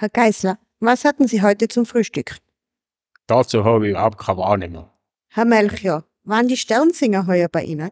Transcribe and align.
Herr 0.00 0.08
Geisler, 0.08 0.58
was 0.78 1.04
hatten 1.04 1.28
Sie 1.28 1.42
heute 1.42 1.68
zum 1.68 1.84
Frühstück? 1.84 2.38
Dazu 3.26 3.66
habe 3.66 3.84
ich 3.84 3.90
überhaupt 3.90 4.16
keine 4.16 4.38
Wahrnehmung. 4.38 4.88
Herr 5.28 5.44
Melchior, 5.44 6.06
waren 6.24 6.48
die 6.48 6.56
Sternsinger 6.56 7.26
heuer 7.26 7.50
bei 7.50 7.64
Ihnen? 7.64 7.90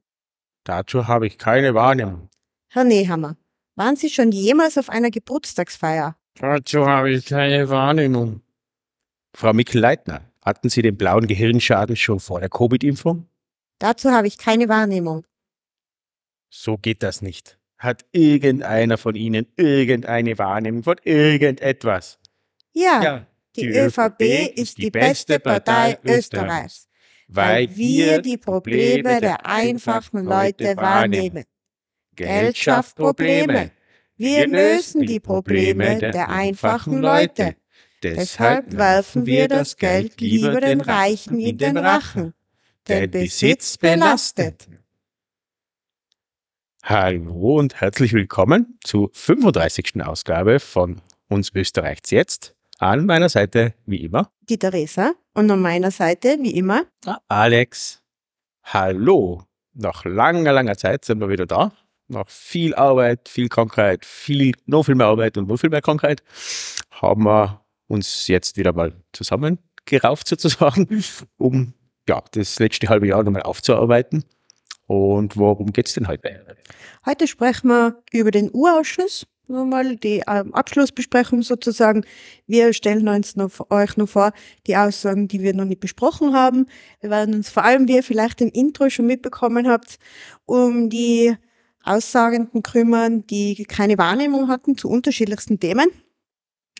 Dazu 0.64 1.06
habe 1.06 1.26
ich 1.26 1.36
keine 1.36 1.74
Wahrnehmung. 1.74 2.30
Herr 2.68 2.84
Nehammer, 2.84 3.36
waren 3.74 3.96
Sie 3.96 4.08
schon 4.08 4.32
jemals 4.32 4.78
auf 4.78 4.88
einer 4.88 5.10
Geburtstagsfeier? 5.10 6.16
Dazu 6.40 6.86
habe 6.86 7.10
ich 7.10 7.26
keine 7.26 7.68
Wahrnehmung. 7.68 8.40
Frau 9.36 9.52
Mikl-Leitner, 9.52 10.22
hatten 10.42 10.70
Sie 10.70 10.80
den 10.80 10.96
blauen 10.96 11.26
Gehirnschaden 11.26 11.94
schon 11.94 12.20
vor 12.20 12.40
der 12.40 12.48
Covid-Impfung? 12.48 13.28
Dazu 13.80 14.12
habe 14.12 14.28
ich 14.28 14.38
keine 14.38 14.70
Wahrnehmung. 14.70 15.26
So 16.48 16.78
geht 16.78 17.02
das 17.02 17.20
nicht. 17.20 17.57
Hat 17.78 18.04
irgendeiner 18.10 18.98
von 18.98 19.14
Ihnen 19.14 19.46
irgendeine 19.56 20.36
Wahrnehmung 20.36 20.82
von 20.82 20.96
irgendetwas? 21.04 22.18
Ja, 22.72 23.26
die, 23.56 23.66
ÖVP 23.68 24.20
ist 24.56 24.78
die 24.78 24.90
beste 24.90 25.38
Partei 25.38 25.98
Österreichs, 26.04 26.88
weil 27.28 27.74
wir 27.76 28.20
die 28.20 28.36
Probleme 28.36 29.20
der 29.20 29.46
einfachen 29.46 30.24
Leute 30.24 30.76
wahrnehmen. 30.76 31.44
Geld 32.14 32.56
schafft 32.56 32.96
Probleme. 32.96 33.70
Wir 34.16 34.48
lösen 34.48 35.02
die 35.02 35.20
Probleme 35.20 35.98
der 35.98 36.28
einfachen 36.28 36.98
Leute. 36.98 37.54
Deshalb 38.02 38.76
werfen 38.76 39.26
wir 39.26 39.48
das 39.48 39.76
Geld 39.76 40.20
lieber 40.20 40.60
den 40.60 40.80
Reichen 40.80 41.38
in 41.38 41.58
den 41.58 41.76
Rachen. 41.76 42.34
Denn 42.88 43.10
Besitz 43.10 43.76
belastet. 43.76 44.68
Hallo 46.84 47.58
und 47.58 47.80
herzlich 47.80 48.12
willkommen 48.12 48.78
zur 48.84 49.10
35. 49.12 50.02
Ausgabe 50.02 50.60
von 50.60 51.02
Uns 51.28 51.50
Österreichs 51.54 52.10
jetzt. 52.10 52.54
An 52.78 53.04
meiner 53.04 53.28
Seite, 53.28 53.74
wie 53.84 54.04
immer, 54.04 54.30
Die 54.48 54.58
Theresa 54.58 55.12
und 55.34 55.50
an 55.50 55.60
meiner 55.60 55.90
Seite, 55.90 56.38
wie 56.40 56.52
immer, 56.52 56.84
Alex. 57.28 58.02
Hallo. 58.62 59.42
Nach 59.74 60.04
langer, 60.04 60.52
langer 60.52 60.76
Zeit 60.76 61.04
sind 61.04 61.20
wir 61.20 61.28
wieder 61.28 61.46
da. 61.46 61.72
Nach 62.06 62.28
viel 62.28 62.74
Arbeit, 62.74 63.28
viel 63.28 63.48
Krankheit, 63.48 64.06
viel, 64.06 64.52
noch 64.64 64.84
viel 64.84 64.94
mehr 64.94 65.08
Arbeit 65.08 65.36
und 65.36 65.48
noch 65.48 65.58
viel 65.58 65.70
mehr 65.70 65.82
Krankheit 65.82 66.22
haben 66.90 67.24
wir 67.24 67.60
uns 67.88 68.28
jetzt 68.28 68.56
wieder 68.56 68.72
mal 68.72 68.94
zusammengerauft 69.12 70.28
sozusagen, 70.28 71.04
um 71.36 71.74
ja, 72.08 72.22
das 72.32 72.58
letzte 72.58 72.88
halbe 72.88 73.08
Jahr 73.08 73.22
nochmal 73.22 73.42
aufzuarbeiten. 73.42 74.24
Und 74.88 75.36
worum 75.36 75.72
geht's 75.72 75.92
denn 75.92 76.08
heute? 76.08 76.46
Heute 77.04 77.26
sprechen 77.26 77.68
wir 77.68 78.02
über 78.10 78.30
den 78.30 78.50
Urausschuss, 78.52 79.26
nochmal 79.46 79.96
die 79.96 80.22
ähm, 80.26 80.54
Abschlussbesprechung 80.54 81.42
sozusagen. 81.42 82.04
Wir 82.46 82.72
stellen 82.72 83.06
uns 83.06 83.36
noch, 83.36 83.50
euch 83.70 83.98
noch 83.98 84.08
vor, 84.08 84.32
die 84.66 84.76
Aussagen, 84.76 85.28
die 85.28 85.42
wir 85.42 85.54
noch 85.54 85.66
nicht 85.66 85.80
besprochen 85.80 86.34
haben. 86.34 86.66
Wir 87.00 87.10
werden 87.10 87.34
uns 87.34 87.50
vor 87.50 87.64
allem, 87.64 87.86
wie 87.86 87.96
ihr 87.96 88.02
vielleicht 88.02 88.40
im 88.40 88.48
Intro 88.48 88.88
schon 88.88 89.06
mitbekommen 89.06 89.68
habt, 89.68 89.98
um 90.46 90.88
die 90.88 91.36
Aussagenden 91.84 92.62
kümmern, 92.62 93.26
die 93.26 93.64
keine 93.64 93.98
Wahrnehmung 93.98 94.48
hatten 94.48 94.78
zu 94.78 94.88
unterschiedlichsten 94.88 95.60
Themen. 95.60 95.88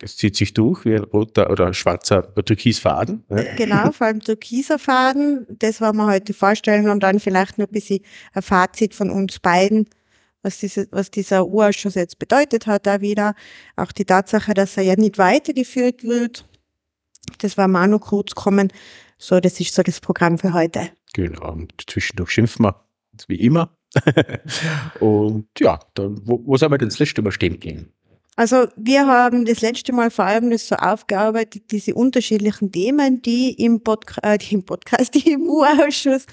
Es 0.00 0.16
zieht 0.16 0.36
sich 0.36 0.54
durch 0.54 0.84
wie 0.84 0.94
ein 0.94 1.04
roter 1.04 1.50
oder 1.50 1.74
schwarzer 1.74 2.28
oder 2.32 2.44
türkis 2.44 2.78
Faden. 2.78 3.24
ne? 3.28 3.54
Genau, 3.56 3.90
vor 3.90 4.06
allem 4.06 4.20
türkiser 4.20 4.78
Faden. 4.78 5.46
Das 5.48 5.80
werden 5.80 5.96
wir 5.96 6.06
heute 6.06 6.34
vorstellen 6.34 6.88
und 6.88 7.02
dann 7.02 7.18
vielleicht 7.18 7.58
noch 7.58 7.66
ein 7.66 7.72
bisschen 7.72 8.00
ein 8.32 8.42
Fazit 8.42 8.94
von 8.94 9.10
uns 9.10 9.40
beiden, 9.40 9.88
was, 10.42 10.58
diese, 10.58 10.86
was 10.92 11.10
dieser 11.10 11.46
Urausschuss 11.46 11.96
jetzt 11.96 12.18
bedeutet 12.18 12.66
hat, 12.66 12.86
da 12.86 13.00
wieder. 13.00 13.34
Auch 13.74 13.90
die 13.90 14.04
Tatsache, 14.04 14.54
dass 14.54 14.76
er 14.76 14.84
ja 14.84 14.94
nicht 14.96 15.18
weitergeführt 15.18 16.04
wird. 16.04 16.48
Das 17.38 17.56
wir 17.56 17.64
auch 17.64 17.86
noch 17.86 18.00
kurz 18.00 18.34
kommen. 18.34 18.72
So, 19.18 19.40
das 19.40 19.58
ist 19.58 19.74
so 19.74 19.82
das 19.82 20.00
Programm 20.00 20.38
für 20.38 20.52
heute. 20.52 20.90
Genau, 21.12 21.52
und 21.52 21.72
zwischendurch 21.88 22.30
schimpfen 22.30 22.64
wir, 22.64 22.84
wie 23.26 23.40
immer. 23.40 23.76
und 25.00 25.48
ja, 25.58 25.80
dann, 25.94 26.20
wo, 26.24 26.40
wo 26.44 26.56
soll 26.56 26.68
man 26.68 26.78
denn 26.78 26.88
das 26.88 26.98
letzte 26.98 27.22
Mal 27.22 27.32
stehen 27.32 27.58
gehen? 27.58 27.92
Also 28.38 28.68
wir 28.76 29.04
haben 29.08 29.46
das 29.46 29.62
letzte 29.62 29.92
Mal 29.92 30.12
vor 30.12 30.24
allem 30.24 30.50
das 30.50 30.68
so 30.68 30.76
aufgearbeitet, 30.76 31.72
diese 31.72 31.94
unterschiedlichen 31.94 32.70
Themen, 32.70 33.20
die 33.20 33.52
im, 33.54 33.80
Podca 33.80 34.20
äh, 34.22 34.38
die 34.38 34.54
im 34.54 34.64
Podcast, 34.64 35.12
die 35.16 35.32
im 35.32 35.48
U-Ausschuss 35.48 36.24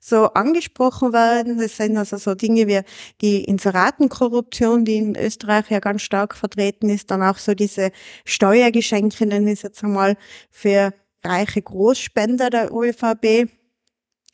so 0.00 0.28
angesprochen 0.28 1.12
werden. 1.12 1.58
Das 1.58 1.76
sind 1.76 1.98
also 1.98 2.16
so 2.16 2.34
Dinge 2.34 2.66
wie 2.66 2.80
die 3.20 3.44
Inseratenkorruption, 3.44 4.86
die 4.86 4.96
in 4.96 5.16
Österreich 5.16 5.68
ja 5.68 5.80
ganz 5.80 6.00
stark 6.00 6.34
vertreten 6.34 6.88
ist, 6.88 7.10
dann 7.10 7.22
auch 7.22 7.36
so 7.36 7.52
diese 7.52 7.90
Steuergeschenke, 8.24 9.26
nenne 9.26 9.52
ich 9.52 9.62
jetzt 9.62 9.84
einmal, 9.84 10.16
für 10.50 10.94
reiche 11.22 11.60
Großspender 11.60 12.48
der 12.48 12.72
ÖVP 12.72 13.50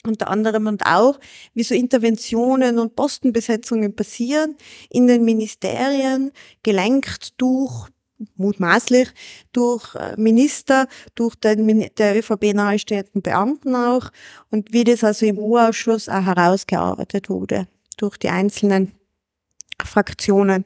unter 0.06 0.28
anderem 0.28 0.66
und 0.66 0.86
auch, 0.86 1.18
wie 1.54 1.62
so 1.62 1.74
Interventionen 1.74 2.78
und 2.78 2.96
Postenbesetzungen 2.96 3.94
passieren 3.94 4.56
in 4.90 5.06
den 5.06 5.24
Ministerien, 5.24 6.32
gelenkt 6.62 7.40
durch 7.40 7.88
mutmaßlich 8.36 9.08
durch 9.52 9.94
äh, 9.94 10.14
Minister, 10.16 10.88
durch 11.14 11.34
den 11.34 11.90
der 11.98 12.16
ÖVP 12.16 12.54
nahestehenden 12.54 13.22
Beamten 13.22 13.74
auch 13.74 14.10
und 14.50 14.72
wie 14.72 14.84
das 14.84 15.04
also 15.04 15.26
im 15.26 15.38
U-Ausschuss 15.38 16.08
auch 16.08 16.24
herausgearbeitet 16.24 17.28
wurde 17.28 17.68
durch 17.96 18.16
die 18.16 18.28
einzelnen 18.28 18.92
Fraktionen. 19.84 20.64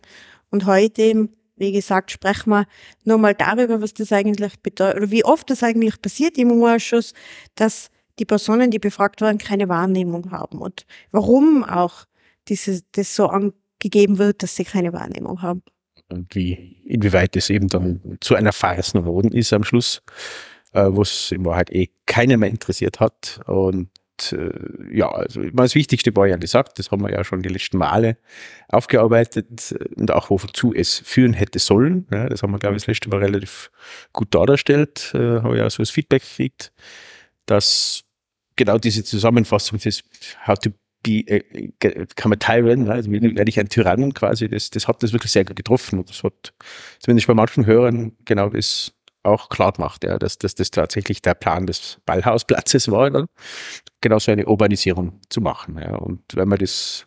Und 0.50 0.66
heute 0.66 1.02
eben, 1.02 1.36
wie 1.56 1.72
gesagt, 1.72 2.10
sprechen 2.10 2.50
wir 2.50 2.66
nochmal 3.04 3.34
darüber, 3.34 3.80
was 3.80 3.94
das 3.94 4.12
eigentlich 4.12 4.58
bedeutet, 4.60 4.96
oder 4.96 5.10
wie 5.10 5.24
oft 5.24 5.50
das 5.50 5.62
eigentlich 5.62 6.00
passiert 6.00 6.38
im 6.38 6.50
U-Ausschuss, 6.52 7.14
dass 7.54 7.90
die 8.20 8.26
Personen, 8.26 8.70
die 8.70 8.78
befragt 8.78 9.20
werden, 9.20 9.38
keine 9.38 9.68
Wahrnehmung 9.68 10.30
haben 10.30 10.58
und 10.58 10.86
warum 11.10 11.64
auch 11.64 12.04
dieses, 12.48 12.84
das 12.92 13.16
so 13.16 13.28
angegeben 13.28 14.18
wird, 14.18 14.42
dass 14.42 14.54
sie 14.54 14.64
keine 14.64 14.92
Wahrnehmung 14.92 15.42
haben. 15.42 15.62
Und 16.08 16.34
wie, 16.34 16.76
inwieweit 16.84 17.36
es 17.36 17.50
eben 17.50 17.68
dann 17.68 18.18
zu 18.20 18.34
einer 18.34 18.52
Farce 18.52 18.92
geworden 18.92 19.32
ist 19.32 19.52
am 19.52 19.64
Schluss, 19.64 20.02
äh, 20.72 20.86
wo 20.90 21.02
es 21.02 21.32
in 21.32 21.44
Wahrheit 21.44 21.70
eh 21.70 21.88
keiner 22.06 22.36
mehr 22.36 22.50
interessiert 22.50 23.00
hat. 23.00 23.40
Und 23.46 23.88
äh, 24.32 24.50
ja, 24.92 25.08
also 25.08 25.42
das 25.42 25.74
Wichtigste 25.74 26.14
war 26.16 26.26
ja 26.26 26.36
gesagt, 26.36 26.78
das 26.78 26.90
haben 26.90 27.02
wir 27.02 27.12
ja 27.12 27.24
schon 27.24 27.42
die 27.42 27.48
letzten 27.48 27.78
Male 27.78 28.16
aufgearbeitet 28.68 29.74
und 29.96 30.10
auch 30.10 30.30
wozu 30.30 30.74
es 30.74 30.98
führen 30.98 31.32
hätte 31.32 31.58
sollen. 31.58 32.06
Ja, 32.12 32.28
das 32.28 32.42
haben 32.42 32.50
wir, 32.50 32.58
glaube 32.58 32.76
ich, 32.76 32.82
das 32.82 32.88
letzte 32.88 33.08
Mal 33.08 33.20
relativ 33.20 33.70
gut 34.12 34.34
dargestellt, 34.34 35.12
äh, 35.14 35.40
habe 35.40 35.56
ich 35.56 35.62
auch 35.62 35.70
so 35.70 35.82
das 35.82 35.90
Feedback 35.90 36.22
gekriegt, 36.22 36.72
dass 37.46 38.02
genau 38.60 38.78
diese 38.78 39.02
Zusammenfassung 39.04 39.78
des 39.78 40.02
How 40.46 40.58
to 40.58 40.70
be, 41.02 41.26
äh, 41.26 42.06
kann 42.14 42.28
man 42.28 42.38
tyrant, 42.38 42.84
ne? 42.84 42.92
also 42.92 43.10
werde 43.10 43.48
ich 43.48 43.58
ein 43.58 43.70
Tyrannen 43.70 44.12
quasi, 44.12 44.48
das, 44.48 44.68
das 44.68 44.86
hat 44.86 45.02
das 45.02 45.12
wirklich 45.12 45.32
sehr 45.32 45.46
gut 45.46 45.56
getroffen 45.56 45.98
und 45.98 46.10
das 46.10 46.22
hat 46.22 46.52
zumindest 46.98 47.26
bei 47.26 47.34
manchen 47.34 47.64
Hörern 47.64 48.12
genau 48.26 48.50
das 48.50 48.92
auch 49.22 49.48
klar 49.48 49.72
gemacht, 49.72 50.04
ja, 50.04 50.18
dass, 50.18 50.38
dass 50.38 50.54
das 50.54 50.70
tatsächlich 50.70 51.22
der 51.22 51.34
Plan 51.34 51.66
des 51.66 51.98
Ballhausplatzes 52.04 52.90
war, 52.90 53.10
dann 53.10 53.26
genau 54.00 54.18
so 54.18 54.32
eine 54.32 54.46
Urbanisierung 54.46 55.20
zu 55.28 55.40
machen. 55.40 55.78
Ja. 55.78 55.94
Und 55.96 56.22
wenn 56.34 56.48
man 56.48 56.58
das, 56.58 57.06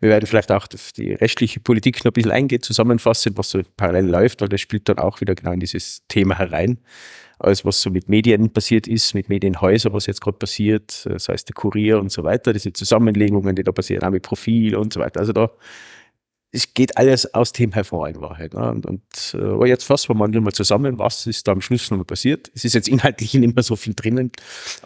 wir 0.00 0.10
werden 0.10 0.26
vielleicht 0.26 0.52
auch 0.52 0.66
das, 0.66 0.92
die 0.92 1.12
rechtliche 1.12 1.60
Politik 1.60 2.04
noch 2.04 2.10
ein 2.10 2.14
bisschen 2.14 2.30
eingehen, 2.30 2.62
zusammenfassen, 2.62 3.36
was 3.36 3.50
so 3.50 3.60
parallel 3.76 4.06
läuft, 4.06 4.40
weil 4.40 4.48
das 4.48 4.60
spielt 4.60 4.88
dann 4.88 4.98
auch 4.98 5.20
wieder 5.20 5.34
genau 5.34 5.52
in 5.52 5.60
dieses 5.60 6.02
Thema 6.08 6.38
herein. 6.38 6.78
Alles, 7.38 7.64
was 7.64 7.82
so 7.82 7.90
mit 7.90 8.08
Medien 8.08 8.52
passiert 8.52 8.86
ist, 8.86 9.14
mit 9.14 9.28
Medienhäusern, 9.28 9.92
was 9.92 10.06
jetzt 10.06 10.20
gerade 10.20 10.38
passiert, 10.38 11.06
das 11.06 11.28
heißt 11.28 11.48
der 11.48 11.54
Kurier 11.54 11.98
und 11.98 12.12
so 12.12 12.22
weiter, 12.22 12.52
diese 12.52 12.72
Zusammenlegungen, 12.72 13.56
die 13.56 13.64
da 13.64 13.72
passieren, 13.72 14.04
auch 14.04 14.10
mit 14.10 14.22
Profil 14.22 14.76
und 14.76 14.92
so 14.92 15.00
weiter. 15.00 15.20
Also 15.20 15.32
da, 15.32 15.50
es 16.52 16.74
geht 16.74 16.96
alles 16.98 17.32
aus 17.34 17.52
dem 17.52 17.72
hervor 17.72 18.08
in 18.08 18.20
Wahrheit. 18.20 18.54
Ne? 18.54 18.70
Und, 18.70 18.86
und 18.86 19.02
äh, 19.34 19.66
jetzt 19.66 19.84
fassen 19.84 20.10
wir 20.10 20.14
mal 20.14 20.28
nur 20.28 20.42
mal 20.42 20.52
zusammen, 20.52 20.98
was 20.98 21.26
ist 21.26 21.48
da 21.48 21.52
am 21.52 21.62
Schluss 21.62 21.90
nochmal 21.90 22.04
passiert. 22.04 22.50
Es 22.54 22.64
ist 22.64 22.74
jetzt 22.74 22.88
inhaltlich 22.88 23.34
nicht 23.34 23.54
mehr 23.54 23.62
so 23.62 23.74
viel 23.74 23.94
drinnen, 23.94 24.30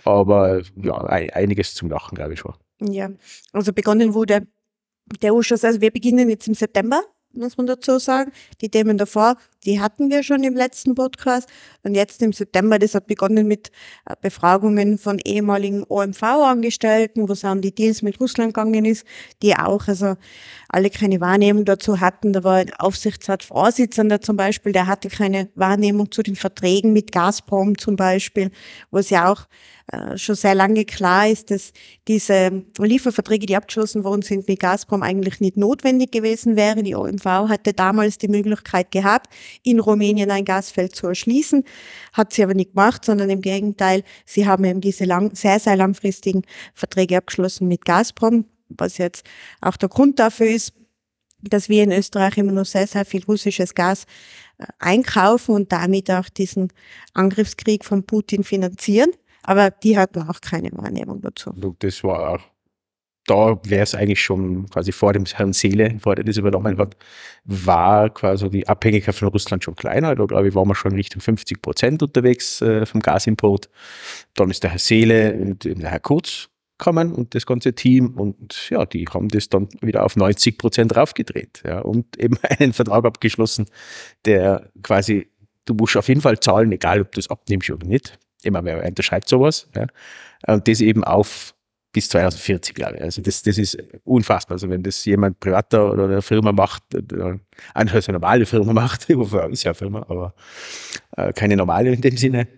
aber 0.04 0.62
ja, 0.76 0.96
ein, 1.04 1.30
einiges 1.30 1.74
zum 1.74 1.90
Lachen, 1.90 2.14
glaube 2.14 2.34
ich 2.34 2.40
schon. 2.40 2.54
Ja, 2.80 3.10
also 3.52 3.72
begonnen 3.72 4.14
wurde 4.14 4.46
der 5.22 5.32
Ausschuss, 5.32 5.64
also 5.64 5.80
wir 5.80 5.90
beginnen 5.90 6.28
jetzt 6.28 6.48
im 6.48 6.54
September, 6.54 7.02
muss 7.36 7.56
man 7.56 7.66
dazu 7.66 7.98
sagen. 7.98 8.32
Die 8.60 8.70
Themen 8.70 8.98
davor, 8.98 9.36
die 9.64 9.80
hatten 9.80 10.10
wir 10.10 10.22
schon 10.22 10.42
im 10.42 10.54
letzten 10.54 10.94
Podcast. 10.94 11.48
Und 11.82 11.94
jetzt 11.94 12.22
im 12.22 12.32
September, 12.32 12.78
das 12.78 12.94
hat 12.94 13.06
begonnen 13.06 13.46
mit 13.46 13.70
äh, 14.06 14.14
Befragungen 14.20 14.98
von 14.98 15.18
ehemaligen 15.24 15.84
OMV-Angestellten, 15.88 17.28
wo 17.28 17.32
es 17.32 17.44
um 17.44 17.60
die 17.60 17.74
Deals 17.74 18.02
mit 18.02 18.20
Russland 18.20 18.54
gegangen 18.54 18.84
ist, 18.84 19.04
die 19.42 19.54
auch 19.54 19.86
also 19.88 20.14
alle 20.68 20.90
keine 20.90 21.20
Wahrnehmung 21.20 21.64
dazu 21.64 22.00
hatten. 22.00 22.32
Da 22.32 22.42
war 22.42 22.56
ein 22.56 22.72
Aufsichtsratsvorsitzender 22.74 24.20
zum 24.20 24.36
Beispiel, 24.36 24.72
der 24.72 24.86
hatte 24.86 25.08
keine 25.08 25.48
Wahrnehmung 25.54 26.10
zu 26.10 26.22
den 26.22 26.36
Verträgen 26.36 26.92
mit 26.92 27.12
Gazprom 27.12 27.78
zum 27.78 27.96
Beispiel, 27.96 28.50
wo 28.90 28.98
es 28.98 29.10
ja 29.10 29.30
auch 29.30 29.46
äh, 29.92 30.18
schon 30.18 30.34
sehr 30.34 30.56
lange 30.56 30.84
klar 30.84 31.28
ist, 31.28 31.52
dass 31.52 31.72
diese 32.08 32.64
Lieferverträge, 32.78 33.46
die 33.46 33.54
abgeschlossen 33.54 34.02
worden 34.02 34.22
sind 34.22 34.48
mit 34.48 34.58
Gazprom, 34.58 35.02
eigentlich 35.02 35.40
nicht 35.40 35.56
notwendig 35.56 36.10
gewesen 36.10 36.56
wären. 36.56 36.82
Die 36.82 36.96
OMV 36.96 37.24
hatte 37.24 37.72
damals 37.72 38.18
die 38.18 38.26
Möglichkeit 38.26 38.90
gehabt, 38.90 39.32
in 39.62 39.78
Rumänien 39.78 40.32
ein 40.32 40.44
Gasfeld 40.44 40.96
zu 40.96 41.06
erschließen, 41.06 41.62
hat 42.12 42.32
sie 42.32 42.42
aber 42.42 42.54
nicht 42.54 42.72
gemacht, 42.72 43.04
sondern 43.04 43.30
im 43.30 43.40
Gegenteil, 43.40 44.02
sie 44.24 44.46
haben 44.46 44.64
eben 44.64 44.80
diese 44.80 45.04
lang, 45.04 45.36
sehr, 45.36 45.60
sehr 45.60 45.76
langfristigen 45.76 46.42
Verträge 46.74 47.18
abgeschlossen 47.18 47.68
mit 47.68 47.84
Gazprom, 47.84 48.46
was 48.68 48.98
jetzt 48.98 49.24
auch 49.60 49.76
der 49.76 49.88
Grund 49.88 50.18
dafür 50.18 50.48
ist, 50.48 50.72
dass 51.42 51.68
wir 51.68 51.84
in 51.84 51.92
Österreich 51.92 52.38
immer 52.38 52.50
noch 52.50 52.66
sehr, 52.66 52.88
sehr 52.88 53.04
viel 53.04 53.22
russisches 53.24 53.74
Gas 53.74 54.04
äh, 54.58 54.66
einkaufen 54.80 55.54
und 55.54 55.70
damit 55.70 56.10
auch 56.10 56.28
diesen 56.28 56.72
Angriffskrieg 57.14 57.84
von 57.84 58.04
Putin 58.04 58.42
finanzieren. 58.42 59.10
Aber 59.46 59.70
die 59.70 59.96
hatten 59.96 60.28
auch 60.28 60.40
keine 60.40 60.70
Wahrnehmung 60.72 61.20
dazu. 61.20 61.52
Das 61.78 62.02
war 62.02 62.30
auch, 62.30 62.40
da 63.26 63.60
wäre 63.64 63.84
es 63.84 63.94
eigentlich 63.94 64.20
schon 64.20 64.68
quasi 64.68 64.90
vor 64.90 65.12
dem 65.12 65.24
Herrn 65.24 65.52
Seele, 65.52 65.96
vor 66.00 66.16
der 66.16 66.24
das 66.24 66.36
übernommen 66.36 66.76
hat, 66.78 66.96
war 67.44 68.10
quasi 68.10 68.50
die 68.50 68.66
Abhängigkeit 68.66 69.14
von 69.14 69.28
Russland 69.28 69.62
schon 69.62 69.76
kleiner. 69.76 70.16
Da 70.16 70.24
glaube 70.26 70.48
ich, 70.48 70.54
waren 70.56 70.68
wir 70.68 70.74
schon 70.74 70.92
Richtung 70.92 71.22
50 71.22 71.62
Prozent 71.62 72.02
unterwegs 72.02 72.60
äh, 72.60 72.86
vom 72.86 73.00
Gasimport. 73.00 73.70
Dann 74.34 74.50
ist 74.50 74.64
der 74.64 74.70
Herr 74.70 74.80
Seele 74.80 75.34
und 75.34 75.64
der 75.64 75.90
Herr 75.90 76.00
Kurz 76.00 76.48
kommen 76.78 77.12
und 77.12 77.34
das 77.34 77.46
ganze 77.46 77.72
Team 77.72 78.14
und 78.18 78.68
ja, 78.68 78.84
die 78.84 79.06
haben 79.06 79.28
das 79.28 79.48
dann 79.48 79.68
wieder 79.80 80.04
auf 80.04 80.16
90 80.16 80.58
Prozent 80.58 80.96
raufgedreht 80.96 81.62
ja, 81.64 81.78
und 81.78 82.18
eben 82.18 82.36
einen 82.58 82.72
Vertrag 82.72 83.04
abgeschlossen, 83.04 83.66
der 84.24 84.70
quasi, 84.82 85.28
du 85.64 85.74
musst 85.74 85.96
auf 85.96 86.08
jeden 86.08 86.20
Fall 86.20 86.38
zahlen, 86.40 86.72
egal 86.72 87.00
ob 87.00 87.12
du 87.12 87.20
es 87.20 87.30
abnimmst 87.30 87.70
oder 87.70 87.86
nicht. 87.86 88.18
Immer 88.46 88.64
wer 88.64 88.84
unterschreibt 88.84 89.28
sowas. 89.28 89.68
Ja, 89.74 89.86
und 90.46 90.68
das 90.68 90.80
eben 90.80 91.04
auf 91.04 91.54
bis 91.96 92.10
2040, 92.10 92.74
glaube 92.74 92.96
ich. 92.96 93.02
Also 93.02 93.22
das, 93.22 93.42
das 93.42 93.56
ist 93.56 93.78
unfassbar. 94.04 94.56
Also 94.56 94.68
wenn 94.68 94.82
das 94.82 95.02
jemand 95.06 95.40
privater 95.40 95.90
oder 95.90 96.04
eine 96.04 96.20
Firma 96.20 96.52
macht, 96.52 96.82
eine 96.94 97.40
eine 97.72 98.02
normale 98.08 98.44
Firma 98.44 98.72
macht, 98.74 99.08
ist 99.08 99.64
ja 99.64 99.70
eine 99.70 99.74
Firma, 99.74 100.00
aber 100.06 100.34
äh, 101.16 101.32
keine 101.32 101.56
normale 101.56 101.94
in 101.94 102.02
dem 102.02 102.18
Sinne, 102.18 102.48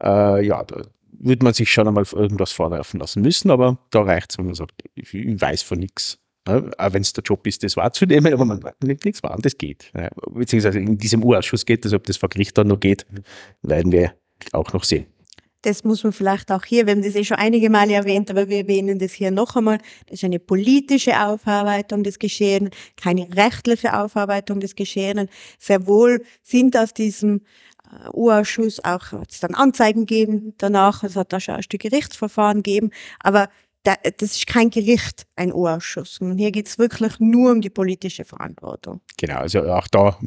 äh, 0.00 0.46
ja, 0.46 0.62
da, 0.62 0.82
würde 1.18 1.44
man 1.44 1.52
sich 1.52 1.68
schon 1.68 1.88
einmal 1.88 2.04
irgendwas 2.12 2.52
vorwerfen 2.52 3.00
lassen 3.00 3.22
müssen, 3.22 3.50
aber 3.50 3.78
da 3.90 4.02
reicht 4.02 4.30
es, 4.30 4.38
wenn 4.38 4.46
man 4.46 4.54
sagt, 4.54 4.84
ich, 4.94 5.12
weiß 5.12 5.62
von 5.62 5.80
nichts. 5.80 6.20
Ja, 6.46 6.62
auch 6.78 6.92
wenn 6.92 7.02
es 7.02 7.12
der 7.12 7.24
Job 7.24 7.44
ist, 7.48 7.64
das 7.64 7.76
wahrzunehmen, 7.76 8.32
aber 8.32 8.44
man 8.44 8.60
nimmt 8.84 9.04
nichts 9.04 9.20
wahr 9.24 9.34
und 9.34 9.44
das 9.44 9.58
geht. 9.58 9.90
Beziehungsweise 10.30 10.78
in 10.78 10.96
diesem 10.96 11.24
Urausschuss 11.24 11.66
geht 11.66 11.84
es, 11.84 11.92
ob 11.92 12.04
das 12.04 12.18
vor 12.18 12.28
Gericht 12.28 12.56
dann 12.56 12.68
noch 12.68 12.78
geht, 12.78 13.04
werden 13.62 13.90
wir 13.90 14.12
auch 14.52 14.72
noch 14.72 14.84
sehen. 14.84 15.06
Das 15.66 15.82
muss 15.82 16.04
man 16.04 16.12
vielleicht 16.12 16.52
auch 16.52 16.64
hier, 16.64 16.86
wir 16.86 16.92
haben 16.92 17.02
das 17.02 17.16
eh 17.16 17.24
schon 17.24 17.38
einige 17.38 17.70
Male 17.70 17.94
erwähnt, 17.94 18.30
aber 18.30 18.48
wir 18.48 18.58
erwähnen 18.58 19.00
das 19.00 19.10
hier 19.10 19.32
noch 19.32 19.56
einmal. 19.56 19.78
Das 20.06 20.20
ist 20.20 20.24
eine 20.24 20.38
politische 20.38 21.20
Aufarbeitung 21.20 22.04
des 22.04 22.20
Geschehenen, 22.20 22.70
keine 22.96 23.26
rechtliche 23.34 23.98
Aufarbeitung 23.98 24.60
des 24.60 24.76
Geschehenen. 24.76 25.28
Sehr 25.58 25.88
wohl 25.88 26.24
sind 26.44 26.76
aus 26.76 26.94
diesem 26.94 27.40
U-Ausschuss 28.12 28.78
auch 28.84 29.12
es 29.28 29.40
dann 29.40 29.56
Anzeigen 29.56 30.06
geben 30.06 30.54
danach. 30.58 31.02
Es 31.02 31.16
hat 31.16 31.32
da 31.32 31.40
schon 31.40 31.56
erste 31.56 31.78
Gerichtsverfahren 31.78 32.62
gegeben. 32.62 32.92
Aber 33.18 33.48
das 33.86 34.36
ist 34.36 34.46
kein 34.46 34.70
Gericht, 34.70 35.26
ein 35.36 35.52
U-Ausschuss. 35.52 36.20
Und 36.20 36.38
hier 36.38 36.50
geht 36.50 36.66
es 36.66 36.78
wirklich 36.78 37.20
nur 37.20 37.52
um 37.52 37.60
die 37.60 37.70
politische 37.70 38.24
Verantwortung. 38.24 39.00
Genau, 39.16 39.36
also 39.36 39.62
auch 39.62 39.86
da 39.88 40.18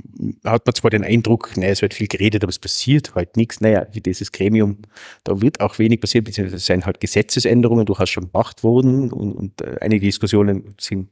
hat 0.46 0.66
man 0.66 0.76
zwar 0.76 0.92
den 0.92 1.04
Eindruck, 1.04 1.58
naja, 1.58 1.72
es 1.72 1.82
wird 1.82 1.94
viel 1.94 2.08
geredet, 2.08 2.44
aber 2.44 2.50
es 2.50 2.60
passiert 2.60 3.16
halt 3.16 3.36
nichts. 3.36 3.60
Naja, 3.60 3.86
wie 3.92 4.02
dieses 4.02 4.32
Gremium, 4.32 4.78
da 5.24 5.42
wird 5.42 5.60
auch 5.60 5.78
wenig 5.78 6.00
passiert, 6.00 6.26
beziehungsweise 6.26 6.58
es 6.58 6.66
sind 6.66 6.86
halt 6.86 7.00
Gesetzesänderungen 7.00 7.86
durchaus 7.86 8.10
schon 8.10 8.32
gemacht 8.32 8.64
worden 8.64 9.12
und, 9.12 9.34
und 9.34 9.62
äh, 9.62 9.78
einige 9.82 10.06
Diskussionen 10.06 10.76
sind 10.80 11.10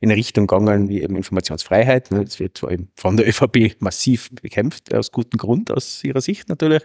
in 0.00 0.10
eine 0.10 0.16
Richtung 0.16 0.46
gegangen 0.46 0.88
wie 0.88 1.02
eben 1.02 1.16
Informationsfreiheit. 1.16 2.10
Das 2.10 2.38
ne, 2.38 2.38
wird 2.38 2.58
zwar 2.58 2.72
von 2.94 3.16
der 3.16 3.28
ÖVP 3.28 3.80
massiv 3.80 4.30
bekämpft, 4.30 4.94
aus 4.94 5.12
gutem 5.12 5.38
Grund, 5.38 5.70
aus 5.70 6.02
ihrer 6.04 6.20
Sicht 6.20 6.48
natürlich. 6.48 6.82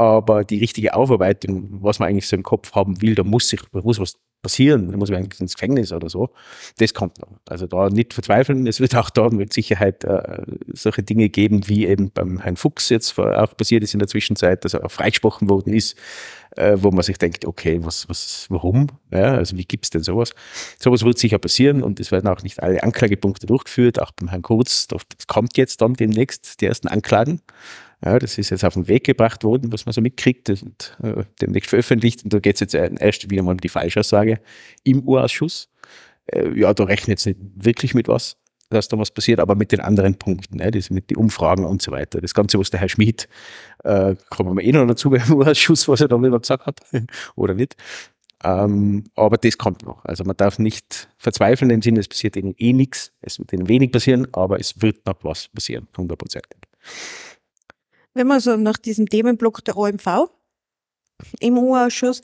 Aber 0.00 0.44
die 0.44 0.58
richtige 0.58 0.94
Aufarbeitung, 0.94 1.82
was 1.82 1.98
man 1.98 2.08
eigentlich 2.08 2.26
so 2.26 2.34
im 2.34 2.42
Kopf 2.42 2.72
haben 2.72 3.02
will, 3.02 3.14
da 3.14 3.22
muss 3.22 3.50
sich 3.50 3.60
muss 3.70 4.00
was 4.00 4.14
passieren, 4.40 4.90
da 4.90 4.96
muss 4.96 5.10
man 5.10 5.18
eigentlich 5.18 5.38
ins 5.42 5.52
Gefängnis 5.52 5.92
oder 5.92 6.08
so, 6.08 6.30
das 6.78 6.94
kommt 6.94 7.20
noch. 7.20 7.28
Also 7.46 7.66
da 7.66 7.90
nicht 7.90 8.14
verzweifeln, 8.14 8.66
es 8.66 8.80
wird 8.80 8.96
auch 8.96 9.10
da 9.10 9.28
mit 9.28 9.52
Sicherheit 9.52 10.02
äh, 10.04 10.40
solche 10.72 11.02
Dinge 11.02 11.28
geben, 11.28 11.68
wie 11.68 11.86
eben 11.86 12.10
beim 12.12 12.40
Herrn 12.40 12.56
Fuchs 12.56 12.88
jetzt 12.88 13.18
auch 13.18 13.54
passiert 13.54 13.82
ist 13.82 13.92
in 13.92 13.98
der 13.98 14.08
Zwischenzeit, 14.08 14.64
dass 14.64 14.72
er 14.72 14.86
auch 14.86 14.90
freigesprochen 14.90 15.50
worden 15.50 15.74
ist, 15.74 15.98
äh, 16.56 16.78
wo 16.80 16.90
man 16.90 17.02
sich 17.02 17.18
denkt, 17.18 17.44
okay, 17.44 17.80
was, 17.82 18.08
was, 18.08 18.46
warum? 18.48 18.86
Ja, 19.12 19.34
also 19.34 19.58
wie 19.58 19.66
gibt's 19.66 19.90
denn 19.90 20.02
sowas? 20.02 20.30
Sowas 20.78 21.04
wird 21.04 21.18
sicher 21.18 21.38
passieren 21.38 21.82
und 21.82 22.00
es 22.00 22.10
werden 22.10 22.28
auch 22.28 22.42
nicht 22.42 22.62
alle 22.62 22.82
Anklagepunkte 22.82 23.46
durchgeführt, 23.46 24.00
auch 24.00 24.12
beim 24.12 24.30
Herrn 24.30 24.40
Kurz, 24.40 24.88
das 24.88 25.02
kommt 25.26 25.58
jetzt 25.58 25.82
dann 25.82 25.92
demnächst 25.92 26.62
die 26.62 26.64
ersten 26.64 26.88
Anklagen. 26.88 27.42
Ja, 28.02 28.18
das 28.18 28.38
ist 28.38 28.50
jetzt 28.50 28.64
auf 28.64 28.74
den 28.74 28.88
Weg 28.88 29.04
gebracht 29.04 29.44
worden, 29.44 29.72
was 29.72 29.84
man 29.84 29.92
so 29.92 30.00
mitkriegt 30.00 30.48
und 30.48 30.96
äh, 31.02 31.24
demnächst 31.40 31.68
veröffentlicht. 31.68 32.24
Und 32.24 32.32
da 32.32 32.38
geht 32.38 32.54
es 32.54 32.60
jetzt 32.60 32.74
erst 32.74 33.30
wieder 33.30 33.42
mal 33.42 33.52
um 33.52 33.58
die 33.58 33.68
Falschaussage 33.68 34.40
im 34.84 35.02
Urausschuss. 35.02 35.68
Äh, 36.26 36.58
ja, 36.58 36.72
da 36.72 36.84
rechnet 36.84 37.08
jetzt 37.08 37.26
nicht 37.26 37.38
wirklich 37.56 37.92
mit 37.92 38.08
was, 38.08 38.38
dass 38.70 38.88
da 38.88 38.98
was 38.98 39.10
passiert, 39.10 39.38
aber 39.38 39.54
mit 39.54 39.70
den 39.72 39.80
anderen 39.80 40.14
Punkten, 40.14 40.56
ne, 40.56 40.70
das 40.70 40.88
mit 40.88 41.10
den 41.10 41.18
Umfragen 41.18 41.66
und 41.66 41.82
so 41.82 41.92
weiter. 41.92 42.22
Das 42.22 42.32
Ganze, 42.32 42.58
was 42.58 42.70
der 42.70 42.80
Herr 42.80 42.88
Schmidt, 42.88 43.28
äh, 43.84 44.14
kommen 44.30 44.56
wir 44.56 44.64
eh 44.64 44.72
noch 44.72 44.86
dazu 44.86 45.10
beim 45.10 45.32
Urausschuss, 45.34 45.86
was 45.86 46.00
er 46.00 46.08
da 46.08 46.16
wieder 46.22 46.38
gesagt 46.38 46.64
hat, 46.64 46.80
oder 47.36 47.52
nicht. 47.52 47.76
Ähm, 48.42 49.04
aber 49.14 49.36
das 49.36 49.58
kommt 49.58 49.84
noch. 49.84 50.02
Also 50.06 50.24
man 50.24 50.38
darf 50.38 50.58
nicht 50.58 51.10
verzweifeln 51.18 51.70
im 51.70 51.82
Sinne, 51.82 52.00
es 52.00 52.08
passiert 52.08 52.36
ihnen 52.36 52.54
eh 52.56 52.72
nichts, 52.72 53.12
es 53.20 53.38
wird 53.38 53.52
ihnen 53.52 53.68
wenig 53.68 53.92
passieren, 53.92 54.26
aber 54.32 54.58
es 54.58 54.80
wird 54.80 55.04
noch 55.04 55.22
was 55.22 55.48
passieren, 55.48 55.86
hundertprozentig 55.98 56.56
wenn 58.14 58.26
man 58.26 58.40
so 58.40 58.56
nach 58.56 58.76
diesem 58.76 59.08
Themenblock 59.08 59.64
der 59.64 59.76
OMV 59.76 60.30
im 61.40 61.58
U-Ausschuss 61.58 62.22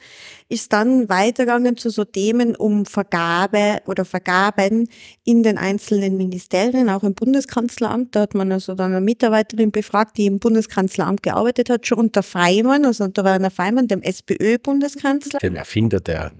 ist 0.48 0.72
dann 0.72 1.08
weitergegangen 1.08 1.76
zu 1.76 1.90
so 1.90 2.04
Themen 2.04 2.56
um 2.56 2.86
Vergabe 2.86 3.80
oder 3.86 4.04
Vergaben 4.04 4.88
in 5.24 5.42
den 5.42 5.58
einzelnen 5.58 6.16
Ministerien, 6.16 6.88
auch 6.88 7.02
im 7.02 7.14
Bundeskanzleramt. 7.14 8.14
Da 8.14 8.20
hat 8.22 8.34
man 8.34 8.52
also 8.52 8.74
dann 8.74 8.92
eine 8.92 9.00
Mitarbeiterin 9.00 9.70
befragt, 9.70 10.16
die 10.16 10.26
im 10.26 10.38
Bundeskanzleramt 10.38 11.22
gearbeitet 11.22 11.70
hat, 11.70 11.86
schon 11.86 11.98
unter 11.98 12.22
Feimann, 12.22 12.84
also 12.84 13.04
unter 13.04 13.24
Werner 13.24 13.50
Feimann, 13.50 13.88
dem 13.88 14.02
SPÖ-Bundeskanzler. 14.02 15.40
Dem 15.40 15.56
Erfinder 15.56 16.00
der 16.00 16.32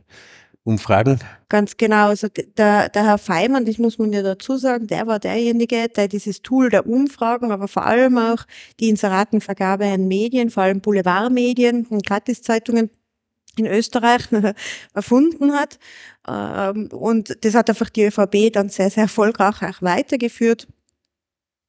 Umfragen. 0.66 1.20
Ganz 1.48 1.76
genau. 1.76 2.08
Also 2.08 2.26
der, 2.58 2.88
der 2.88 3.04
Herr 3.04 3.18
Feimann, 3.18 3.64
das 3.64 3.78
muss 3.78 3.98
man 3.98 4.12
ja 4.12 4.22
dazu 4.22 4.56
sagen, 4.56 4.88
der 4.88 5.06
war 5.06 5.20
derjenige, 5.20 5.88
der 5.88 6.08
dieses 6.08 6.42
Tool 6.42 6.70
der 6.70 6.88
Umfragen, 6.88 7.52
aber 7.52 7.68
vor 7.68 7.86
allem 7.86 8.18
auch 8.18 8.44
die 8.80 8.88
Inseratenvergabe 8.88 9.86
an 9.86 10.08
Medien, 10.08 10.50
vor 10.50 10.64
allem 10.64 10.80
Boulevardmedien 10.80 11.86
und 11.86 12.04
Gratiszeitungen 12.04 12.90
in 13.56 13.66
Österreich 13.66 14.22
erfunden 14.92 15.52
hat. 15.52 15.78
Ähm, 16.28 16.88
und 16.92 17.44
das 17.44 17.54
hat 17.54 17.70
einfach 17.70 17.88
die 17.88 18.04
ÖVP 18.04 18.52
dann 18.52 18.68
sehr, 18.68 18.90
sehr 18.90 19.04
erfolgreich 19.04 19.62
auch 19.62 19.82
weitergeführt. 19.82 20.66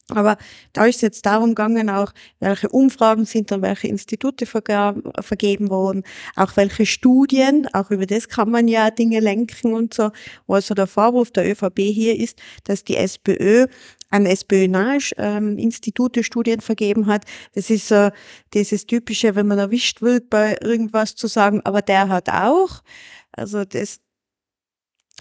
Aber 0.10 0.38
da 0.72 0.86
ist 0.86 0.98
es 0.98 1.02
jetzt 1.02 1.26
darum 1.26 1.50
gegangen, 1.50 1.90
auch 1.90 2.14
welche 2.40 2.70
Umfragen 2.70 3.26
sind 3.26 3.52
dann 3.52 3.62
welche 3.62 3.88
Institute 3.88 4.46
vergeben 4.46 5.70
worden, 5.70 6.04
auch 6.36 6.56
welche 6.56 6.86
Studien, 6.86 7.68
auch 7.74 7.92
über 7.92 8.06
das 8.06 8.30
kann 8.30 8.50
man 8.50 8.70
ja 8.70 8.90
Dinge 8.90 9.20
lenken 9.20 9.74
und 9.74 9.94
so. 9.94 10.12
Also 10.48 10.74
der 10.74 10.88
Vorwurf 10.88 11.32
der 11.32 11.50
ÖVP 11.52 11.80
hier 11.80 12.18
ist, 12.18 12.40
dass 12.64 12.86
die 12.86 12.96
SPÖ 12.96 13.68
an 14.10 14.26
SPÖ-nahe 14.26 15.00
ähm, 15.18 15.58
Institute 15.58 16.24
Studien 16.24 16.62
vergeben 16.62 17.08
hat. 17.08 17.26
Das 17.54 17.70
ist 17.70 17.90
so 17.90 18.10
dieses 18.54 18.86
typische, 18.86 19.36
wenn 19.36 19.48
man 19.48 19.60
erwischt 19.60 20.02
wird 20.02 20.30
bei 20.30 20.58
irgendwas 20.62 21.16
zu 21.16 21.28
sagen, 21.28 21.62
aber 21.66 21.82
der 21.82 22.08
hat 22.08 22.30
auch. 22.30 22.82
Also 23.34 23.66
das, 23.66 24.00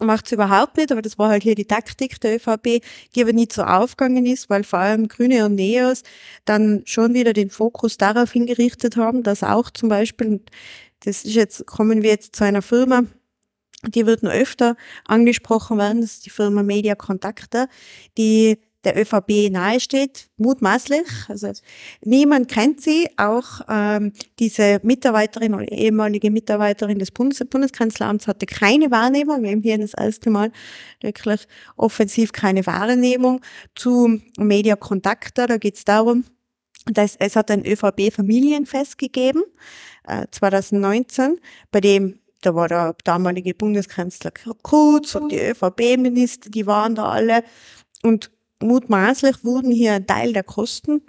macht 0.01 0.27
es 0.27 0.33
überhaupt 0.33 0.77
nicht, 0.77 0.93
aber 0.93 1.03
das 1.03 1.19
war 1.19 1.31
halt 1.31 1.43
hier 1.43 1.55
die 1.55 1.65
Taktik 1.65 2.21
der 2.21 2.37
ÖVP, 2.37 2.83
die 3.15 3.23
aber 3.23 3.33
nicht 3.33 3.53
so 3.53 3.63
aufgegangen 3.63 4.27
ist, 4.27 4.51
weil 4.51 4.65
vor 4.65 4.79
allem 4.79 5.09
Grüne 5.09 5.47
und 5.47 5.55
Neos 5.55 6.03
dann 6.45 6.83
schon 6.85 7.15
wieder 7.15 7.33
den 7.33 7.51
Fokus 7.51 7.97
darauf 7.97 8.33
hingerichtet 8.33 8.97
haben, 8.97 9.23
dass 9.23 9.43
auch 9.43 9.71
zum 9.71 9.89
Beispiel, 9.89 10.41
das 11.01 11.25
ist 11.25 11.35
jetzt, 11.35 11.67
kommen 11.67 12.03
wir 12.03 12.11
jetzt 12.11 12.37
zu 12.37 12.45
einer 12.45 12.63
Firma, 12.63 13.05
die 13.87 14.07
wird 14.07 14.23
noch 14.23 14.33
öfter 14.33 14.77
angesprochen 15.07 15.79
werden, 15.79 16.01
das 16.01 16.13
ist 16.15 16.27
die 16.27 16.31
Firma 16.31 16.63
Media 16.63 16.95
Kontakte, 16.95 17.69
die 18.19 18.59
der 18.87 18.97
ÖVP 18.97 19.51
nahesteht, 19.51 20.29
mutmaßlich. 20.37 21.07
Also 21.29 21.51
niemand 22.03 22.49
kennt 22.49 22.81
sie, 22.81 23.09
auch 23.17 23.61
ähm, 23.69 24.13
diese 24.39 24.81
Mitarbeiterin 24.85 25.55
oder 25.55 25.71
ehemalige 25.71 26.31
Mitarbeiterin 26.31 26.99
des 26.99 27.11
Bundes 27.11 27.45
Bundeskanzleramts 27.45 28.29
hatte 28.29 28.47
keine 28.47 28.91
Wahrnehmung. 28.91 29.43
Wir 29.43 29.51
haben 29.51 29.63
hier 29.63 29.77
das 29.77 29.93
erste 29.93 30.31
Mal 30.31 30.53
wirklich 31.01 31.47
offensiv 31.77 32.33
keine 32.33 32.65
Wahrnehmung 32.65 33.41
zu 33.75 34.21
Media 34.39 34.77
Contacta. 34.77 35.47
Da 35.47 35.59
geht 35.59 35.75
es 35.75 35.85
darum, 35.85 36.25
Das, 36.87 37.17
es 37.17 37.35
hat 37.35 37.51
ein 37.51 37.67
ÖVP-Familienfest 37.67 38.97
gegeben, 38.97 39.43
äh, 40.07 40.27
2019, 40.31 41.41
bei 41.73 41.81
dem 41.81 42.21
da 42.43 42.55
war 42.55 42.69
der 42.69 42.95
damalige 43.03 43.55
Bundeskanzler 43.55 44.31
Kurz 44.63 45.17
und 45.17 45.33
die 45.33 45.41
ÖVP-Minister, 45.41 46.49
die 46.49 46.67
waren 46.67 46.95
da 46.95 47.09
alle. 47.09 47.43
Und 48.05 48.31
mutmaßlich 48.63 49.45
wurden 49.45 49.71
hier 49.71 49.95
ein 49.95 50.07
Teil 50.07 50.33
der 50.33 50.45
Kosten 50.45 51.03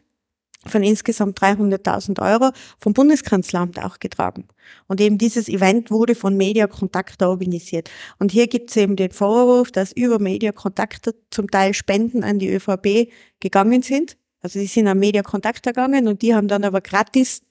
von 0.66 0.84
insgesamt 0.84 1.40
300.000 1.40 2.22
Euro 2.22 2.52
vom 2.80 2.94
Bundeskanzleramt 2.94 3.82
auch 3.84 4.00
getragen. 4.00 4.48
Und 4.88 5.00
eben 5.00 5.18
dieses 5.18 5.48
Event 5.48 5.92
wurde 5.92 6.16
von 6.16 6.36
Media 6.36 6.68
Kontakte 6.68 7.28
organisiert. 7.28 7.90
Und 8.20 8.32
hier 8.32 8.48
gibt 8.48 8.72
es 8.72 8.78
eben 8.78 8.96
den 8.96 9.12
Vorwurf, 9.12 9.72
dass 9.72 9.92
über 9.92 10.20
Media 10.20 10.52
Kontakte 10.52 11.16
zum 11.30 11.50
Teil 11.50 11.74
Spenden 11.74 12.24
an 12.24 12.40
die 12.40 12.50
ÖVP 12.50 13.12
gegangen 13.40 13.82
sind. 13.82 14.18
Also 14.42 14.60
die 14.60 14.68
sind 14.68 14.88
an 14.88 15.00
Media 15.00 15.24
Kontakte 15.24 15.70
gegangen 15.70 16.08
und 16.08 16.22
die 16.22 16.36
haben 16.36 16.48
dann 16.48 16.64
aber 16.64 16.82
gratis, 16.82 17.42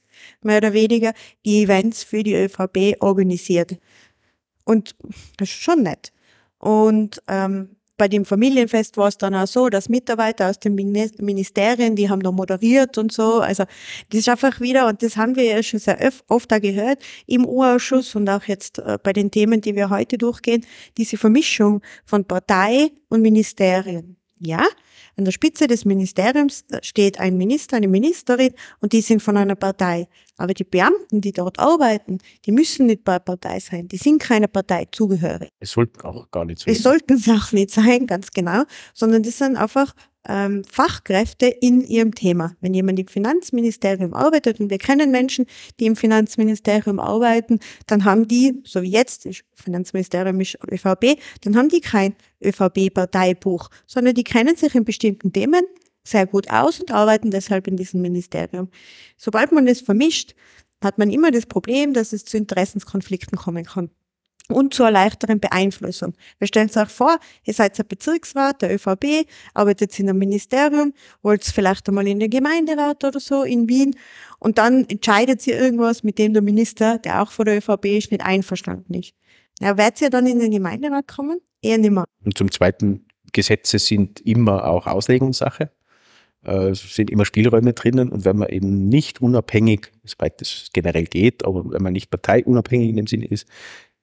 mehr 0.43 0.59
oder 0.59 0.73
weniger, 0.73 1.13
die 1.45 1.63
Events 1.63 2.05
für 2.05 2.23
die 2.23 2.35
ÖVP 2.35 2.97
organisiert. 3.01 3.79
Und 4.65 4.97
das 5.37 5.49
ist 5.49 5.57
schon 5.57 5.83
nett. 5.83 6.13
Und 6.59 7.23
ähm, 7.29 7.76
bei 7.97 8.09
dem 8.09 8.25
Familienfest 8.25 8.97
war 8.97 9.09
es 9.09 9.19
dann 9.19 9.35
auch 9.35 9.47
so, 9.47 9.69
dass 9.69 9.89
Mitarbeiter 9.89 10.51
aus 10.51 10.59
den 10.59 10.75
Ministerien, 10.75 11.97
die 11.97 12.11
haben 12.11 12.23
da 12.23 12.31
moderiert 12.31 12.99
und 12.99 13.13
so. 13.13 13.41
Also 13.41 13.65
das 14.11 14.21
ist 14.21 14.29
einfach 14.29 14.61
wieder, 14.61 14.87
und 14.87 15.03
das 15.03 15.17
haben 15.17 15.37
wir 15.37 15.45
ja 15.45 15.63
schon 15.63 15.81
sehr 15.81 15.99
oft 16.29 16.51
da 16.51 16.59
gehört, 16.59 16.99
im 17.27 17.47
U-Ausschuss 17.47 18.15
und 18.15 18.29
auch 18.29 18.45
jetzt 18.45 18.79
äh, 18.79 18.99
bei 19.03 19.13
den 19.13 19.31
Themen, 19.31 19.61
die 19.61 19.75
wir 19.75 19.91
heute 19.91 20.19
durchgehen, 20.19 20.65
diese 20.97 21.17
Vermischung 21.17 21.83
von 22.05 22.25
Partei 22.25 22.91
und 23.09 23.23
Ministerien. 23.23 24.17
Ja, 24.39 24.65
an 25.17 25.25
der 25.25 25.33
Spitze 25.33 25.67
des 25.67 25.85
Ministeriums 25.85 26.65
steht 26.83 27.19
ein 27.19 27.37
Minister, 27.37 27.77
eine 27.77 27.89
Ministerin 27.89 28.53
und 28.81 28.93
die 28.93 29.01
sind 29.01 29.23
von 29.23 29.37
einer 29.37 29.55
Partei. 29.55 30.09
Aber 30.37 30.53
die 30.53 30.65
Beamten, 30.65 31.23
die 31.23 31.33
dort 31.33 31.59
arbeiten, 31.59 32.19
die 32.45 32.53
müssen 32.53 32.87
nicht 32.87 33.05
bei 33.05 33.19
Partei 33.19 33.59
sein. 33.61 33.89
Die 33.89 33.97
sind 33.97 34.21
keiner 34.21 34.49
Partei 34.49 34.87
zugehörig. 34.93 35.49
Es 35.59 35.71
sollten 35.71 36.03
auch 36.03 36.31
gar 36.31 36.45
nicht 36.45 36.61
sein. 36.61 36.75
Es 36.75 36.83
sollten 36.83 37.15
es 37.15 37.29
auch 37.29 37.53
nicht 37.53 37.71
sein, 37.71 38.07
ganz 38.07 38.31
genau. 38.31 38.65
Sondern 38.93 39.23
das 39.23 39.39
sind 39.39 39.57
einfach 39.57 39.95
ähm, 40.29 40.65
Fachkräfte 40.65 41.47
in 41.47 41.83
ihrem 41.83 42.15
Thema. 42.15 42.57
Wenn 42.61 42.75
jemand 42.75 42.99
im 42.99 43.09
Finanzministerium 43.09 44.15
arbeitet 44.15 44.61
und 44.61 44.71
wir 44.71 44.79
kennen 44.79 45.11
Menschen, 45.11 45.47
die 45.81 45.87
im 45.87 45.97
Finanzministerium 45.97 47.01
arbeiten, 47.01 47.61
dann 47.87 48.05
haben 48.05 48.29
die, 48.29 48.63
so 48.65 48.83
wie 48.83 48.91
jetzt, 48.91 49.29
Finanzministerium 49.55 50.41
ist 50.41 50.59
ÖVP, 50.71 51.19
dann 51.43 51.57
haben 51.57 51.69
die 51.69 51.81
kein 51.81 52.15
ÖVP-Parteibuch, 52.43 53.69
sondern 53.87 54.15
die 54.15 54.25
kennen 54.25 54.57
sich 54.57 54.75
in 54.75 54.85
bestimmten 54.85 55.33
Themen 55.33 55.63
sehr 56.05 56.27
gut 56.27 56.51
aus 56.51 56.81
und 56.81 56.93
arbeiten 56.93 57.31
deshalb 57.31 57.67
in 57.67 57.77
diesem 57.77 58.01
Ministerium. 58.01 58.69
Sobald 59.17 59.53
man 59.53 59.67
es 59.67 59.81
vermischt, 59.81 60.35
hat 60.83 60.99
man 60.99 61.11
immer 61.11 61.31
das 61.31 61.47
Problem, 61.47 61.95
dass 61.95 62.13
es 62.13 62.25
zu 62.25 62.37
Interessenskonflikten 62.37 63.37
kommen 63.37 63.65
kann 63.65 63.91
und 64.49 64.75
zur 64.75 64.91
leichteren 64.91 65.41
Beeinflussung. 65.41 66.15
Wir 66.39 66.47
stellen 66.47 66.69
uns 66.69 66.77
auch 66.77 66.89
vor, 66.89 67.19
ihr 67.45 67.55
seid 67.55 67.79
ein 67.79 67.87
Bezirksrat 67.87 68.63
der 68.63 68.75
ÖVP, 68.75 69.27
arbeitet 69.55 69.99
in 69.99 70.09
einem 70.09 70.19
Ministerium, 70.19 70.93
wollt 71.23 71.45
vielleicht 71.45 71.89
einmal 71.89 72.07
in 72.07 72.21
den 72.21 72.31
Gemeinderat 72.31 73.05
oder 73.05 73.21
so 73.21 73.43
in 73.43 73.69
Wien 73.69 73.97
und 74.39 74.59
dann 74.59 74.85
entscheidet 74.89 75.47
ihr 75.47 75.59
irgendwas, 75.59 76.03
mit 76.03 76.19
dem 76.19 76.33
der 76.33 76.43
Minister, 76.43 76.99
der 76.99 77.23
auch 77.23 77.31
von 77.31 77.47
der 77.47 77.59
ÖVP 77.59 77.87
ist, 77.87 78.11
nicht 78.11 78.25
einverstanden 78.25 78.95
ist. 78.95 79.13
Ja, 79.61 79.77
werdet 79.77 80.01
ihr 80.03 80.11
dann 80.11 80.27
in 80.27 80.39
den 80.39 80.51
Gemeinderat 80.51 81.09
kommen? 81.09 81.41
Eher 81.63 81.79
nicht 81.79 81.91
mehr. 81.91 82.05
Und 82.25 82.37
zum 82.37 82.51
Zweiten, 82.51 83.07
Gesetze 83.33 83.79
sind 83.79 84.21
immer 84.21 84.67
auch 84.67 84.87
Auslegungssache. 84.87 85.71
Äh, 86.45 86.71
es 86.71 86.95
sind 86.95 87.11
immer 87.11 87.25
Spielräume 87.25 87.73
drinnen 87.73 88.09
und 88.09 88.25
wenn 88.25 88.37
man 88.37 88.49
eben 88.49 88.89
nicht 88.89 89.21
unabhängig, 89.21 89.93
soweit 90.05 90.41
das 90.41 90.69
generell 90.73 91.05
geht, 91.05 91.45
aber 91.45 91.71
wenn 91.71 91.83
man 91.83 91.93
nicht 91.93 92.11
parteiunabhängig 92.11 92.91
in 92.91 92.97
dem 92.97 93.07
Sinne 93.07 93.27
ist, 93.27 93.47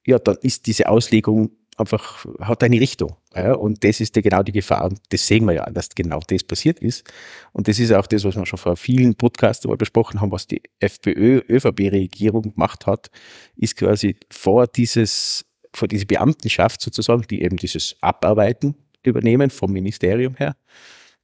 ja, 0.05 0.19
dann 0.19 0.37
ist 0.41 0.65
diese 0.67 0.89
Auslegung 0.89 1.51
einfach, 1.77 2.25
hat 2.39 2.63
eine 2.63 2.79
Richtung. 2.79 3.15
Ja, 3.35 3.53
und 3.53 3.83
das 3.83 3.99
ist 3.99 4.15
ja 4.15 4.21
genau 4.21 4.43
die 4.43 4.51
Gefahr. 4.51 4.85
Und 4.85 4.99
das 5.09 5.25
sehen 5.25 5.45
wir 5.45 5.53
ja, 5.53 5.65
dass 5.69 5.89
genau 5.89 6.19
das 6.27 6.43
passiert 6.43 6.79
ist. 6.79 7.03
Und 7.51 7.67
das 7.67 7.79
ist 7.79 7.91
auch 7.91 8.07
das, 8.07 8.23
was 8.23 8.35
wir 8.35 8.45
schon 8.45 8.59
vor 8.59 8.75
vielen 8.75 9.15
Podcasts 9.15 9.65
besprochen 9.77 10.21
haben, 10.21 10.31
was 10.31 10.47
die 10.47 10.61
FPÖ-ÖVP-Regierung 10.79 12.53
gemacht 12.53 12.85
hat, 12.85 13.09
ist 13.55 13.75
quasi 13.75 14.17
vor 14.31 14.67
dieses, 14.67 15.45
vor 15.73 15.87
diese 15.87 16.05
Beamtenschaft 16.05 16.81
sozusagen, 16.81 17.23
die 17.23 17.41
eben 17.41 17.57
dieses 17.57 17.95
Abarbeiten 18.01 18.75
übernehmen 19.03 19.49
vom 19.49 19.71
Ministerium 19.71 20.35
her, 20.35 20.55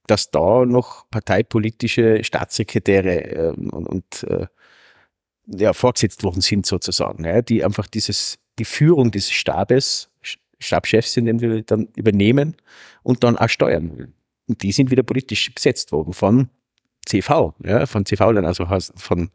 dass 0.07 0.31
da 0.31 0.65
noch 0.65 1.09
parteipolitische 1.12 2.24
Staatssekretäre 2.24 3.24
äh, 3.24 3.50
und, 3.50 3.88
und 3.88 4.24
äh, 4.24 4.48
ja, 5.45 5.74
vorgesetzt 5.74 6.24
worden 6.24 6.41
sind 6.41 6.65
sozusagen, 6.65 7.25
ja, 7.25 7.41
die 7.41 7.63
einfach 7.63 7.88
dieses 7.88 8.38
die 8.60 8.66
Führung 8.66 9.12
des 9.12 9.32
Stabes, 9.32 10.10
Stabschefs 10.60 11.13
sind, 11.13 11.25
den 11.25 11.39
wir 11.39 11.63
dann 11.63 11.88
übernehmen 11.96 12.56
und 13.01 13.24
dann 13.24 13.38
auch 13.38 13.50
steuern. 13.50 14.13
Und 14.48 14.62
die 14.62 14.72
sind 14.72 14.92
wieder 14.92 15.01
politisch 15.04 15.54
besetzt 15.54 15.92
worden 15.92 16.13
von 16.13 16.50
CV, 17.06 17.54
ja, 17.63 17.86
von 17.86 18.06
CV, 18.06 18.30
also 18.30 18.66
von 18.96 19.30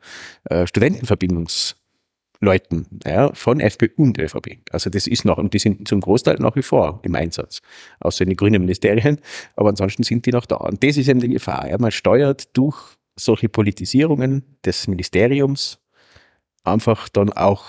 äh, 0.45 0.67
Studentenverbindungsleuten, 0.67 2.87
ja, 3.07 3.33
von 3.33 3.61
FPÖ 3.61 3.89
und 3.97 4.19
ÖVP. 4.19 4.59
Also 4.71 4.91
das 4.91 5.07
ist 5.07 5.25
noch, 5.25 5.39
und 5.39 5.55
die 5.55 5.59
sind 5.59 5.89
zum 5.89 6.01
Großteil 6.01 6.37
nach 6.41 6.57
wie 6.57 6.63
vor 6.63 7.01
im 7.03 7.15
Einsatz, 7.15 7.63
außer 8.01 8.23
in 8.23 8.31
den 8.31 8.37
grünen 8.37 8.61
Ministerien, 8.61 9.21
aber 9.57 9.71
ansonsten 9.71 10.03
sind 10.03 10.27
die 10.27 10.33
noch 10.33 10.45
da. 10.47 10.57
Und 10.57 10.85
das 10.85 10.99
ist 10.99 11.09
eben 11.09 11.21
die 11.21 11.29
Gefahr. 11.29 11.69
Ja. 11.69 11.79
Man 11.79 11.91
steuert 11.91 12.55
durch 12.57 12.77
solche 13.17 13.49
Politisierungen 13.49 14.59
des 14.65 14.89
Ministeriums 14.89 15.79
einfach 16.65 17.09
dann 17.09 17.33
auch 17.33 17.65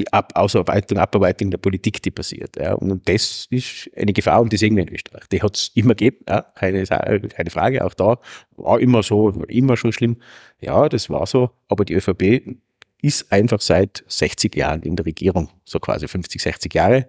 die 0.00 0.12
Ab 0.12 0.32
Ausarbeitung, 0.34 0.98
Abarbeitung 0.98 1.50
der 1.50 1.58
Politik, 1.58 2.02
die 2.02 2.10
passiert. 2.10 2.56
Ja. 2.56 2.74
Und 2.74 3.08
das 3.08 3.46
ist 3.50 3.90
eine 3.96 4.12
Gefahr 4.12 4.40
und 4.40 4.52
die 4.52 4.56
sehen 4.56 4.74
wir 4.76 4.82
in 4.82 4.94
Österreich. 4.94 5.24
Die 5.30 5.42
hat 5.42 5.56
es 5.56 5.70
immer 5.74 5.94
gegeben, 5.94 6.24
ja. 6.28 6.42
keine, 6.54 6.84
keine 6.84 7.50
Frage. 7.50 7.84
Auch 7.84 7.94
da 7.94 8.18
war 8.56 8.80
immer 8.80 9.02
so, 9.02 9.34
war 9.36 9.48
immer 9.50 9.76
schon 9.76 9.92
schlimm. 9.92 10.16
Ja, 10.60 10.88
das 10.88 11.10
war 11.10 11.26
so. 11.26 11.50
Aber 11.68 11.84
die 11.84 11.94
ÖVP 11.94 12.56
ist 13.02 13.30
einfach 13.30 13.60
seit 13.60 14.04
60 14.08 14.56
Jahren 14.56 14.82
in 14.82 14.96
der 14.96 15.06
Regierung, 15.06 15.48
so 15.64 15.78
quasi 15.78 16.08
50, 16.08 16.40
60 16.42 16.74
Jahre. 16.74 17.08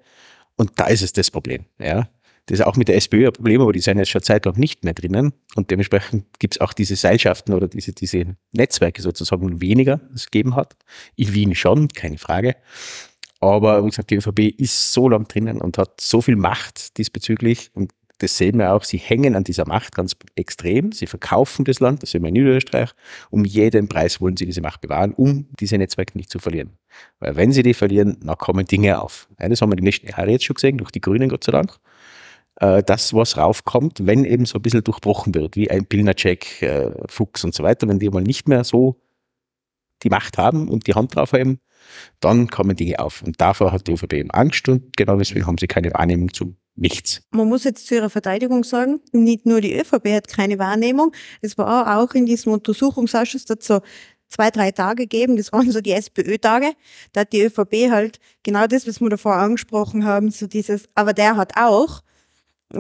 Und 0.58 0.72
da 0.80 0.88
ist 0.88 1.02
es 1.02 1.14
das 1.14 1.32
Problem. 1.32 1.66
Ja. 1.80 2.10
Das 2.48 2.60
ist 2.60 2.66
auch 2.66 2.76
mit 2.76 2.88
der 2.88 2.96
SPÖ 2.96 3.28
ein 3.28 3.34
Problem, 3.34 3.62
aber 3.62 3.72
die 3.72 3.80
sind 3.80 3.98
jetzt 3.98 4.10
schon 4.10 4.24
zeitlang 4.24 4.58
nicht 4.58 4.84
mehr 4.84 4.94
drinnen. 4.94 5.34
Und 5.56 5.72
dementsprechend 5.72 6.26
gibt 6.40 6.56
es 6.56 6.62
auch 6.62 6.74
diese 6.74 6.96
Seilschaften 6.96 7.54
oder 7.54 7.68
diese, 7.68 7.94
diese 7.94 8.36
Netzwerke 8.52 9.02
sozusagen 9.02 9.62
weniger, 9.62 10.02
es 10.14 10.26
gegeben 10.26 10.56
hat. 10.56 10.76
In 11.16 11.34
Wien 11.34 11.56
schon, 11.56 11.88
keine 11.90 12.18
Frage. 12.18 12.56
Aber 13.40 13.84
wie 13.84 13.90
gesagt, 13.90 14.12
die 14.12 14.16
ÖVP 14.16 14.40
ist 14.60 14.94
so 14.94 15.10
lang 15.10 15.28
drinnen 15.28 15.62
und 15.62 15.78
hat 15.78 16.00
so 16.00 16.22
viel 16.22 16.36
Macht 16.36 16.98
diesbezüglich. 16.98 17.72
Und 17.74 17.92
das 18.20 18.38
sehen 18.38 18.60
wir 18.60 18.74
auch, 18.74 18.84
sie 18.84 18.98
hängen 18.98 19.36
an 19.36 19.44
dieser 19.44 19.68
Macht 19.68 19.96
ganz 19.96 20.16
extrem. 20.36 20.92
Sie 20.92 21.08
verkaufen 21.08 21.66
das 21.66 21.80
Land, 21.80 22.04
das 22.04 22.12
sehen 22.12 22.22
wir 22.22 22.28
in 22.28 22.34
Niederösterreich. 22.34 22.92
Um 23.32 23.46
jeden 23.46 23.88
Preis 23.88 24.22
wollen 24.22 24.38
sie 24.38 24.46
diese 24.46 24.62
Macht 24.62 24.82
bewahren, 24.82 25.14
um 25.14 25.48
diese 25.60 25.78
Netzwerke 25.78 26.18
nicht 26.18 26.30
zu 26.30 26.38
verlieren. 26.38 26.78
Weil 27.20 27.36
wenn 27.36 27.52
sie 27.52 27.64
die 27.64 27.74
verlieren, 27.74 28.18
dann 28.24 28.38
kommen 28.38 28.66
Dinge 28.66 29.02
auf. 29.02 29.28
Das 29.38 29.62
haben 29.62 29.72
wir 29.72 29.76
die 29.76 29.86
letzten 29.86 30.08
Jahre 30.08 30.30
jetzt 30.30 30.46
schon 30.46 30.56
gesehen, 30.56 30.78
durch 30.78 30.92
die 30.92 31.02
Grünen 31.02 31.30
Gott 31.30 31.44
sei 31.44 31.52
Dank 31.52 31.80
äh, 32.56 32.84
das, 32.84 33.14
was 33.14 33.38
raufkommt, 33.38 34.06
wenn 34.06 34.26
eben 34.26 34.46
so 34.46 34.60
ein 34.60 34.62
bisschen 34.62 34.84
durchbrochen 34.84 35.34
wird, 35.34 35.56
wie 35.56 35.70
ein 35.70 35.86
Pilnacek, 35.86 36.62
äh, 36.62 36.92
Fuchs 37.08 37.44
und 37.44 37.54
so 37.54 37.64
weiter, 37.64 37.88
wenn 37.88 38.00
die 38.00 38.10
mal 38.10 38.22
nicht 38.22 38.48
mehr 38.48 38.64
so 38.64 39.00
die 40.04 40.10
Macht 40.10 40.38
haben 40.38 40.68
und 40.68 40.88
die 40.88 40.94
Hand 40.94 41.16
drauf 41.16 41.34
haben, 41.34 41.60
dann 42.20 42.48
kommen 42.48 42.76
Dinge 42.76 43.00
auf. 43.00 43.22
Und 43.22 43.40
davor 43.40 43.72
hat 43.72 43.88
die 43.88 43.94
ÖVP 43.94 44.14
eben 44.14 44.32
Angst 44.32 44.68
und 44.70 44.96
genau 44.98 45.18
deswegen 45.18 45.46
haben 45.46 45.58
sie 45.58 45.68
keine 45.68 45.92
Wahrnehmung 45.94 46.34
zu 46.34 46.56
nichts. 46.76 47.22
Man 47.32 47.50
muss 47.50 47.64
jetzt 47.64 47.88
zu 47.88 47.96
ihrer 47.96 48.10
Verteidigung 48.10 48.64
sagen, 48.64 49.02
nicht 49.12 49.46
nur 49.46 49.62
die 49.62 49.78
ÖVP 49.78 50.08
hat 50.14 50.28
keine 50.28 50.58
Wahrnehmung, 50.58 51.14
es 51.42 51.58
war 51.58 51.98
auch 51.98 52.14
in 52.14 52.26
diesem 52.26 52.54
Untersuchungsausschuss 52.54 53.46
dazu 53.46 53.80
zwei, 54.28 54.50
drei 54.50 54.72
Tage 54.72 55.04
gegeben, 55.04 55.36
das 55.36 55.52
waren 55.52 55.70
so 55.72 55.82
die 55.82 55.92
SPÖ-Tage, 55.92 56.72
da 57.12 57.22
hat 57.22 57.34
die 57.34 57.42
ÖVP 57.42 57.92
halt 57.92 58.20
genau 58.44 58.66
das, 58.68 58.88
was 58.88 59.02
wir 59.02 59.10
davor 59.10 59.36
angesprochen 59.36 60.06
haben, 60.06 60.32
so 60.32 60.48
dieses, 60.48 60.86
aber 60.96 61.14
der 61.14 61.36
hat 61.36 61.58
auch, 61.58 62.02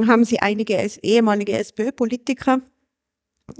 haben 0.07 0.25
sie 0.25 0.39
einige 0.39 0.75
ehemalige 1.01 1.53
SPÖ-Politiker 1.53 2.61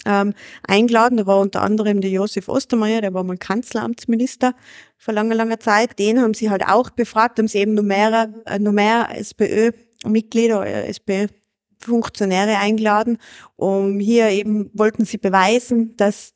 ähm, 0.06 0.34
eingeladen. 0.68 1.18
Da 1.18 1.26
war 1.26 1.40
unter 1.40 1.62
anderem 1.62 2.02
der 2.02 2.12
Josef 2.12 2.48
Ostermeier, 2.48 3.02
der 3.02 3.14
war 3.14 3.24
mal 3.24 3.38
Kanzleramtsminister 3.38 4.54
vor 4.98 5.14
langer, 5.14 5.36
langer 5.36 5.60
Zeit. 5.60 6.00
Den 6.00 6.22
haben 6.22 6.34
sie 6.34 6.50
halt 6.50 6.64
auch 6.68 6.90
befragt, 6.90 7.40
haben 7.40 7.48
sie 7.48 7.60
eben 7.60 7.74
nur 7.74 7.84
mehr, 7.84 8.34
äh, 8.46 8.60
nur 8.60 8.74
mehr 8.74 9.10
SPÖ-Mitglieder 9.14 10.60
oder 10.62 10.88
SPÖ-Funktionäre 10.88 12.58
eingeladen, 12.58 13.18
um 13.56 14.00
hier 14.00 14.30
eben, 14.30 14.70
wollten 14.74 15.06
sie 15.06 15.18
beweisen, 15.18 15.96
dass 15.98 16.34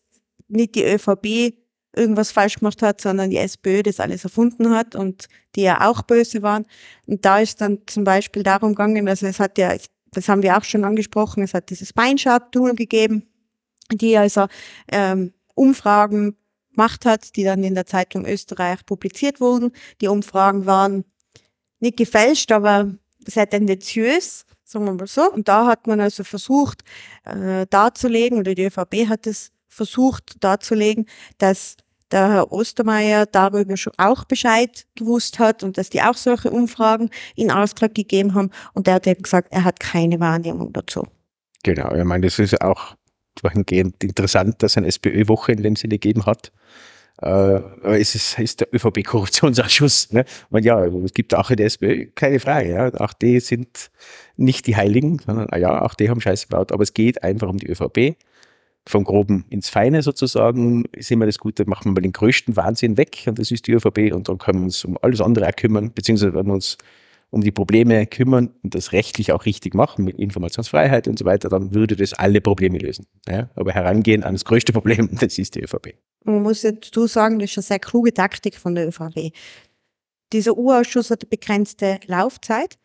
nicht 0.47 0.75
die 0.75 0.83
ÖVP 0.83 1.64
irgendwas 1.95 2.31
falsch 2.31 2.55
gemacht 2.55 2.81
hat, 2.81 3.01
sondern 3.01 3.29
die 3.29 3.37
SPÖ 3.37 3.83
das 3.83 3.99
alles 3.99 4.23
erfunden 4.23 4.71
hat 4.71 4.95
und 4.95 5.27
die 5.55 5.61
ja 5.61 5.89
auch 5.89 6.01
böse 6.03 6.41
waren. 6.41 6.65
Und 7.05 7.25
da 7.25 7.39
ist 7.39 7.61
dann 7.61 7.79
zum 7.85 8.03
Beispiel 8.03 8.43
darum 8.43 8.69
gegangen, 8.69 9.07
also 9.07 9.25
es 9.25 9.39
hat 9.39 9.57
ja, 9.57 9.75
das 10.11 10.29
haben 10.29 10.43
wir 10.43 10.57
auch 10.57 10.63
schon 10.63 10.83
angesprochen, 10.83 11.43
es 11.43 11.53
hat 11.53 11.69
dieses 11.69 11.93
Beinschab-Tool 11.93 12.75
gegeben, 12.75 13.27
die 13.91 14.17
also 14.17 14.47
ähm, 14.91 15.33
Umfragen 15.53 16.35
gemacht 16.71 17.05
hat, 17.05 17.35
die 17.35 17.43
dann 17.43 17.63
in 17.63 17.75
der 17.75 17.85
Zeitung 17.85 18.25
Österreich 18.25 18.85
publiziert 18.85 19.39
wurden. 19.39 19.71
Die 20.01 20.07
Umfragen 20.07 20.65
waren 20.65 21.05
nicht 21.79 21.97
gefälscht, 21.97 22.51
aber 22.51 22.93
sehr 23.25 23.49
tendenziös, 23.49 24.45
sagen 24.63 24.85
wir 24.85 24.93
mal 24.93 25.07
so. 25.07 25.31
Und 25.31 25.47
da 25.47 25.65
hat 25.67 25.87
man 25.87 25.99
also 25.99 26.23
versucht 26.23 26.83
äh, 27.23 27.65
darzulegen, 27.69 28.39
oder 28.39 28.53
die 28.53 28.65
ÖVP 28.65 29.07
hat 29.07 29.27
es 29.27 29.51
versucht 29.67 30.43
darzulegen, 30.43 31.05
dass 31.37 31.77
der 32.15 32.31
Herr 32.31 32.51
Ostermeier 32.53 33.25
darüber 33.25 33.75
schon 33.75 33.93
auch 33.98 34.24
Bescheid 34.24 34.86
gewusst 34.95 35.38
hat 35.38 35.63
und 35.63 35.77
dass 35.77 35.89
die 35.89 36.01
auch 36.01 36.15
solche 36.15 36.50
Umfragen 36.50 37.10
in 37.36 37.51
Auftrag 37.51 37.93
gegeben 37.93 38.34
haben. 38.34 38.51
Und 38.74 38.88
der 38.88 38.95
hat 38.95 39.07
eben 39.07 39.22
gesagt, 39.22 39.50
er 39.51 39.65
hat 39.65 39.81
keine 39.81 40.19
Wahrnehmung 40.22 40.72
dazu. 40.72 41.05
Genau, 41.63 41.93
ich 41.93 42.03
meine, 42.05 42.25
das 42.25 42.39
ist 42.39 42.62
auch 42.62 42.95
dahingehend 43.41 44.01
interessant, 44.01 44.63
dass 44.63 44.77
ein 44.77 44.86
SPÖ-Woche 44.86 45.51
in 45.51 45.63
dem 45.63 45.75
Sinne 45.75 45.95
gegeben 45.95 46.25
hat. 46.25 46.53
Äh, 47.22 47.60
es 47.84 48.15
ist, 48.15 48.39
ist 48.39 48.62
der 48.62 48.74
ÖVP-Korruptionsausschuss. 48.74 50.13
Ne? 50.13 50.24
Und 50.50 50.63
ja, 50.63 50.86
es 50.86 51.13
gibt 51.13 51.36
auch 51.36 51.50
in 51.50 51.57
der 51.57 51.65
SPÖ, 51.65 52.07
keine 52.15 52.39
Frage. 52.39 52.69
Ja? 52.69 52.93
Auch 52.95 53.12
die 53.12 53.41
sind 53.41 53.91
nicht 54.38 54.67
die 54.67 54.77
Heiligen, 54.77 55.19
sondern 55.19 55.48
ah 55.50 55.57
ja, 55.57 55.81
auch 55.81 55.95
die 55.95 56.10
haben 56.10 56.22
Scheiße 56.22 56.48
gebaut. 56.48 56.72
Aber 56.72 56.84
es 56.84 56.93
geht 56.93 57.24
einfach 57.24 57.50
um 57.50 57.57
die 57.57 57.67
ÖVP 57.67 58.15
vom 58.88 59.04
Groben 59.04 59.46
ins 59.50 59.70
Feine 59.70 60.01
sozusagen, 60.01 60.86
ist 60.92 61.12
immer 61.12 61.25
das 61.25 61.39
Gute, 61.39 61.65
machen 61.68 61.86
wir 61.86 61.94
mal 61.94 62.01
den 62.01 62.12
größten 62.12 62.56
Wahnsinn 62.56 62.98
weg 62.98 63.24
und 63.25 63.39
das 63.39 63.51
ist 63.51 63.68
die 63.68 63.74
ÖVP 63.74 64.13
und 64.13 64.30
dann 64.30 64.38
können 64.38 64.60
wir 64.60 64.65
uns 64.65 64.86
um 64.86 64.98
alles 65.01 65.22
andere 65.22 65.48
auch 65.48 65.56
kümmern, 65.56 65.92
beziehungsweise 65.94 66.34
werden 66.34 66.48
wir 66.48 66.54
uns 66.54 66.77
um 67.32 67.42
die 67.42 67.51
Probleme 67.51 68.06
kümmern 68.06 68.51
und 68.63 68.75
das 68.75 68.92
rechtlich 68.92 69.32
auch 69.32 69.46
richtig 69.46 69.74
machen 69.74 70.06
mit 70.06 70.18
Informationsfreiheit 70.18 71.08
und 71.08 71.20
so 71.20 71.25
weiter, 71.25 71.50
dann 71.50 71.74
würde 71.74 71.96
das 71.96 72.13
alle 72.13 72.39
Probleme 72.39 72.77
lösen. 72.77 73.08
Ja? 73.27 73.50
Aber 73.56 73.74
herangehen 73.74 74.24
an 74.24 74.34
das 74.34 74.46
größte 74.46 74.72
Problem, 74.72 75.10
das 75.20 75.38
ist 75.38 75.56
die 75.56 75.62
ÖVP. 75.62 75.96
Man 76.24 76.44
muss 76.44 76.62
jetzt 76.62 76.96
du 76.96 77.08
sagen, 77.08 77.39
das 77.39 77.51
ist 77.51 77.58
eine 77.58 77.63
sehr 77.63 77.80
kluge 77.80 78.13
Taktik 78.13 78.56
von 78.56 78.75
der 78.75 78.88
ÖVP. 78.88 79.34
Dieser 80.32 80.58
U-Ausschuss 80.58 81.12
hat 81.12 81.24
eine 81.24 81.30
begrenzte 81.30 82.00
Laufzeit. 82.06 82.77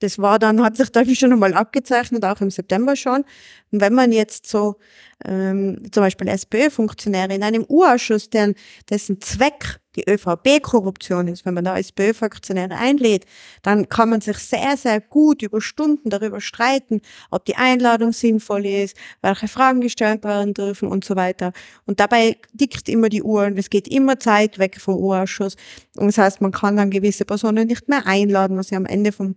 Das 0.00 0.18
war 0.18 0.38
dann, 0.38 0.62
hat 0.62 0.76
sich 0.76 0.90
da 0.90 1.04
schon 1.04 1.32
einmal 1.32 1.54
abgezeichnet, 1.54 2.24
auch 2.24 2.40
im 2.40 2.50
September 2.50 2.96
schon. 2.96 3.24
Und 3.70 3.80
wenn 3.80 3.94
man 3.94 4.12
jetzt 4.12 4.46
so 4.46 4.76
ähm, 5.24 5.78
zum 5.90 6.02
Beispiel 6.02 6.28
SPÖ-Funktionäre 6.28 7.34
in 7.34 7.42
einem 7.42 7.64
U-Ausschuss, 7.68 8.28
dessen 8.30 9.20
Zweck 9.20 9.80
die 9.96 10.08
ÖVP-Korruption 10.08 11.28
ist, 11.28 11.46
wenn 11.46 11.54
man 11.54 11.64
da 11.64 11.78
SPÖ-Funktionäre 11.78 12.76
einlädt, 12.76 13.24
dann 13.62 13.88
kann 13.88 14.10
man 14.10 14.20
sich 14.20 14.38
sehr, 14.38 14.76
sehr 14.76 15.00
gut 15.00 15.42
über 15.42 15.60
Stunden 15.60 16.10
darüber 16.10 16.40
streiten, 16.40 17.00
ob 17.30 17.44
die 17.44 17.56
Einladung 17.56 18.12
sinnvoll 18.12 18.66
ist, 18.66 18.96
welche 19.22 19.48
Fragen 19.48 19.80
gestellt 19.80 20.24
werden 20.24 20.54
dürfen 20.54 20.88
und 20.88 21.04
so 21.04 21.16
weiter. 21.16 21.52
Und 21.86 22.00
dabei 22.00 22.36
dickt 22.52 22.88
immer 22.88 23.08
die 23.08 23.22
Uhr 23.22 23.44
und 23.44 23.58
es 23.58 23.70
geht 23.70 23.88
immer 23.88 24.18
Zeit 24.18 24.58
weg 24.58 24.80
vom 24.80 24.96
U-Ausschuss. 24.96 25.56
Und 25.96 26.06
das 26.06 26.18
heißt, 26.18 26.40
man 26.40 26.52
kann 26.52 26.76
dann 26.76 26.90
gewisse 26.90 27.24
Personen 27.24 27.68
nicht 27.68 27.88
mehr 27.88 28.06
einladen, 28.06 28.56
was 28.56 28.70
ja 28.70 28.78
am 28.78 28.86
Ende 28.86 29.12
vom 29.12 29.36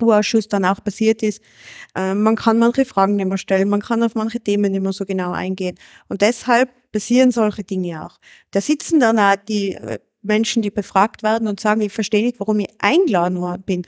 U-Ausschuss 0.00 0.48
dann 0.48 0.64
auch 0.64 0.82
passiert 0.82 1.22
ist. 1.22 1.42
Äh, 1.94 2.14
man 2.14 2.36
kann 2.36 2.58
manche 2.58 2.84
Fragen 2.84 3.16
nicht 3.16 3.26
mehr 3.26 3.38
stellen, 3.38 3.68
man 3.68 3.80
kann 3.80 4.02
auf 4.02 4.14
manche 4.14 4.40
Themen 4.40 4.72
nicht 4.72 4.82
mehr 4.82 4.92
so 4.92 5.04
genau 5.04 5.32
eingehen. 5.32 5.76
Und 6.08 6.22
deshalb 6.22 6.70
passieren 6.92 7.30
solche 7.30 7.64
Dinge 7.64 8.04
auch. 8.04 8.18
Da 8.50 8.60
sitzen 8.60 9.00
dann 9.00 9.18
auch 9.18 9.36
die 9.36 9.74
äh, 9.74 9.98
Menschen, 10.22 10.62
die 10.62 10.70
befragt 10.70 11.22
werden 11.22 11.48
und 11.48 11.60
sagen, 11.60 11.80
ich 11.82 11.92
verstehe 11.92 12.24
nicht, 12.24 12.40
warum 12.40 12.60
ich 12.60 12.68
eingeladen 12.78 13.40
worden 13.40 13.62
bin. 13.62 13.82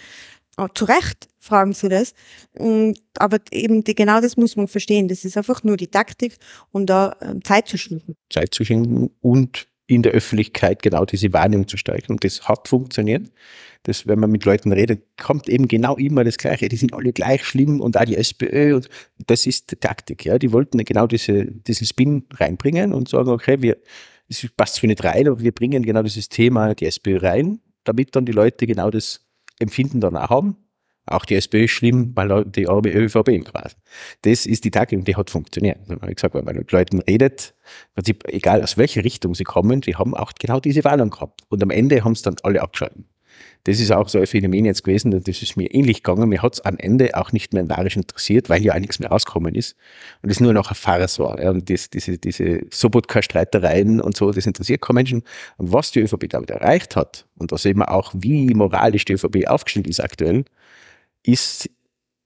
Oh, 0.59 0.69
zu 0.73 0.87
Recht 0.87 1.29
fragen 1.39 1.73
sie 1.73 1.89
das. 1.89 2.15
Mm, 2.59 2.93
aber 3.19 3.39
eben 3.51 3.85
die, 3.85 3.95
genau 3.95 4.21
das 4.21 4.37
muss 4.37 4.57
man 4.57 4.69
verstehen. 4.69 5.09
Das 5.09 5.25
ist 5.25 5.37
einfach 5.37 5.63
nur 5.65 5.77
die 5.77 5.89
Taktik, 5.89 6.37
um 6.73 6.87
da 6.87 7.17
ähm, 7.21 7.45
Zeit 7.45 7.69
zu 7.69 7.77
schinden. 7.77 8.17
Zeit 8.31 8.55
zu 8.55 8.65
schinden 8.65 9.11
und 9.21 9.67
in 9.87 10.03
der 10.03 10.13
Öffentlichkeit 10.13 10.83
genau 10.83 11.05
diese 11.05 11.33
Wahrnehmung 11.33 11.69
zu 11.69 11.77
stärken. 11.77 12.13
Und 12.13 12.25
das 12.25 12.49
hat 12.49 12.69
funktioniert. 12.69 13.31
Das, 13.85 14.07
wenn 14.07 14.19
man 14.19 14.33
mit 14.33 14.45
Leuten 14.45 14.73
redet, 14.73 15.05
kommt 15.17 15.49
eben 15.49 15.69
genau 15.69 15.97
immer 15.97 16.25
das 16.25 16.39
Gleiche. 16.39 16.69
Die 16.69 16.77
sind 16.77 16.93
alle 16.93 17.13
gleich 17.13 17.45
schlimm 17.45 17.81
und 17.81 17.97
auch 17.97 18.05
die 18.05 18.17
SPÖ. 18.17 18.75
Und 18.75 18.89
das 19.27 19.47
ist 19.47 19.71
die 19.71 19.77
Taktik. 19.77 20.25
Ja. 20.25 20.39
Die 20.39 20.53
wollten 20.53 20.79
genau 20.79 21.07
diese, 21.07 21.47
diesen 21.47 21.87
Spin 21.87 22.25
reinbringen 22.35 22.93
und 22.93 23.09
sagen, 23.09 23.31
okay, 23.31 23.63
wir, 23.63 23.77
es 24.29 24.49
passt 24.57 24.81
für 24.81 24.89
nicht 24.89 25.05
rein, 25.05 25.29
aber 25.29 25.41
wir 25.41 25.53
bringen 25.53 25.85
genau 25.85 26.03
dieses 26.03 26.29
Thema, 26.29 26.75
die 26.75 26.87
SPÖ 26.87 27.19
rein, 27.19 27.61
damit 27.85 28.17
dann 28.17 28.27
die 28.27 28.33
Leute 28.33 28.67
genau 28.67 28.91
das 28.91 29.25
Empfinden 29.61 30.01
dann 30.01 30.17
auch 30.17 30.31
haben 30.31 30.57
auch 31.07 31.25
die 31.25 31.37
SPÖ 31.37 31.65
ist 31.65 31.71
schlimm, 31.73 32.13
weil 32.15 32.45
die 32.45 32.65
ÖVP 32.65 33.45
quasi. 33.45 33.77
Das 34.23 34.47
ist 34.47 34.65
die 34.65 34.71
Taktik 34.71 34.99
und 34.99 35.09
die 35.09 35.17
hat 35.17 35.31
funktioniert. 35.31 35.79
Wie 35.87 36.15
gesagt, 36.15 36.35
wenn 36.35 36.45
man 36.45 36.57
mit 36.57 36.73
Leuten 36.73 37.01
redet, 37.01 37.55
Prinzip, 37.95 38.25
egal 38.29 38.63
aus 38.63 38.77
welcher 38.77 39.05
Richtung 39.05 39.35
sie 39.35 39.45
kommen, 39.45 39.81
die 39.81 39.97
haben 39.97 40.15
auch 40.15 40.33
genau 40.39 40.61
diese 40.61 40.85
Wahlung 40.85 41.11
gehabt. 41.11 41.43
Und 41.49 41.63
am 41.63 41.71
Ende 41.71 42.05
haben 42.05 42.13
es 42.13 42.23
dann 42.23 42.37
alle 42.43 42.61
abgeschalten. 42.63 43.07
Das 43.65 43.81
ist 43.81 43.91
auch 43.91 44.09
so 44.09 44.21
ein 44.21 44.27
Phänomen 44.29 44.65
jetzt 44.65 44.85
gewesen, 44.85 45.11
das 45.11 45.43
ist 45.43 45.57
mir 45.57 45.75
ähnlich 45.75 46.05
gegangen. 46.05 46.29
Mir 46.29 46.41
hat 46.41 46.55
es 46.55 46.61
am 46.61 46.79
Ende 46.79 47.17
auch 47.17 47.33
nicht 47.33 47.53
mehr 47.53 47.65
narisch 47.65 47.97
interessiert, 47.97 48.49
weil 48.49 48.63
ja 48.63 48.75
auch 48.75 48.79
nichts 48.79 49.01
mehr 49.01 49.11
rausgekommen 49.11 49.57
ist. 49.57 49.75
Und 50.23 50.31
es 50.31 50.39
nur 50.39 50.53
noch 50.53 50.71
ein 50.71 50.77
Farce 50.77 51.19
war. 51.19 51.43
Ja, 51.43 51.51
und 51.51 51.69
das, 51.69 51.91
diese, 51.91 52.17
diese 52.17 52.61
Sobotka-Streitereien 52.71 54.01
und 54.01 54.17
so, 54.17 54.31
das 54.31 54.47
interessiert 54.47 54.83
keinen 54.83 54.95
Menschen. 54.95 55.23
Und 55.57 55.73
was 55.73 55.91
die 55.91 55.99
ÖVP 55.99 56.29
damit 56.29 56.51
erreicht 56.51 56.95
hat, 56.95 57.27
und 57.39 57.51
da 57.51 57.59
sehen 57.59 57.79
wir 57.79 57.91
auch, 57.91 58.13
wie 58.17 58.55
moralisch 58.55 59.05
die 59.05 59.15
ÖVP 59.15 59.49
aufgestellt 59.49 59.89
ist 59.89 59.99
aktuell, 60.01 60.45
ist, 61.27 61.71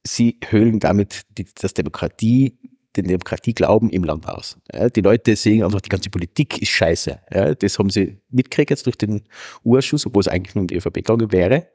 sie 0.04 0.38
höhlen 0.48 0.80
damit 0.80 1.22
die, 1.36 1.46
das 1.54 1.74
Demokratie, 1.74 2.58
den 2.96 3.06
Demokratieglauben 3.06 3.90
im 3.90 4.04
Land 4.04 4.28
aus. 4.28 4.58
Ja, 4.72 4.88
die 4.88 5.00
Leute 5.00 5.36
sehen 5.36 5.62
einfach, 5.62 5.80
die 5.80 5.88
ganze 5.88 6.10
Politik 6.10 6.60
ist 6.60 6.70
scheiße. 6.70 7.20
Ja, 7.32 7.54
das 7.54 7.78
haben 7.78 7.90
sie 7.90 8.18
mitgekriegt 8.30 8.70
jetzt 8.70 8.86
durch 8.86 8.96
den 8.96 9.22
Urschuss, 9.62 10.06
obwohl 10.06 10.20
es 10.20 10.28
eigentlich 10.28 10.54
nur 10.54 10.62
um 10.62 10.66
die 10.66 10.76
ÖVP 10.76 10.94
gegangen 10.94 11.30
wäre. 11.30 11.68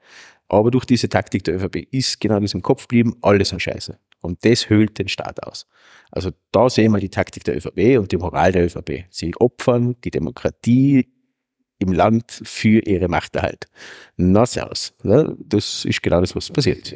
Aber 0.48 0.72
durch 0.72 0.86
diese 0.86 1.10
Taktik 1.10 1.44
der 1.44 1.56
ÖVP 1.56 1.88
ist 1.92 2.20
genau 2.20 2.40
das 2.40 2.54
im 2.54 2.62
Kopf 2.62 2.84
geblieben, 2.88 3.16
alles 3.22 3.54
an 3.54 3.60
Scheiße. 3.60 3.98
Und 4.22 4.44
das 4.44 4.70
höhlt 4.70 5.00
den 5.00 5.08
Staat 5.08 5.42
aus. 5.44 5.68
Also 6.12 6.32
da 6.52 6.70
sehen 6.70 6.92
wir 6.92 7.00
die 7.00 7.10
Taktik 7.10 7.44
der 7.44 7.58
ÖVP 7.58 7.98
und 8.00 8.12
die 8.12 8.18
Moral 8.18 8.52
der 8.52 8.66
ÖVP. 8.66 9.06
Sie 9.10 9.34
opfern 9.38 9.96
die 10.04 10.12
Demokratie 10.12 11.15
im 11.80 11.92
Land 11.92 12.42
für 12.44 12.80
ihre 12.80 13.08
Machterhalt. 13.08 13.66
Na, 14.18 14.46
servus. 14.46 14.94
Das 15.04 15.86
ist 15.86 16.02
genau 16.02 16.22
das, 16.22 16.36
was 16.36 16.50
passiert. 16.50 16.96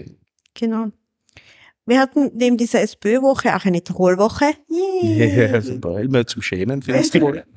Genau. 0.54 0.88
Wir 1.86 2.00
hatten 2.00 2.32
neben 2.36 2.56
dieser 2.56 2.82
SPÖ-Woche 2.82 3.56
auch 3.56 3.66
eine 3.66 3.84
Tirol-Woche. 3.84 4.54
Ja, 5.02 5.60
super. 5.62 6.00
Immer 6.02 6.26
zum 6.28 6.42
Schämen 6.42 6.82
für 6.82 6.94
das 6.94 7.10
Tirol. 7.10 7.44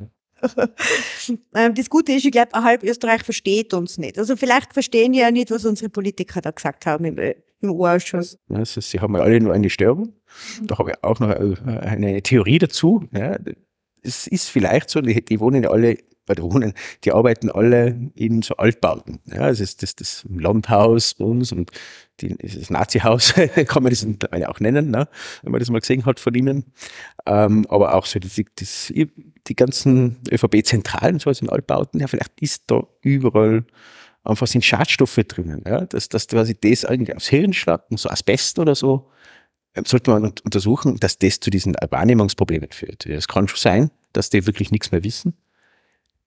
Ähm, 1.54 1.72
das 1.76 1.88
Gute 1.88 2.10
ist, 2.10 2.24
ich 2.24 2.32
glaube, 2.32 2.50
halb 2.52 2.82
Österreich 2.82 3.22
versteht 3.22 3.72
uns 3.74 3.96
nicht. 3.96 4.18
Also 4.18 4.34
vielleicht 4.34 4.72
verstehen 4.72 5.12
die 5.12 5.20
ja 5.20 5.30
nicht, 5.30 5.52
was 5.52 5.64
unsere 5.64 5.88
Politiker 5.88 6.40
da 6.40 6.50
gesagt 6.50 6.84
haben 6.84 7.04
im, 7.04 7.16
im 7.60 7.70
U-Ausschuss. 7.70 8.36
Also, 8.48 8.80
sie 8.80 8.98
haben 8.98 9.14
ja 9.14 9.22
alle 9.22 9.40
nur 9.40 9.52
eine 9.52 9.70
Störung. 9.70 10.14
Da 10.64 10.78
habe 10.78 10.90
ich 10.90 11.04
auch 11.04 11.20
noch 11.20 11.30
eine 11.30 12.20
Theorie 12.22 12.58
dazu. 12.58 13.04
Ja, 13.12 13.38
es 14.02 14.26
ist 14.26 14.48
vielleicht 14.48 14.90
so, 14.90 15.00
die, 15.00 15.24
die 15.24 15.38
wohnen 15.38 15.62
ja 15.62 15.70
alle 15.70 15.96
bei 16.26 16.34
der 16.34 16.44
Wohnen, 16.44 16.74
die 17.04 17.12
arbeiten 17.12 17.50
alle 17.50 18.10
in 18.14 18.42
so 18.42 18.56
Altbauten. 18.56 19.20
Ja, 19.26 19.48
es 19.48 19.60
ist 19.60 19.82
das, 19.82 19.96
das 19.96 20.24
Landhaus 20.28 21.14
bei 21.14 21.24
uns 21.24 21.52
und 21.52 21.70
die, 22.20 22.36
das 22.36 22.70
Nazi-Haus, 22.70 23.34
kann 23.66 23.82
man 23.82 23.90
das 23.90 24.04
mittlerweile 24.04 24.48
auch 24.48 24.60
nennen, 24.60 24.90
ne? 24.90 25.08
wenn 25.42 25.52
man 25.52 25.58
das 25.58 25.70
mal 25.70 25.80
gesehen 25.80 26.06
hat 26.06 26.20
von 26.20 26.34
ihnen. 26.34 26.72
Ähm, 27.26 27.66
aber 27.68 27.94
auch 27.94 28.06
so 28.06 28.18
die, 28.20 28.46
das, 28.56 28.92
die 28.94 29.56
ganzen 29.56 30.20
ÖVP-Zentralen, 30.30 31.18
so 31.18 31.30
in 31.30 31.50
Altbauten, 31.50 32.00
ja, 32.00 32.06
vielleicht 32.06 32.40
ist 32.40 32.64
da 32.68 32.82
überall 33.02 33.64
einfach 34.24 34.46
sind 34.46 34.64
Schadstoffe 34.64 35.18
drinnen, 35.26 35.64
ja, 35.66 35.84
dass, 35.84 36.08
dass 36.08 36.28
quasi 36.28 36.54
das 36.58 36.84
eigentlich 36.84 37.16
aufs 37.16 37.26
Hirn 37.26 37.52
schlagen, 37.52 37.96
so 37.96 38.08
Asbest 38.08 38.60
oder 38.60 38.76
so, 38.76 39.10
ähm, 39.74 39.84
sollte 39.84 40.12
man 40.12 40.32
untersuchen, 40.44 40.98
dass 41.00 41.18
das 41.18 41.40
zu 41.40 41.50
diesen 41.50 41.74
Wahrnehmungsproblemen 41.74 42.70
führt. 42.70 43.06
Es 43.06 43.26
kann 43.26 43.48
schon 43.48 43.58
sein, 43.58 43.90
dass 44.12 44.30
die 44.30 44.46
wirklich 44.46 44.70
nichts 44.70 44.92
mehr 44.92 45.02
wissen 45.02 45.34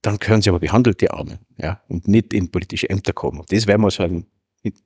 dann 0.06 0.20
können 0.20 0.42
sie 0.42 0.50
aber 0.50 0.60
behandelt, 0.60 1.02
die 1.02 1.10
Armen, 1.10 1.40
ja, 1.58 1.82
und 1.88 2.08
nicht 2.08 2.34
in 2.34 2.52
politische 2.52 2.90
Ämter 2.90 3.14
kommen. 3.14 3.44
Das 3.50 3.66
wäre 3.66 3.78
mal 3.78 3.92
so 3.92 4.04
ein 4.04 4.28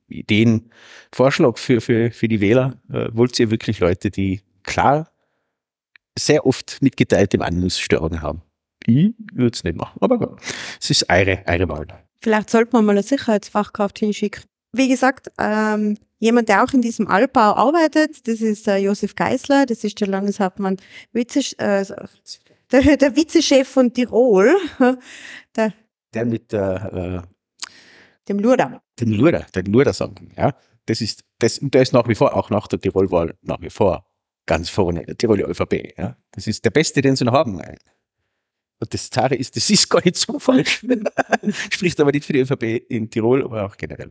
Ideenvorschlag 0.08 1.60
für, 1.60 1.82
für, 1.82 2.12
für 2.12 2.28
die 2.28 2.42
Wähler. 2.42 2.80
Äh, 2.92 3.10
wollt 3.12 3.40
ihr 3.40 3.52
wirklich 3.52 3.80
Leute, 3.80 4.12
die 4.12 4.42
klar 4.64 5.10
sehr 6.18 6.46
oft 6.46 6.82
mitgeteilte 6.82 7.40
Wahrnehmungsstörungen 7.40 8.22
haben? 8.22 8.42
Ich 8.86 9.14
würde 9.34 9.56
es 9.56 9.64
nicht 9.64 9.78
machen, 9.78 9.98
aber 10.02 10.18
gut. 10.18 10.40
Es 10.82 10.90
ist 10.90 11.10
eure, 11.10 11.44
eure 11.46 11.70
Wahl. 11.70 11.88
Vielleicht 12.22 12.50
sollte 12.50 12.72
man 12.74 12.86
mal 12.86 12.94
eine 12.94 13.04
Sicherheitsfachkraft 13.04 14.00
hinschicken. 14.00 14.44
Wie 14.72 14.88
gesagt, 14.88 15.32
ähm, 15.38 15.98
jemand, 16.20 16.50
der 16.50 16.64
auch 16.64 16.74
in 16.74 16.82
diesem 16.82 17.08
Altbau 17.08 17.56
arbeitet, 17.56 18.28
das 18.28 18.42
ist 18.42 18.68
äh, 18.68 18.78
Josef 18.78 19.16
Geisler, 19.16 19.66
das 19.66 19.84
ist 19.84 20.00
der 20.00 20.08
Landeshauptmann 20.08 20.78
Witzig, 21.12 21.60
äh, 21.60 21.86
der, 22.72 22.98
der 22.98 23.16
Vizechef 23.16 23.68
von 23.68 23.94
Tirol, 23.94 24.56
der, 25.56 25.74
der 26.14 26.26
mit 26.26 26.52
der, 26.52 27.26
äh, 27.26 27.50
dem 28.28 28.40
Lurda. 28.40 28.82
Dem 29.00 29.12
Lurda, 29.12 29.46
den 29.56 29.66
Lurda 29.66 29.94
sagen, 29.94 30.32
ja. 30.38 30.56
Das 30.86 31.02
ist, 31.02 31.24
das, 31.38 31.60
der 31.62 31.84
ist 31.84 31.94
nach 31.94 32.08
wie 32.08 32.16
vor, 32.16 32.36
auch 32.36 32.50
nach 32.50 32.68
der 32.68 32.80
Tirolwahl, 32.80 33.36
nach 33.42 33.62
wie 33.62 33.70
vor 33.70 34.10
ganz 34.50 34.70
vorne, 34.70 35.06
der 35.06 35.16
Tiroler 35.16 35.48
ÖVP. 35.48 35.94
Ja. 35.96 36.18
Das 36.32 36.48
ist 36.48 36.66
der 36.66 36.72
beste, 36.72 37.02
den 37.02 37.16
sie 37.16 37.24
noch 37.24 37.34
haben. 37.34 37.62
Und 38.80 38.94
das 38.94 39.12
Zare 39.12 39.36
ist, 39.36 39.56
das 39.56 39.70
ist 39.70 39.88
gar 39.88 40.04
nicht 40.04 40.16
so 40.16 40.40
falsch. 40.40 40.84
Spricht 41.70 42.00
aber 42.00 42.12
nicht 42.12 42.26
für 42.26 42.34
die 42.34 42.40
ÖVP 42.40 42.64
in 42.90 43.12
Tirol, 43.12 43.44
aber 43.44 43.66
auch 43.66 43.78
generell. 43.78 44.10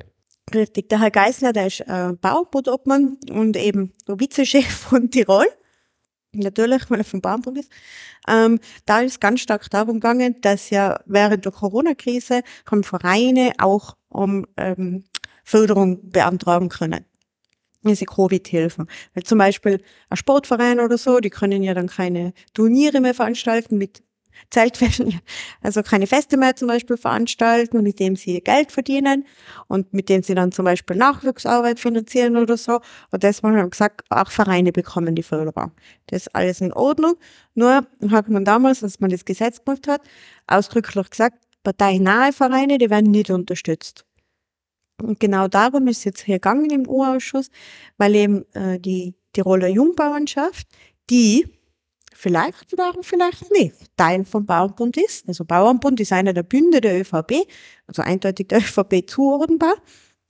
Richtig. 0.54 0.88
Der 0.90 1.00
Herr 1.00 1.10
Geisler, 1.10 1.52
der 1.52 1.66
ist 1.66 1.80
äh, 1.80 2.12
Baubootobmann 2.20 3.18
und 3.32 3.56
eben 3.56 3.92
der 4.06 4.20
Vizechef 4.20 4.70
von 4.70 5.10
Tirol. 5.10 5.46
Natürlich, 6.38 6.90
weil 6.90 6.98
er 6.98 7.04
vom 7.04 7.20
Bauernbund 7.20 7.58
ist. 7.58 7.70
Ähm, 8.28 8.60
da 8.86 9.00
ist 9.00 9.20
ganz 9.20 9.40
stark 9.40 9.68
darum 9.70 9.94
gegangen, 9.94 10.40
dass 10.40 10.70
ja 10.70 11.00
während 11.06 11.44
der 11.44 11.52
Corona-Krise 11.52 12.42
haben 12.70 12.84
Vereine 12.84 13.52
auch 13.58 13.96
um 14.08 14.46
ähm, 14.56 15.04
Förderung 15.44 16.10
beantragen 16.10 16.68
können. 16.68 17.04
Diese 17.84 18.04
Covid-Hilfen. 18.04 18.86
Weil 19.14 19.22
zum 19.22 19.38
Beispiel 19.38 19.82
ein 20.10 20.16
Sportverein 20.16 20.80
oder 20.80 20.98
so, 20.98 21.20
die 21.20 21.30
können 21.30 21.62
ja 21.62 21.74
dann 21.74 21.86
keine 21.86 22.32
Turniere 22.52 23.00
mehr 23.00 23.14
veranstalten 23.14 23.78
mit 23.78 24.02
Zeltfesten, 24.50 25.20
also 25.62 25.82
keine 25.82 26.06
Feste 26.06 26.36
mehr 26.36 26.56
zum 26.56 26.68
Beispiel 26.68 26.96
veranstalten, 26.96 27.82
mit 27.82 28.00
dem 28.00 28.16
sie 28.16 28.40
Geld 28.40 28.72
verdienen 28.72 29.26
und 29.66 29.92
mit 29.92 30.08
dem 30.08 30.22
sie 30.22 30.34
dann 30.34 30.52
zum 30.52 30.64
Beispiel 30.64 30.96
Nachwuchsarbeit 30.96 31.80
finanzieren 31.80 32.36
oder 32.36 32.56
so. 32.56 32.80
Und 33.10 33.22
deswegen 33.22 33.54
haben 33.54 33.64
wir 33.64 33.70
gesagt, 33.70 34.02
auch 34.10 34.30
Vereine 34.30 34.72
bekommen 34.72 35.14
die 35.14 35.22
Förderung. 35.22 35.72
Das 36.06 36.22
ist 36.22 36.34
alles 36.34 36.60
in 36.60 36.72
Ordnung. 36.72 37.14
Nur 37.54 37.86
hat 38.10 38.28
man 38.28 38.44
damals, 38.44 38.82
als 38.82 39.00
man 39.00 39.10
das 39.10 39.24
Gesetz 39.24 39.64
gemacht 39.64 39.88
hat, 39.88 40.02
ausdrücklich 40.46 41.10
gesagt, 41.10 41.44
parteinahe 41.62 42.32
Vereine, 42.32 42.78
die 42.78 42.90
werden 42.90 43.10
nicht 43.10 43.30
unterstützt. 43.30 44.04
Und 45.02 45.20
genau 45.20 45.48
darum 45.48 45.86
ist 45.86 46.04
jetzt 46.04 46.22
hier 46.22 46.36
gegangen 46.36 46.70
im 46.70 46.88
U-Ausschuss, 46.88 47.50
weil 47.98 48.14
eben 48.16 48.44
äh, 48.54 48.80
die 48.80 49.14
Tiroler 49.32 49.68
Jungbauernschaft, 49.68 50.66
die 51.10 51.46
vielleicht 52.18 52.72
oder 52.72 52.94
vielleicht 53.02 53.48
nicht 53.52 53.74
Teil 53.96 54.24
vom 54.24 54.44
Bauernbund 54.44 54.96
ist. 54.96 55.28
Also 55.28 55.44
Bauernbund 55.44 56.00
ist 56.00 56.12
einer 56.12 56.32
der 56.32 56.42
Bünde 56.42 56.80
der 56.80 57.00
ÖVP, 57.00 57.46
also 57.86 58.02
eindeutig 58.02 58.48
der 58.48 58.58
ÖVP 58.58 59.08
zuordnenbar. 59.08 59.76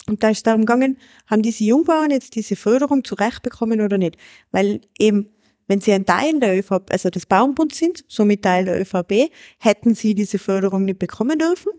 Und 0.06 0.22
da 0.22 0.28
ist 0.28 0.46
darum 0.46 0.62
gegangen, 0.62 0.98
haben 1.26 1.40
diese 1.40 1.64
Jungbauern 1.64 2.10
jetzt 2.10 2.34
diese 2.34 2.56
Förderung 2.56 3.04
zurechtbekommen 3.04 3.80
oder 3.80 3.96
nicht? 3.96 4.18
Weil 4.50 4.82
eben, 4.98 5.30
wenn 5.66 5.80
sie 5.80 5.92
ein 5.92 6.04
Teil 6.04 6.38
der 6.40 6.58
ÖVP, 6.58 6.90
also 6.90 7.08
des 7.08 7.24
Bauernbunds 7.24 7.78
sind, 7.78 8.04
somit 8.06 8.42
Teil 8.42 8.66
der 8.66 8.80
ÖVP, 8.80 9.30
hätten 9.58 9.94
sie 9.94 10.14
diese 10.14 10.38
Förderung 10.38 10.84
nicht 10.84 10.98
bekommen 10.98 11.38
dürfen. 11.38 11.72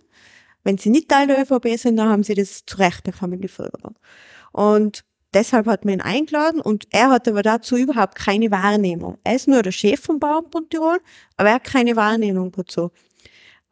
Wenn 0.63 0.79
sie 0.79 0.89
nicht 0.89 1.09
Teil 1.09 1.27
der 1.27 1.39
ÖVP 1.39 1.77
sind, 1.77 1.97
dann 1.97 2.09
haben 2.09 2.23
sie 2.23 2.33
das 2.33 2.65
zurechtbekommen, 2.65 3.41
die 3.41 3.47
Förderung. 3.47 3.95
Und 4.53 5.03
deshalb 5.33 5.67
hat 5.67 5.85
man 5.85 5.95
ihn 5.95 6.01
eingeladen 6.01 6.61
und 6.61 6.85
er 6.91 7.09
hat 7.09 7.27
aber 7.27 7.43
dazu 7.43 7.75
überhaupt 7.77 8.15
keine 8.15 8.51
Wahrnehmung. 8.51 9.17
Er 9.23 9.35
ist 9.35 9.47
nur 9.47 9.61
der 9.61 9.71
Chef 9.71 9.99
vom 9.99 10.19
Bauernbund 10.19 10.71
Tirol, 10.71 10.99
aber 11.37 11.49
er 11.49 11.55
hat 11.55 11.63
keine 11.63 11.95
Wahrnehmung 11.95 12.51
dazu. 12.51 12.91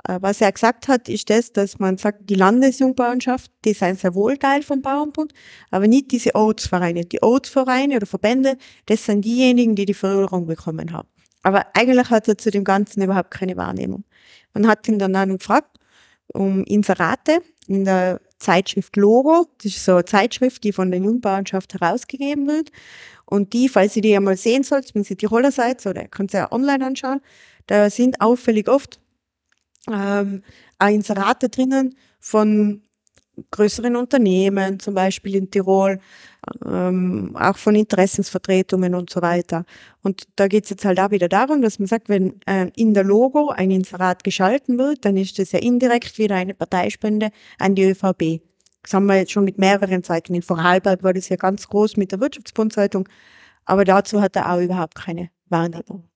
Äh, 0.08 0.20
was 0.22 0.42
er 0.42 0.52
gesagt 0.52 0.88
hat, 0.88 1.10
ist 1.10 1.30
das, 1.30 1.52
dass 1.52 1.80
man 1.80 1.98
sagt, 1.98 2.30
die 2.30 2.36
Landesjungbauernschaft, 2.36 3.52
die 3.66 3.74
sind 3.74 4.00
sehr 4.00 4.16
wohl 4.16 4.38
Teil 4.38 4.64
vom 4.64 4.82
Bauernbund, 4.82 5.34
aber 5.72 5.88
nicht 5.88 6.12
diese 6.12 6.36
Ortsvereine. 6.36 7.06
Die 7.06 7.22
Ortsvereine 7.22 7.98
oder 7.98 8.06
Verbände, 8.06 8.58
das 8.86 9.06
sind 9.06 9.26
diejenigen, 9.26 9.76
die 9.76 9.86
die 9.86 9.94
Förderung 9.94 10.46
bekommen 10.46 10.94
haben. 10.94 11.08
Aber 11.44 11.66
eigentlich 11.74 12.10
hat 12.10 12.28
er 12.28 12.38
zu 12.38 12.52
dem 12.52 12.64
Ganzen 12.64 13.02
überhaupt 13.02 13.32
keine 13.32 13.58
Wahrnehmung. 13.58 14.04
Man 14.54 14.68
hat 14.68 14.88
ihn 14.88 15.00
dann 15.00 15.16
auch 15.16 15.26
gefragt, 15.26 15.78
um 16.34 16.64
Inserate 16.66 17.42
in 17.68 17.86
der 17.86 18.20
Zeitschrift 18.40 18.96
Logo. 18.96 19.48
Das 19.58 19.74
ist 19.74 19.86
so 19.86 19.94
eine 19.94 20.06
Zeitschrift, 20.06 20.64
die 20.64 20.72
von 20.72 20.92
der 20.92 21.00
Jungbauernschaft 21.00 21.74
herausgegeben 21.74 22.48
wird. 22.48 22.72
Und 23.26 23.54
die, 23.54 23.68
falls 23.68 23.96
ihr 23.96 24.02
die 24.02 24.16
einmal 24.16 24.38
sehen 24.38 24.64
sollt, 24.64 24.94
wenn 24.96 25.04
ihr 25.04 25.18
Tiroler 25.18 25.52
seid, 25.52 25.86
oder 25.86 26.08
könnt 26.08 26.34
ihr 26.34 26.42
ja 26.42 26.52
online 26.52 26.86
anschauen, 26.86 27.22
da 27.66 27.90
sind 27.90 28.22
auffällig 28.22 28.70
oft 28.70 29.00
ähm, 29.92 30.44
Inserate 30.82 31.50
drinnen 31.50 31.96
von 32.20 32.82
größeren 33.52 33.96
Unternehmen, 33.96 34.80
zum 34.80 34.94
Beispiel 34.94 35.36
in 35.36 35.52
Tirol, 35.52 36.00
ähm, 36.66 37.36
auch 37.36 37.58
von 37.58 37.76
Interessensvertretungen 37.76 38.96
und 38.96 39.10
so 39.10 39.22
weiter. 39.22 39.66
Und 40.04 40.24
da 40.36 40.48
geht 40.48 40.66
es 40.66 40.70
jetzt 40.70 40.86
halt 40.86 41.00
auch 41.00 41.12
wieder 41.12 41.30
darum, 41.30 41.62
dass 41.62 41.80
man 41.80 41.88
sagt, 41.88 42.10
wenn 42.10 42.40
äh, 42.46 42.70
in 42.76 42.94
der 42.94 43.04
Logo 43.04 43.50
ein 43.50 43.72
Inserat 43.72 44.24
geschalten 44.24 44.78
wird, 44.78 45.06
dann 45.06 45.18
ist 45.18 45.40
das 45.40 45.52
ja 45.52 45.60
indirekt 45.60 46.18
wieder 46.18 46.36
eine 46.36 46.54
Parteispende 46.54 47.30
an 47.60 47.76
die 47.76 47.84
ÖVP. 47.84 48.42
Das 48.84 48.94
haben 48.94 49.06
wir 49.06 49.18
jetzt 49.18 49.32
schon 49.32 49.44
mit 49.44 49.58
mehreren 49.58 50.04
Zeitungen. 50.04 50.38
In 50.38 50.44
Vorarlberg 50.44 51.04
war 51.04 51.14
das 51.14 51.30
ja 51.30 51.36
ganz 51.36 51.68
groß 51.68 51.98
mit 51.98 52.12
der 52.12 52.22
Wirtschaftsbundzeitung, 52.22 53.10
aber 53.66 53.84
dazu 53.84 54.22
hat 54.22 54.36
er 54.36 54.52
auch 54.52 54.62
überhaupt 54.62 54.96
keine 54.96 55.30
Wahrnehmung. 55.50 56.08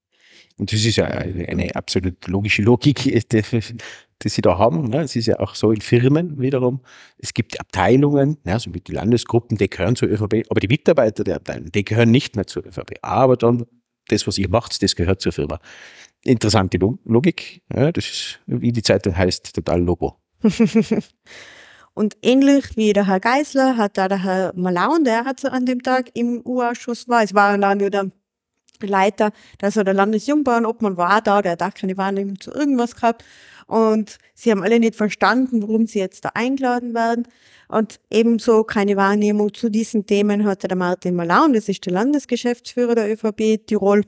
Und 0.58 0.72
das 0.72 0.86
ist 0.86 0.96
ja 0.96 1.06
eine, 1.06 1.76
absolut 1.76 2.28
logische 2.28 2.62
Logik, 2.62 3.06
die 4.24 4.30
sie 4.30 4.42
da 4.42 4.58
haben. 4.58 4.90
Ne? 4.90 5.02
Es 5.02 5.16
ist 5.16 5.28
ja 5.28 5.40
auch 5.40 5.56
so 5.56 5.72
in 5.72 5.82
Firmen 5.82 6.40
wiederum. 6.40 6.82
Es 7.18 7.34
gibt 7.34 7.60
Abteilungen, 7.60 8.38
ne, 8.44 8.60
so 8.60 8.74
wie 8.74 8.80
die 8.80 8.94
Landesgruppen, 8.94 9.58
die 9.58 9.70
gehören 9.70 9.96
zur 9.96 10.10
ÖVP, 10.10 10.46
aber 10.50 10.60
die 10.60 10.68
Mitarbeiter 10.68 11.24
der 11.24 11.38
Abteilung, 11.38 11.72
die 11.72 11.86
gehören 11.86 12.12
nicht 12.12 12.36
mehr 12.36 12.48
zur 12.48 12.66
ÖVP. 12.66 13.00
Aber 13.02 13.38
dann, 13.38 13.66
das, 14.08 14.28
was 14.28 14.38
ihr 14.38 14.50
macht, 14.50 14.82
das 14.82 14.96
gehört 14.96 15.22
zur 15.22 15.32
Firma. 15.32 15.60
Interessante 16.24 16.78
Logik. 17.06 17.62
Ja, 17.74 17.92
das 17.92 18.06
ist, 18.06 18.40
wie 18.46 18.72
die 18.72 18.84
Zeitung 18.84 19.18
heißt, 19.18 19.56
total 19.56 19.82
Logo. 19.82 20.18
Und 21.94 22.16
ähnlich 22.22 22.78
wie 22.78 22.94
der 22.94 23.08
Herr 23.08 23.20
Geisler 23.20 23.76
hat 23.76 23.98
da 23.98 24.08
der 24.08 24.24
Herr 24.24 24.54
Malaun, 24.56 25.04
der 25.04 25.26
hat 25.26 25.44
an 25.46 25.66
dem 25.66 25.84
Tag 25.84 26.12
im 26.14 26.42
U-Ausschuss 26.46 27.10
war, 27.10 27.24
es 27.24 27.34
war 27.34 27.58
dann 27.58 27.80
wieder 27.82 28.06
Leiter, 28.82 29.32
also 29.62 29.84
der 29.84 29.94
Landesjungbauernobmann 29.94 30.98
war 30.98 31.22
da, 31.22 31.42
der 31.42 31.54
hat 31.54 31.64
auch 31.64 31.74
keine 31.74 31.98
Wahrnehmung 31.98 32.40
zu 32.40 32.52
irgendwas 32.52 32.96
gehabt. 32.96 33.24
Und 33.72 34.18
sie 34.34 34.52
haben 34.52 34.64
alle 34.64 34.82
nicht 34.82 34.96
verstanden, 34.96 35.62
warum 35.62 35.88
sie 35.88 36.00
jetzt 36.00 36.26
da 36.26 36.32
eingeladen 36.34 36.94
werden. 36.94 37.26
Und 37.70 38.02
ebenso 38.10 38.66
keine 38.66 38.98
Wahrnehmung 38.98 39.54
zu 39.54 39.70
diesen 39.70 40.06
Themen 40.06 40.44
hatte 40.44 40.68
der 40.68 40.76
Martin 40.76 41.16
Malaun, 41.16 41.54
das 41.54 41.70
ist 41.70 41.86
der 41.86 41.94
Landesgeschäftsführer 41.94 42.96
der 42.96 43.10
ÖVP 43.10 43.66
Tirol. 43.66 44.04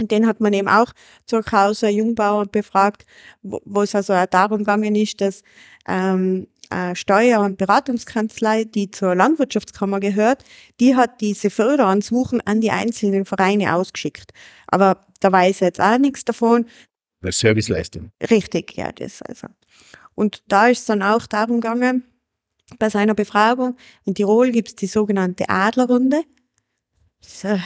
Und 0.00 0.10
den 0.10 0.26
hat 0.26 0.40
man 0.40 0.52
eben 0.54 0.66
auch 0.66 0.92
zur 1.24 1.44
Causa 1.44 1.88
Jungbauern 1.88 2.48
befragt, 2.50 3.06
wo, 3.42 3.60
wo 3.64 3.82
es 3.82 3.94
also 3.94 4.12
auch 4.12 4.26
darum 4.26 4.58
gegangen 4.58 4.96
ist, 4.96 5.20
dass 5.20 5.44
ähm, 5.86 6.48
Steuer- 6.94 7.42
und 7.42 7.58
Beratungskanzlei, 7.58 8.64
die 8.64 8.90
zur 8.90 9.14
Landwirtschaftskammer 9.14 10.00
gehört, 10.00 10.44
die 10.80 10.96
hat 10.96 11.20
diese 11.20 11.50
Förderansuchen 11.50 12.40
an 12.40 12.60
die 12.60 12.72
einzelnen 12.72 13.24
Vereine 13.24 13.74
ausgeschickt. 13.74 14.32
Aber 14.66 15.00
da 15.20 15.30
weiß 15.30 15.60
er 15.60 15.68
jetzt 15.68 15.80
auch 15.80 15.98
nichts 15.98 16.24
davon. 16.24 16.66
Serviceleistung. 17.22 18.10
Richtig, 18.30 18.76
ja, 18.76 18.92
das 18.92 19.22
also. 19.22 19.48
Und 20.14 20.42
da 20.48 20.68
ist 20.68 20.80
es 20.80 20.84
dann 20.86 21.02
auch 21.02 21.26
darum 21.26 21.60
gegangen, 21.60 22.04
bei 22.78 22.88
seiner 22.88 23.14
Befragung, 23.14 23.76
in 24.04 24.14
Tirol 24.14 24.52
gibt 24.52 24.68
es 24.68 24.76
die 24.76 24.86
sogenannte 24.86 25.48
Adlerrunde. 25.48 26.22
So, 27.20 27.58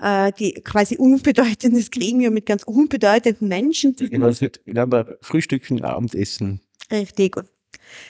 äh, 0.00 0.32
die 0.32 0.54
quasi 0.54 0.96
unbedeutendes 0.96 1.90
Gremium 1.90 2.32
mit 2.32 2.46
ganz 2.46 2.62
unbedeutenden 2.62 3.48
Menschen. 3.48 3.94
Genau, 3.96 4.28
wir 4.28 5.18
Frühstücken, 5.20 5.84
Abendessen. 5.84 6.60
Richtig. 6.90 7.36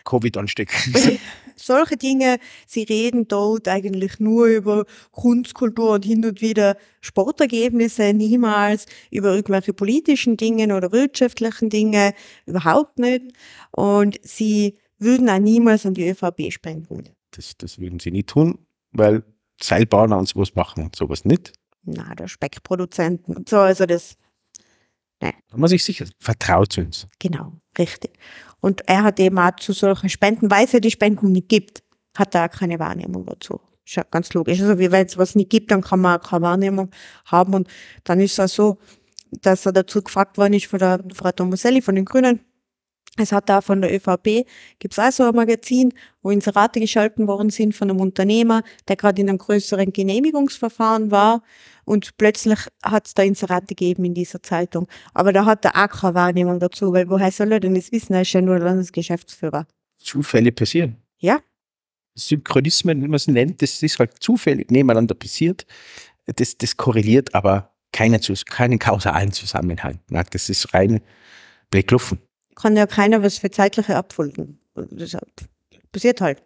Covid 0.04 0.36
anstecken. 0.36 0.94
Solche 1.62 1.96
Dinge, 1.96 2.38
sie 2.66 2.82
reden 2.82 3.28
dort 3.28 3.68
eigentlich 3.68 4.18
nur 4.18 4.46
über 4.46 4.84
Kunstkultur 5.12 5.92
und 5.92 6.04
hin 6.04 6.24
und 6.24 6.40
wieder 6.40 6.76
Sportergebnisse, 7.00 8.12
niemals 8.12 8.86
über 9.10 9.34
irgendwelche 9.34 9.72
politischen 9.72 10.36
Dinge 10.36 10.74
oder 10.76 10.90
wirtschaftlichen 10.90 11.70
Dinge, 11.70 12.14
überhaupt 12.46 12.98
nicht. 12.98 13.32
Und 13.70 14.18
sie 14.22 14.76
würden 14.98 15.30
auch 15.30 15.38
niemals 15.38 15.86
an 15.86 15.94
die 15.94 16.08
ÖVP 16.08 16.52
spenden. 16.52 17.04
Das, 17.30 17.56
das 17.56 17.78
würden 17.78 18.00
sie 18.00 18.10
nie 18.10 18.24
tun, 18.24 18.58
weil 18.90 19.22
Seilbahner 19.60 20.18
und 20.18 20.28
sowas 20.28 20.54
machen 20.54 20.90
sowas 20.94 21.24
nicht. 21.24 21.52
Na, 21.84 22.14
der 22.14 22.28
Speckproduzenten 22.28 23.36
und 23.36 23.48
so, 23.48 23.58
also 23.58 23.86
das. 23.86 24.16
Nein. 25.22 25.34
Da 25.50 25.56
muss 25.56 25.70
ich 25.70 25.84
sicher 25.84 26.04
vertraut 26.18 26.72
zu 26.72 26.80
uns. 26.80 27.06
Genau, 27.20 27.52
richtig. 27.78 28.18
Und 28.60 28.82
er 28.88 29.04
hat 29.04 29.20
eben 29.20 29.38
auch 29.38 29.54
zu 29.56 29.72
solchen 29.72 30.08
Spenden, 30.08 30.50
weil 30.50 30.64
es 30.64 30.72
ja 30.72 30.80
die 30.80 30.90
Spenden 30.90 31.30
nicht 31.30 31.48
gibt, 31.48 31.82
hat 32.16 32.34
er 32.34 32.46
auch 32.46 32.50
keine 32.50 32.78
Wahrnehmung 32.80 33.24
dazu. 33.24 33.60
Ist 33.86 33.94
ja 33.94 34.02
ganz 34.10 34.32
logisch. 34.34 34.60
Also 34.60 34.78
wie 34.80 34.90
wenn 34.90 35.06
es 35.06 35.16
was 35.16 35.36
nicht 35.36 35.50
gibt, 35.50 35.70
dann 35.70 35.80
kann 35.80 36.00
man 36.00 36.18
auch 36.18 36.28
keine 36.28 36.42
Wahrnehmung 36.42 36.90
haben. 37.26 37.54
Und 37.54 37.68
dann 38.04 38.20
ist 38.20 38.32
es 38.32 38.40
auch 38.40 38.54
so, 38.54 38.78
dass 39.30 39.64
er 39.64 39.72
dazu 39.72 40.02
gefragt 40.02 40.38
worden 40.38 40.54
ist 40.54 40.66
von 40.66 40.80
der 40.80 41.02
Frau 41.14 41.30
Tomaselli 41.30 41.82
von 41.82 41.94
den 41.94 42.04
Grünen, 42.04 42.40
es 43.18 43.30
hat 43.30 43.50
da 43.50 43.60
von 43.60 43.82
der 43.82 43.94
ÖVP, 43.94 44.46
gibt's 44.78 44.98
auch 44.98 45.12
so 45.12 45.24
ein 45.24 45.34
Magazin, 45.34 45.92
wo 46.22 46.30
Inserate 46.30 46.80
geschalten 46.80 47.26
worden 47.26 47.50
sind 47.50 47.74
von 47.74 47.90
einem 47.90 48.00
Unternehmer, 48.00 48.62
der 48.88 48.96
gerade 48.96 49.20
in 49.20 49.28
einem 49.28 49.36
größeren 49.36 49.92
Genehmigungsverfahren 49.92 51.10
war 51.10 51.42
und 51.84 52.16
plötzlich 52.16 52.58
hat's 52.82 53.12
da 53.12 53.22
Inserate 53.22 53.66
gegeben 53.66 54.06
in 54.06 54.14
dieser 54.14 54.42
Zeitung. 54.42 54.88
Aber 55.12 55.34
da 55.34 55.44
hat 55.44 55.64
er 55.66 55.76
auch 55.76 56.00
keine 56.00 56.14
Wahrnehmung 56.14 56.58
dazu, 56.58 56.92
weil 56.94 57.08
woher 57.10 57.30
soll 57.30 57.52
er 57.52 57.60
denn 57.60 57.74
das 57.74 57.92
wissen? 57.92 58.14
Er 58.14 58.22
ist 58.22 58.32
ja 58.32 58.40
nur 58.40 58.58
Landesgeschäftsführer. 58.58 59.66
Zufälle 59.98 60.50
passieren. 60.50 60.96
Ja. 61.18 61.40
Synchronismen, 62.14 63.02
wie 63.02 63.08
man 63.08 63.16
es 63.16 63.26
nennt, 63.26 63.60
das 63.60 63.82
ist 63.82 63.98
halt 63.98 64.22
zufällig 64.22 64.70
nebeneinander 64.70 65.14
passiert. 65.14 65.66
das, 66.26 66.56
das 66.56 66.76
korreliert 66.78 67.34
aber 67.34 67.74
keine, 67.92 68.20
keinen 68.20 68.78
kausalen 68.78 69.32
Zusammenhang. 69.32 70.00
Das 70.08 70.48
ist 70.48 70.72
rein 70.72 71.00
Blickluffen. 71.70 72.18
Kann 72.62 72.76
ja 72.76 72.86
keiner 72.86 73.22
was 73.22 73.38
für 73.38 73.50
zeitliche 73.50 73.96
Abfolgen. 73.96 74.60
Das 74.74 75.16
passiert 75.90 76.20
halt. 76.20 76.42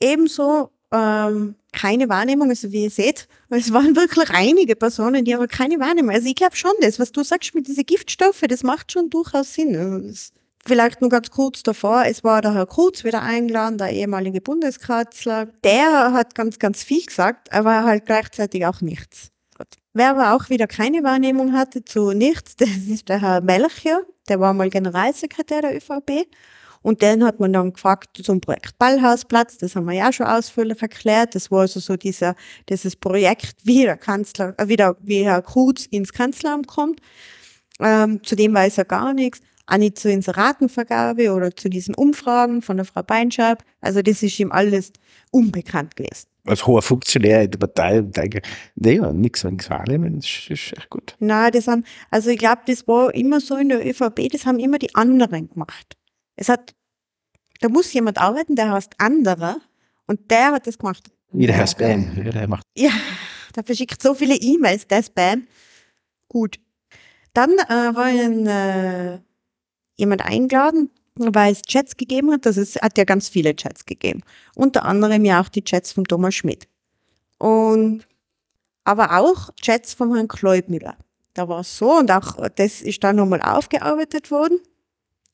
Ebenso 0.00 0.70
ähm, 0.92 1.56
keine 1.72 2.08
Wahrnehmung, 2.08 2.50
also 2.50 2.72
wie 2.72 2.84
ihr 2.84 2.90
seht, 2.90 3.28
es 3.48 3.72
waren 3.72 3.94
wirklich 3.96 4.30
einige 4.30 4.76
Personen, 4.76 5.24
die 5.24 5.34
aber 5.34 5.48
keine 5.48 5.78
Wahrnehmung. 5.78 6.14
Also 6.14 6.28
ich 6.28 6.34
glaube 6.34 6.56
schon, 6.56 6.72
das, 6.80 6.98
was 6.98 7.12
du 7.12 7.22
sagst 7.22 7.54
mit 7.54 7.68
diesen 7.68 7.84
Giftstoffen, 7.84 8.48
das 8.48 8.62
macht 8.62 8.92
schon 8.92 9.10
durchaus 9.10 9.54
Sinn. 9.54 9.76
Also 9.76 10.32
vielleicht 10.64 11.00
nur 11.00 11.10
ganz 11.10 11.30
kurz 11.30 11.62
davor, 11.62 12.04
es 12.06 12.24
war 12.24 12.42
der 12.42 12.54
Herr 12.54 12.66
Kurz 12.66 13.04
wieder 13.04 13.22
eingeladen, 13.22 13.78
der 13.78 13.90
ehemalige 13.90 14.40
Bundeskanzler. 14.40 15.46
Der 15.64 16.12
hat 16.12 16.34
ganz, 16.34 16.58
ganz 16.58 16.82
viel 16.82 17.04
gesagt, 17.04 17.52
aber 17.52 17.84
halt 17.84 18.06
gleichzeitig 18.06 18.66
auch 18.66 18.80
nichts. 18.80 19.30
Wer 19.92 20.10
aber 20.10 20.34
auch 20.34 20.50
wieder 20.50 20.68
keine 20.68 21.02
Wahrnehmung 21.02 21.52
hatte 21.52 21.84
zu 21.84 22.12
nichts, 22.12 22.56
das 22.56 22.68
ist 22.88 23.08
der 23.08 23.20
Herr 23.20 23.40
Melcher, 23.40 24.02
der 24.30 24.40
war 24.40 24.54
mal 24.54 24.70
Generalsekretär 24.70 25.60
der 25.60 25.76
ÖVP 25.76 26.26
und 26.82 27.02
den 27.02 27.24
hat 27.24 27.40
man 27.40 27.52
dann 27.52 27.72
gefragt 27.72 28.20
zum 28.22 28.40
Projekt 28.40 28.78
Ballhausplatz, 28.78 29.58
das 29.58 29.76
haben 29.76 29.84
wir 29.84 29.92
ja 29.92 30.12
schon 30.12 30.26
ausführlich 30.26 30.80
erklärt. 30.80 31.34
Das 31.34 31.50
war 31.50 31.60
also 31.60 31.78
so 31.78 31.96
dieser, 31.96 32.34
dieses 32.68 32.96
Projekt, 32.96 33.56
wie 33.64 33.82
der 33.82 33.98
Kanzler, 33.98 34.54
äh, 34.58 34.68
wieder, 34.68 34.96
wie 35.00 35.24
Herr 35.24 35.42
Kruz 35.42 35.86
ins 35.86 36.12
Kanzleramt 36.12 36.66
kommt. 36.66 37.00
Ähm, 37.80 38.22
zu 38.22 38.34
dem 38.34 38.54
weiß 38.54 38.78
er 38.78 38.86
gar 38.86 39.12
nichts. 39.12 39.40
Auch 39.66 39.76
nicht 39.76 39.98
zur 39.98 40.10
Inseratenvergabe 40.10 41.32
oder 41.32 41.54
zu 41.54 41.68
diesen 41.68 41.94
Umfragen 41.94 42.62
von 42.62 42.76
der 42.76 42.86
Frau 42.86 43.02
Beinschab. 43.02 43.62
Also 43.80 44.02
das 44.02 44.22
ist 44.22 44.38
ihm 44.40 44.50
alles 44.50 44.92
unbekannt 45.30 45.96
gewesen. 45.96 46.29
Als 46.46 46.66
hoher 46.66 46.82
Funktionär 46.82 47.42
in 47.42 47.50
der 47.50 47.58
Partei 47.58 48.00
denke, 48.00 48.40
naja, 48.74 49.12
nichts 49.12 49.44
an 49.44 49.58
wahrnehmen, 49.68 50.16
das 50.16 50.46
ist 50.48 50.76
echt 50.76 50.88
gut. 50.88 51.14
Nein, 51.18 51.52
das 51.52 51.68
haben, 51.68 51.84
also 52.10 52.30
ich 52.30 52.38
glaube, 52.38 52.62
das 52.66 52.86
war 52.88 53.14
immer 53.14 53.40
so 53.40 53.56
in 53.56 53.68
der 53.68 53.86
ÖVP, 53.86 54.30
das 54.32 54.46
haben 54.46 54.58
immer 54.58 54.78
die 54.78 54.94
anderen 54.94 55.50
gemacht. 55.50 55.96
Es 56.36 56.48
hat, 56.48 56.74
da 57.60 57.68
muss 57.68 57.92
jemand 57.92 58.18
arbeiten, 58.18 58.56
der 58.56 58.72
heißt 58.72 58.94
anderer 58.98 59.56
und 60.06 60.30
der 60.30 60.52
hat 60.52 60.66
das 60.66 60.78
gemacht. 60.78 61.10
Wie 61.32 61.46
der 61.46 61.56
Herr 61.56 61.66
Spam. 61.66 62.10
Ja, 62.16 62.30
der 62.30 62.48
macht. 62.48 62.64
Ja, 62.76 62.90
der 63.54 63.62
verschickt 63.62 64.02
so 64.02 64.14
viele 64.14 64.34
E-Mails, 64.34 64.86
der 64.86 65.02
Spam. 65.02 65.46
Gut. 66.28 66.58
Dann 67.34 67.50
äh, 67.50 67.94
war 67.94 68.04
ein, 68.04 68.46
äh, 68.46 69.20
jemand 69.96 70.24
eingeladen, 70.24 70.90
weil 71.16 71.52
es 71.52 71.62
Chats 71.62 71.96
gegeben 71.96 72.32
hat. 72.32 72.46
Das 72.46 72.56
ist, 72.56 72.80
hat 72.80 72.98
ja 72.98 73.04
ganz 73.04 73.28
viele 73.28 73.54
Chats 73.54 73.84
gegeben. 73.84 74.22
Unter 74.54 74.84
anderem 74.84 75.24
ja 75.24 75.40
auch 75.40 75.48
die 75.48 75.64
Chats 75.64 75.92
von 75.92 76.04
Thomas 76.04 76.34
Schmidt. 76.34 76.68
Und 77.38 78.06
aber 78.84 79.18
auch 79.18 79.50
Chats 79.60 79.94
von 79.94 80.14
Herrn 80.14 80.28
Kleubmüller. 80.28 80.96
Da 81.34 81.48
war 81.48 81.60
es 81.60 81.78
so 81.78 81.98
und 81.98 82.10
auch 82.10 82.48
das 82.56 82.82
ist 82.82 83.04
dann 83.04 83.16
nochmal 83.16 83.40
aufgearbeitet 83.40 84.30
worden 84.30 84.58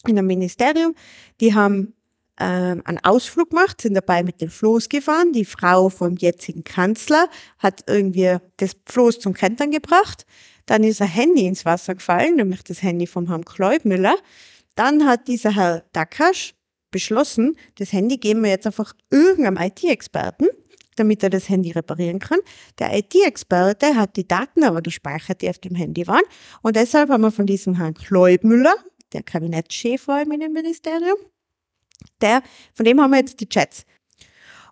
in 0.07 0.19
einem 0.19 0.27
Ministerium. 0.27 0.95
Die 1.41 1.55
haben 1.55 1.95
ähm, 2.39 2.83
einen 2.85 3.03
Ausflug 3.03 3.51
gemacht, 3.51 3.81
sind 3.81 3.95
dabei 3.95 4.23
mit 4.23 4.41
dem 4.41 4.51
Floß 4.51 4.89
gefahren. 4.89 5.33
Die 5.33 5.45
Frau 5.45 5.89
vom 5.89 6.17
jetzigen 6.17 6.65
Kanzler 6.65 7.29
hat 7.59 7.85
irgendwie 7.87 8.37
das 8.59 8.77
Floß 8.87 9.21
zum 9.21 9.33
Kentern 9.33 9.71
gebracht. 9.71 10.27
Dann 10.67 10.85
ist 10.85 11.01
ein 11.01 11.09
Handy 11.09 11.47
ins 11.47 11.65
Wasser 11.65 11.95
gefallen, 11.95 12.37
nämlich 12.37 12.63
das 12.65 12.83
Handy 12.83 13.07
von 13.07 13.29
Herrn 13.29 13.45
Kleubmüller. 13.45 14.17
Dann 14.77 15.07
hat 15.07 15.27
dieser 15.27 15.57
Herr 15.57 15.85
Dakasch 15.93 16.55
beschlossen, 16.93 17.57
das 17.77 17.93
Handy 17.93 18.19
geben 18.19 18.43
wir 18.43 18.51
jetzt 18.51 18.67
einfach 18.67 18.95
irgendeinem 19.11 19.57
IT-Experten, 19.57 20.47
damit 20.97 21.23
er 21.23 21.31
das 21.31 21.49
Handy 21.49 21.73
reparieren 21.73 22.21
kann. 22.21 22.39
Der 22.79 22.97
IT-Experte 22.97 23.97
hat 23.97 24.17
die 24.17 24.29
Daten 24.29 24.65
aber 24.65 24.83
gespeichert, 24.83 25.43
die 25.43 25.51
auf 25.51 25.59
dem 25.59 25.75
Handy 25.75 26.07
waren. 26.07 26.23
Und 26.63 26.77
deshalb 26.77 27.11
haben 27.11 27.23
wir 27.23 27.33
von 27.33 27.47
diesem 27.47 27.75
Herrn 27.77 27.95
Kleubmüller, 27.95 28.75
der 29.13 29.23
Kabinettschef 29.23 30.09
war 30.09 30.23
im 30.23 30.33
Innenministerium. 30.33 31.19
Der, 32.21 32.43
von 32.75 32.85
dem 32.85 33.01
haben 33.01 33.11
wir 33.11 33.19
jetzt 33.19 33.41
die 33.41 33.49
Chats. 33.49 33.85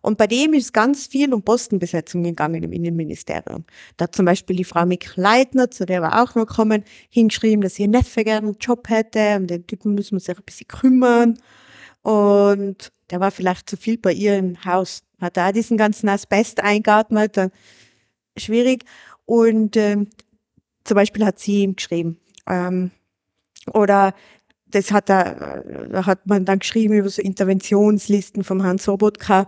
Und 0.04 0.18
bei 0.18 0.26
dem 0.26 0.52
ist 0.52 0.74
ganz 0.74 1.06
viel 1.06 1.32
um 1.32 1.42
Postenbesetzung 1.42 2.24
gegangen 2.24 2.62
im 2.62 2.72
Innenministerium. 2.72 3.64
Da 3.96 4.02
hat 4.02 4.14
zum 4.14 4.26
Beispiel 4.26 4.54
die 4.54 4.64
Frau 4.64 4.84
Mick 4.84 5.16
Leitner, 5.16 5.70
zu 5.70 5.86
der 5.86 6.02
wir 6.02 6.22
auch 6.22 6.34
noch 6.34 6.44
kommen, 6.44 6.84
hingeschrieben, 7.08 7.62
dass 7.62 7.78
ihr 7.78 7.88
Neffe 7.88 8.22
gerne 8.22 8.48
einen 8.48 8.58
Job 8.58 8.90
hätte 8.90 9.36
und 9.36 9.46
den 9.46 9.66
Typen 9.66 9.94
müssen 9.94 10.16
wir 10.16 10.20
sich 10.20 10.36
ein 10.36 10.44
bisschen 10.44 10.68
kümmern. 10.68 11.38
Und 12.02 12.92
der 13.08 13.20
war 13.20 13.30
vielleicht 13.30 13.70
zu 13.70 13.78
viel 13.78 13.96
bei 13.96 14.12
ihr 14.12 14.36
im 14.36 14.62
Haus. 14.66 15.04
Hat 15.22 15.38
da 15.38 15.52
diesen 15.52 15.78
ganzen 15.78 16.10
Asbest 16.10 16.60
eingeatmet, 16.60 17.38
dann 17.38 17.50
schwierig. 18.36 18.84
Und 19.24 19.74
ähm, 19.78 20.10
zum 20.84 20.96
Beispiel 20.96 21.24
hat 21.24 21.38
sie 21.38 21.62
ihm 21.62 21.76
geschrieben, 21.76 22.18
ähm, 22.46 22.90
oder 23.72 24.12
das 24.66 24.92
hat 24.92 25.08
er, 25.08 25.64
da 25.90 26.04
hat 26.04 26.26
man 26.26 26.44
dann 26.44 26.58
geschrieben 26.58 26.92
über 26.92 27.08
so 27.08 27.22
Interventionslisten 27.22 28.44
vom 28.44 28.62
Herrn 28.62 28.76
Sobotka, 28.76 29.46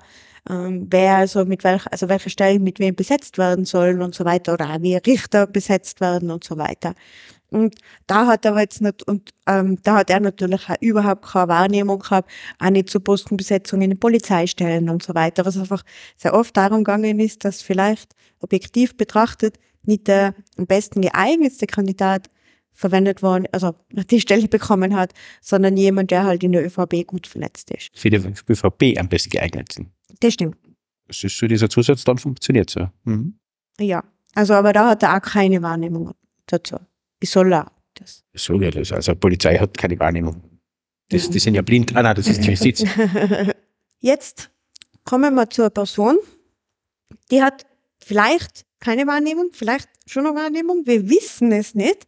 ähm, 0.49 0.87
wer 0.91 1.17
also 1.17 1.45
mit 1.45 1.65
welcher, 1.65 1.93
also 1.93 2.09
welche 2.09 2.31
Stellen 2.31 2.63
mit 2.63 2.79
wem 2.79 2.95
besetzt 2.95 3.39
werden 3.39 3.65
sollen 3.65 4.03
und 4.03 4.15
so 4.15 4.25
weiter, 4.25 4.55
oder 4.55 4.79
wie 4.81 4.97
Richter 4.97 5.47
besetzt 5.47 6.01
werden 6.01 6.31
und 6.31 6.45
so 6.45 6.57
weiter. 6.57 6.95
Und 7.49 7.77
da 8.07 8.27
hat 8.27 8.45
er 8.45 8.59
jetzt 8.59 8.81
nicht, 8.81 9.07
und 9.07 9.31
ähm, 9.47 9.79
da 9.83 9.97
hat 9.97 10.11
er 10.11 10.21
natürlich 10.21 10.69
auch 10.69 10.77
überhaupt 10.81 11.27
keine 11.27 11.49
Wahrnehmung 11.49 12.01
gehabt, 12.01 12.31
auch 12.59 12.71
nicht 12.71 12.91
zu 12.91 13.01
Postenbesetzungen 13.01 13.83
in 13.83 13.91
den 13.91 14.01
Polizeistellen 14.01 14.91
und 14.91 15.03
so 15.03 15.15
weiter, 15.15 15.47
was 15.47 15.57
einfach 15.57 15.83
sehr 16.17 16.35
oft 16.35 16.57
darum 16.57 16.79
gegangen 16.79 17.21
ist, 17.21 17.45
dass 17.45 17.63
vielleicht 17.63 18.15
objektiv 18.41 18.97
betrachtet 18.97 19.59
nicht 19.85 20.09
der 20.09 20.35
am 20.59 20.67
besten 20.67 21.01
geeignetste 21.01 21.67
Kandidat 21.67 22.29
verwendet 22.73 23.23
worden, 23.23 23.47
also 23.53 23.75
die 23.91 24.21
Stelle 24.21 24.49
bekommen 24.49 24.95
hat, 24.95 25.13
sondern 25.41 25.77
jemand, 25.77 26.11
der 26.11 26.25
halt 26.25 26.43
in 26.45 26.53
der 26.53 26.65
ÖVP 26.65 27.07
gut 27.07 27.27
vernetzt 27.27 27.71
ist. 27.71 27.91
Für 27.95 28.11
die 28.11 28.17
ÖVP 28.17 28.99
am 28.99 29.09
besten 29.09 29.31
geeignet 29.31 29.73
sind. 29.73 29.89
Das 30.21 30.35
stimmt. 30.35 30.57
Das 31.07 31.23
ist 31.23 31.39
so, 31.39 31.47
dieser 31.47 31.69
Zusatz 31.69 32.05
dann 32.05 32.19
funktioniert 32.19 32.71
so. 32.71 32.89
Mhm. 33.05 33.39
Ja, 33.79 34.05
also 34.35 34.55
aber 34.55 34.73
da 34.73 34.91
hat 34.91 35.03
er 35.03 35.17
auch 35.17 35.23
keine 35.23 35.63
Wahrnehmung 35.63 36.13
dazu. 36.47 36.77
Wie 37.21 37.27
soll 37.27 37.53
er 37.53 37.73
das? 37.95 38.25
So 38.35 38.61
ja 38.61 38.71
das. 38.71 38.93
Also 38.93 39.15
Polizei 39.15 39.57
hat 39.59 39.77
keine 39.77 39.99
Wahrnehmung. 39.99 40.43
Das, 41.09 41.31
die 41.31 41.39
sind 41.39 41.55
ja 41.55 41.63
blind. 41.63 41.95
Ah 41.95 42.03
nein, 42.03 42.17
das 42.17 42.27
ist 42.27 42.43
die 42.45 42.51
Justiz. 42.51 42.85
Jetzt 44.01 44.51
kommen 45.05 45.35
wir 45.35 45.49
zu 45.49 45.63
einer 45.63 45.71
Person, 45.71 46.19
die 47.31 47.43
hat 47.43 47.65
vielleicht 48.03 48.67
keine 48.81 49.07
Wahrnehmung, 49.07 49.51
vielleicht 49.53 49.89
schon 50.07 50.27
eine 50.27 50.35
Wahrnehmung, 50.35 50.87
wir 50.87 51.09
wissen 51.09 51.53
es 51.53 51.75
nicht 51.75 52.07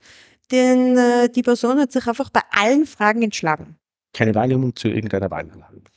denn 0.51 0.97
äh, 0.97 1.29
die 1.29 1.43
Person 1.43 1.79
hat 1.79 1.93
sich 1.93 2.07
einfach 2.07 2.31
bei 2.31 2.43
allen 2.51 2.87
Fragen 2.87 3.23
entschlagen. 3.23 3.78
Keine 4.13 4.35
Wahrnehmung 4.35 4.75
zu 4.75 4.89
irgendeiner 4.89 5.31
Wahl. 5.31 5.49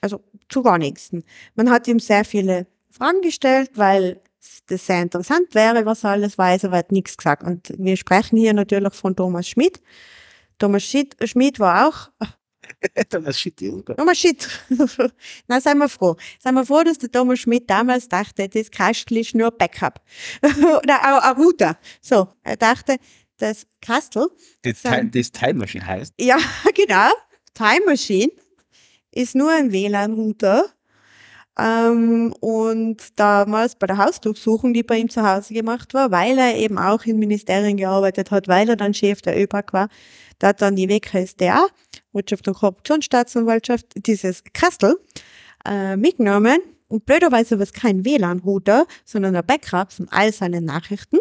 Also 0.02 0.22
zu 0.50 0.62
gar 0.62 0.78
nichts. 0.78 1.12
Man 1.56 1.70
hat 1.70 1.88
ihm 1.88 2.00
sehr 2.00 2.26
viele 2.26 2.68
Fragen 2.90 3.22
gestellt, 3.22 3.72
weil 3.76 4.22
das 4.68 4.86
sehr 4.86 5.02
interessant 5.02 5.54
wäre, 5.54 5.86
was 5.86 6.04
er 6.04 6.12
alles 6.12 6.38
weiß, 6.38 6.66
aber 6.66 6.76
er 6.76 6.80
hat 6.80 6.92
nichts 6.92 7.18
gesagt. 7.18 7.44
Und 7.44 7.74
wir 7.78 7.96
sprechen 7.98 8.38
hier 8.38 8.54
natürlich 8.54 8.94
von 8.94 9.16
Thomas 9.16 9.48
Schmidt. 9.48 9.82
Thomas 10.58 10.84
Schmidt, 10.84 11.16
Schmidt 11.24 11.60
war 11.60 11.88
auch 11.88 12.10
Thomas 13.10 13.40
Schmidt. 13.40 13.86
Thomas 13.86 14.20
Schmidt. 14.20 14.48
Na, 15.48 15.62
seien 15.62 15.78
wir 15.78 15.90
froh. 15.90 16.16
Seien 16.40 16.56
wir 16.56 16.66
froh, 16.66 16.84
dass 16.84 16.98
der 16.98 17.12
Thomas 17.12 17.40
Schmidt 17.40 17.70
damals 17.70 18.08
dachte, 18.08 18.48
das 18.48 18.72
Kastel 18.72 19.18
ist 19.18 19.36
nur 19.36 19.52
Backup. 19.52 20.02
Oder 20.44 21.00
auch 21.00 21.24
ein 21.24 21.36
Router. 21.36 21.78
So, 22.02 22.28
er 22.44 22.58
dachte, 22.58 22.98
das 23.38 23.66
Kastel. 23.82 24.28
Das, 24.62 24.82
Time, 24.82 25.10
das 25.10 25.32
Time 25.32 25.56
Machine 25.56 25.86
heißt? 25.86 26.14
Ja, 26.20 26.38
genau. 26.76 27.12
Time 27.54 27.86
Machine 27.86 28.32
ist 29.12 29.36
nur 29.36 29.52
ein 29.52 29.72
WLAN-Router. 29.72 30.66
Ähm, 31.60 32.34
und 32.40 33.20
damals 33.20 33.76
bei 33.76 33.86
der 33.88 33.98
Hausdurchsuchung, 33.98 34.74
die 34.74 34.84
bei 34.84 34.98
ihm 34.98 35.10
zu 35.10 35.22
Hause 35.22 35.54
gemacht 35.54 35.94
war, 35.94 36.10
weil 36.10 36.38
er 36.38 36.56
eben 36.56 36.78
auch 36.78 37.04
in 37.04 37.20
Ministerien 37.20 37.78
gearbeitet 37.78 38.32
hat, 38.32 38.48
weil 38.48 38.70
er 38.70 38.78
dann 38.78 38.94
Chef 38.94 39.22
der 39.22 39.38
ÖBAG 39.40 39.74
war, 39.74 39.90
da 40.40 40.48
hat 40.48 40.62
dann 40.62 40.76
die 40.76 40.90
WKSDA, 40.90 41.68
Wirtschaft 42.14 42.48
und 42.48 42.56
Korruptionsstaatsanwaltschaft, 42.56 43.86
dieses 43.96 44.44
Kastel 44.54 44.98
äh, 45.68 45.98
mitgenommen. 45.98 46.60
Und 46.88 47.06
blöderweise 47.06 47.58
war 47.58 47.64
es 47.64 47.74
kein 47.74 48.06
WLAN-Router, 48.06 48.86
sondern 49.06 49.36
ein 49.36 49.46
Backup 49.46 49.94
von 49.94 50.08
all 50.10 50.34
seinen 50.34 50.66
Nachrichten. 50.66 51.18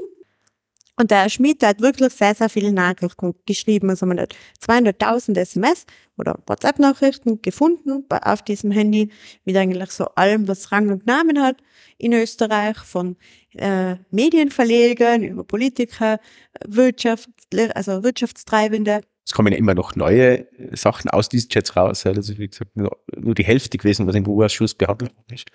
Und 1.00 1.10
der 1.10 1.22
Herr 1.22 1.30
Schmidt, 1.30 1.62
hat 1.64 1.80
wirklich 1.80 2.12
sehr, 2.12 2.34
sehr 2.34 2.50
viele 2.50 2.72
Nachrichten 2.72 3.34
geschrieben. 3.46 3.88
Also 3.88 4.04
man 4.04 4.20
hat 4.20 4.36
200.000 4.62 5.38
SMS 5.38 5.86
oder 6.18 6.38
WhatsApp-Nachrichten 6.46 7.40
gefunden 7.40 8.04
auf 8.10 8.42
diesem 8.42 8.70
Handy 8.70 9.08
mit 9.46 9.56
eigentlich 9.56 9.92
so 9.92 10.04
allem, 10.16 10.46
was 10.46 10.70
Rang 10.70 10.90
und 10.90 11.06
Namen 11.06 11.40
hat 11.40 11.56
in 11.96 12.12
Österreich, 12.12 12.76
von 12.76 13.16
äh, 13.54 13.94
Medienverlegern 14.10 15.22
über 15.22 15.42
Politiker, 15.42 16.20
Wirtschaft, 16.66 17.30
also 17.74 18.02
Wirtschaftstreibende. 18.02 19.00
Es 19.30 19.34
kommen 19.34 19.52
ja 19.52 19.58
immer 19.60 19.74
noch 19.74 19.94
neue 19.94 20.48
Sachen 20.72 21.08
aus 21.08 21.28
diesen 21.28 21.50
Chats 21.50 21.76
raus. 21.76 22.04
Also 22.04 22.36
wie 22.36 22.48
gesagt, 22.48 22.76
nur, 22.76 22.96
nur 23.16 23.36
die 23.36 23.44
Hälfte 23.44 23.78
gewesen, 23.78 24.08
was 24.08 24.16
im 24.16 24.26
EU-Ausschuss 24.26 24.74
behandelt 24.74 25.12
ist. 25.32 25.46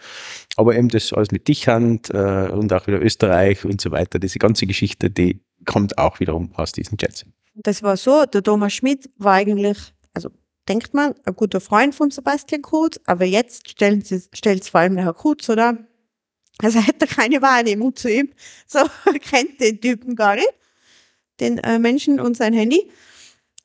Aber 0.56 0.78
eben 0.78 0.88
das 0.88 1.12
alles 1.12 1.32
mit 1.32 1.50
Dichhand 1.50 2.10
äh, 2.10 2.48
und 2.54 2.72
auch 2.72 2.88
wieder 2.88 3.02
Österreich 3.02 3.66
und 3.66 3.82
so 3.82 3.92
weiter, 3.92 4.18
diese 4.18 4.40
ganze 4.40 4.66
Geschichte, 4.66 5.10
die 5.10 5.42
kommt 5.66 5.98
auch 5.98 6.22
wiederum 6.22 6.56
aus 6.56 6.72
diesen 6.72 6.98
Chats. 6.98 7.26
Das 7.54 7.84
war 7.84 7.98
so, 7.98 8.26
der 8.26 8.44
Thomas 8.44 8.72
Schmidt 8.72 9.10
war 9.18 9.34
eigentlich, 9.34 9.78
also 10.14 10.30
denkt 10.70 10.94
man, 10.94 11.14
ein 11.26 11.36
guter 11.36 11.60
Freund 11.60 11.94
von 11.94 12.12
Sebastian 12.12 12.62
Kurz, 12.62 12.98
aber 13.06 13.26
jetzt 13.26 13.70
stellt 13.70 14.10
es 14.10 14.70
vor 14.70 14.80
allem 14.80 14.96
der 14.96 15.04
Herr 15.04 15.14
Kurz, 15.14 15.50
oder? 15.50 15.78
Also 16.60 16.80
hätte 16.80 17.08
er 17.08 17.14
keine 17.14 17.42
Wahrnehmung 17.42 17.94
zu 17.94 18.10
ihm. 18.10 18.30
So, 18.68 18.80
kennt 19.30 19.60
den 19.60 19.82
Typen 19.82 20.16
gar 20.16 20.36
nicht, 20.36 20.54
den 21.42 21.58
äh, 21.58 21.78
Menschen 21.78 22.22
und 22.22 22.38
sein 22.38 22.54
Handy 22.54 22.90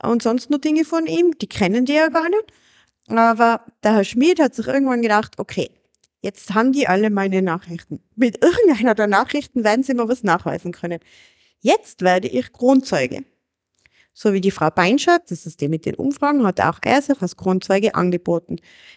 und 0.02 0.22
sonst 0.22 0.50
nur 0.50 0.60
Dinge 0.60 0.84
von 0.84 1.06
ihm, 1.06 1.36
die 1.38 1.46
kennen 1.46 1.84
die 1.84 1.94
ja 1.94 2.08
gar 2.08 2.28
nicht. 2.28 2.52
Aber 3.08 3.64
der 3.82 3.94
Herr 3.94 4.04
Schmid 4.04 4.40
hat 4.40 4.54
sich 4.54 4.66
irgendwann 4.66 5.02
gedacht, 5.02 5.38
okay, 5.38 5.70
jetzt 6.22 6.54
haben 6.54 6.72
die 6.72 6.86
alle 6.86 7.10
meine 7.10 7.42
Nachrichten. 7.42 8.00
Mit 8.14 8.42
irgendeiner 8.44 8.94
der 8.94 9.06
Nachrichten 9.06 9.64
werden 9.64 9.82
sie 9.82 9.94
mir 9.94 10.08
was 10.08 10.22
nachweisen 10.22 10.72
können. 10.72 11.00
Jetzt 11.60 12.02
werde 12.02 12.28
ich 12.28 12.52
Kronzeuge. 12.52 13.24
So 14.12 14.32
wie 14.32 14.40
die 14.40 14.50
Frau 14.50 14.70
Beinschat, 14.70 15.30
das 15.30 15.46
ist 15.46 15.60
die 15.60 15.68
mit 15.68 15.86
den 15.86 15.94
Umfragen, 15.94 16.44
hat 16.44 16.60
auch 16.60 16.80
er 16.82 17.00
sich 17.00 17.20
als 17.22 17.36
Kronzeuge 17.36 17.94
angeboten. 17.94 18.56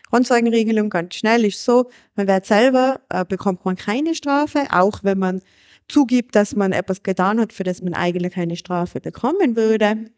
Kronzeugenregelung 0.10 0.90
ganz 0.90 1.16
schnell 1.16 1.46
ist 1.46 1.64
so, 1.64 1.90
man 2.16 2.28
wird 2.28 2.46
selber, 2.46 3.00
äh, 3.10 3.24
bekommt 3.24 3.64
man 3.64 3.76
keine 3.76 4.16
Strafe, 4.16 4.66
auch 4.72 5.04
wenn 5.04 5.20
man 5.20 5.42
zugibt, 5.88 6.36
dass 6.36 6.56
man 6.56 6.72
etwas 6.72 7.04
getan 7.04 7.40
hat, 7.40 7.54
für 7.54 7.64
das 7.64 7.82
man 7.82 7.94
eigentlich 7.94 8.34
keine 8.34 8.56
Strafe 8.56 9.02
bekommen 9.02 9.56
würde 9.56 10.10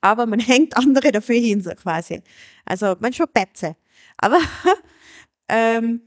aber 0.00 0.26
man 0.26 0.40
hängt 0.40 0.76
andere 0.76 1.12
dafür 1.12 1.36
hin, 1.36 1.62
so 1.62 1.70
quasi. 1.70 2.22
Also 2.64 2.96
man 3.00 3.12
schon 3.12 3.26
Betze. 3.32 3.76
Aber 4.16 4.40
ähm, 5.48 6.02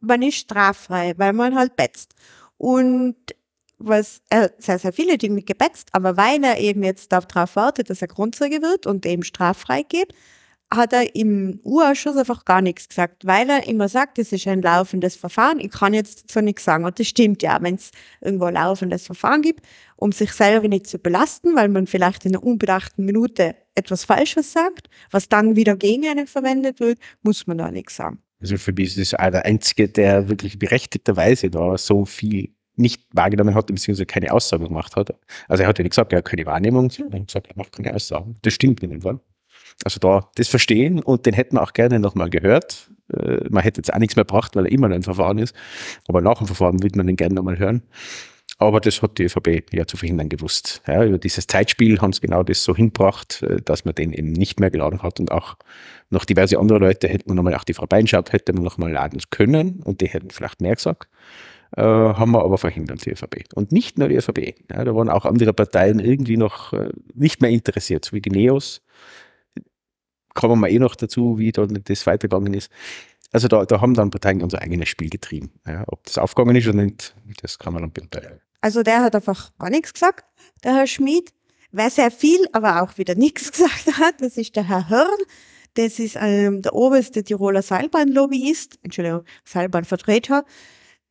man 0.00 0.22
ist 0.22 0.36
straffrei, 0.36 1.14
weil 1.16 1.32
man 1.32 1.54
halt 1.54 1.76
betzt. 1.76 2.14
Und 2.56 3.16
was 3.78 4.20
er 4.28 4.52
sehr, 4.58 4.78
sehr 4.78 4.92
viele 4.92 5.16
Dinge 5.16 5.42
gebetzt, 5.42 5.88
aber 5.92 6.16
weil 6.16 6.44
er 6.44 6.58
eben 6.58 6.82
jetzt 6.82 7.12
darauf 7.12 7.56
wartet, 7.56 7.88
dass 7.88 8.02
er 8.02 8.08
Grundzeuge 8.08 8.60
wird 8.60 8.86
und 8.86 9.06
eben 9.06 9.22
straffrei 9.22 9.82
geht, 9.82 10.12
hat 10.72 10.92
er 10.92 11.16
im 11.16 11.60
U-Ausschuss 11.64 12.16
einfach 12.16 12.44
gar 12.44 12.62
nichts 12.62 12.88
gesagt, 12.88 13.26
weil 13.26 13.50
er 13.50 13.66
immer 13.66 13.88
sagt, 13.88 14.18
es 14.18 14.32
ist 14.32 14.46
ein 14.46 14.62
laufendes 14.62 15.16
Verfahren. 15.16 15.58
Ich 15.58 15.70
kann 15.70 15.94
jetzt 15.94 16.24
dazu 16.24 16.40
nichts 16.40 16.64
sagen. 16.64 16.84
Und 16.84 16.98
das 17.00 17.08
stimmt 17.08 17.42
ja, 17.42 17.58
wenn 17.60 17.74
es 17.74 17.90
irgendwo 18.20 18.44
ein 18.44 18.54
laufendes 18.54 19.06
Verfahren 19.06 19.42
gibt, 19.42 19.66
um 19.96 20.12
sich 20.12 20.32
selber 20.32 20.68
nicht 20.68 20.86
zu 20.86 20.98
belasten, 20.98 21.56
weil 21.56 21.68
man 21.68 21.86
vielleicht 21.86 22.24
in 22.24 22.34
einer 22.34 22.44
unbedachten 22.44 23.04
Minute 23.04 23.56
etwas 23.74 24.04
Falsches 24.04 24.52
sagt, 24.52 24.88
was 25.10 25.28
dann 25.28 25.56
wieder 25.56 25.76
gegen 25.76 26.06
einen 26.06 26.26
verwendet 26.26 26.78
wird, 26.78 26.98
muss 27.22 27.46
man 27.46 27.58
da 27.58 27.70
nichts 27.70 27.96
sagen. 27.96 28.22
Also 28.40 28.56
für 28.56 28.72
mich 28.72 28.96
ist 28.96 29.12
das 29.12 29.18
der 29.32 29.44
Einzige, 29.44 29.88
der 29.88 30.28
wirklich 30.28 30.58
berechtigterweise 30.58 31.50
da 31.50 31.76
so 31.76 32.04
viel 32.04 32.54
nicht 32.76 33.02
wahrgenommen 33.12 33.54
hat, 33.54 33.66
beziehungsweise 33.66 34.06
keine 34.06 34.32
Aussagen 34.32 34.64
gemacht 34.64 34.96
hat. 34.96 35.14
Also 35.48 35.64
er 35.64 35.68
hat 35.68 35.78
ja 35.78 35.82
nicht 35.82 35.92
gesagt, 35.92 36.12
er 36.12 36.18
hat 36.18 36.24
keine 36.24 36.46
Wahrnehmung, 36.46 36.90
sondern 36.90 37.12
er 37.12 37.20
hat 37.20 37.26
gesagt, 37.26 37.48
er 37.48 37.56
macht 37.56 37.72
keine 37.72 37.94
Aussagen. 37.94 38.36
Das 38.42 38.54
stimmt 38.54 38.82
in 38.82 38.90
dem 38.90 39.02
Fall. 39.02 39.20
Also 39.84 39.98
da 39.98 40.28
das 40.34 40.48
verstehen 40.48 41.02
und 41.02 41.26
den 41.26 41.34
hätten 41.34 41.56
wir 41.56 41.62
auch 41.62 41.72
gerne 41.72 41.98
nochmal 41.98 42.30
gehört. 42.30 42.90
Äh, 43.12 43.48
man 43.48 43.62
hätte 43.62 43.78
jetzt 43.78 43.92
auch 43.92 43.98
nichts 43.98 44.16
mehr 44.16 44.24
gebracht, 44.24 44.56
weil 44.56 44.66
er 44.66 44.72
immer 44.72 44.88
noch 44.88 44.96
ein 44.96 45.02
Verfahren 45.02 45.38
ist. 45.38 45.54
Aber 46.08 46.20
nach 46.20 46.38
dem 46.38 46.46
Verfahren 46.46 46.82
würde 46.82 46.96
man 46.96 47.06
den 47.06 47.16
gerne 47.16 47.34
nochmal 47.34 47.58
hören. 47.58 47.82
Aber 48.58 48.78
das 48.78 49.00
hat 49.00 49.16
die 49.16 49.24
ÖVP 49.24 49.72
ja 49.72 49.86
zu 49.86 49.96
verhindern 49.96 50.28
gewusst. 50.28 50.82
Ja, 50.86 51.02
über 51.02 51.16
dieses 51.16 51.46
Zeitspiel 51.46 51.98
haben 52.00 52.12
sie 52.12 52.20
genau 52.20 52.42
das 52.42 52.62
so 52.62 52.76
hinbracht, 52.76 53.42
äh, 53.42 53.62
dass 53.62 53.86
man 53.86 53.94
den 53.94 54.12
eben 54.12 54.32
nicht 54.32 54.60
mehr 54.60 54.70
geladen 54.70 55.02
hat 55.02 55.18
und 55.18 55.32
auch 55.32 55.56
noch 56.10 56.26
diverse 56.26 56.58
andere 56.58 56.78
Leute 56.78 57.08
hätten 57.08 57.30
wir 57.30 57.34
nochmal, 57.34 57.54
auch 57.54 57.64
die 57.64 57.72
Frau 57.72 57.86
Beinschaut 57.86 58.32
hätte 58.32 58.52
man 58.52 58.62
nochmal 58.62 58.92
laden 58.92 59.20
können 59.30 59.80
und 59.84 60.02
die 60.02 60.08
hätten 60.08 60.30
vielleicht 60.30 60.60
mehr 60.60 60.74
gesagt. 60.74 61.08
Äh, 61.74 61.82
haben 61.82 62.32
wir 62.32 62.44
aber 62.44 62.58
verhindert, 62.58 63.06
die 63.06 63.10
ÖVP. 63.12 63.44
Und 63.54 63.72
nicht 63.72 63.96
nur 63.98 64.08
die 64.08 64.16
ÖVP. 64.16 64.56
Ja, 64.70 64.84
da 64.84 64.94
waren 64.94 65.08
auch 65.08 65.24
andere 65.24 65.54
Parteien 65.54 66.00
irgendwie 66.00 66.36
noch 66.36 66.74
äh, 66.74 66.90
nicht 67.14 67.40
mehr 67.40 67.50
interessiert, 67.50 68.04
so 68.04 68.12
wie 68.12 68.20
die 68.20 68.30
Neos 68.30 68.82
kommen 70.34 70.60
wir 70.60 70.68
eh 70.68 70.78
noch 70.78 70.94
dazu, 70.94 71.38
wie 71.38 71.52
da 71.52 71.66
das 71.66 72.06
weitergegangen 72.06 72.54
ist. 72.54 72.70
Also 73.32 73.48
da, 73.48 73.64
da 73.64 73.80
haben 73.80 73.94
dann 73.94 74.10
Parteien 74.10 74.42
unser 74.42 74.60
eigenes 74.60 74.88
Spiel 74.88 75.08
getrieben. 75.08 75.52
Ja, 75.66 75.84
ob 75.86 76.04
das 76.04 76.18
aufgegangen 76.18 76.56
ist 76.56 76.66
oder 76.66 76.82
nicht, 76.82 77.14
das 77.42 77.58
kann 77.58 77.72
man 77.72 77.82
dann 77.82 77.92
beurteilen. 77.92 78.40
Also 78.60 78.82
der 78.82 79.02
hat 79.02 79.14
einfach 79.14 79.50
gar 79.58 79.70
nichts 79.70 79.92
gesagt, 79.92 80.24
der 80.64 80.74
Herr 80.74 80.86
Schmid. 80.86 81.32
Wer 81.72 81.90
sehr 81.90 82.10
viel, 82.10 82.40
aber 82.52 82.82
auch 82.82 82.98
wieder 82.98 83.14
nichts 83.14 83.52
gesagt 83.52 83.98
hat, 83.98 84.20
das 84.20 84.36
ist 84.36 84.56
der 84.56 84.68
Herr 84.68 84.88
Hörn. 84.88 85.08
Das 85.74 86.00
ist 86.00 86.16
ähm, 86.20 86.62
der 86.62 86.74
oberste 86.74 87.22
Tiroler 87.22 87.62
Seilbahnlobbyist, 87.62 88.80
Entschuldigung, 88.82 89.22
Seilbahnvertreter, 89.44 90.44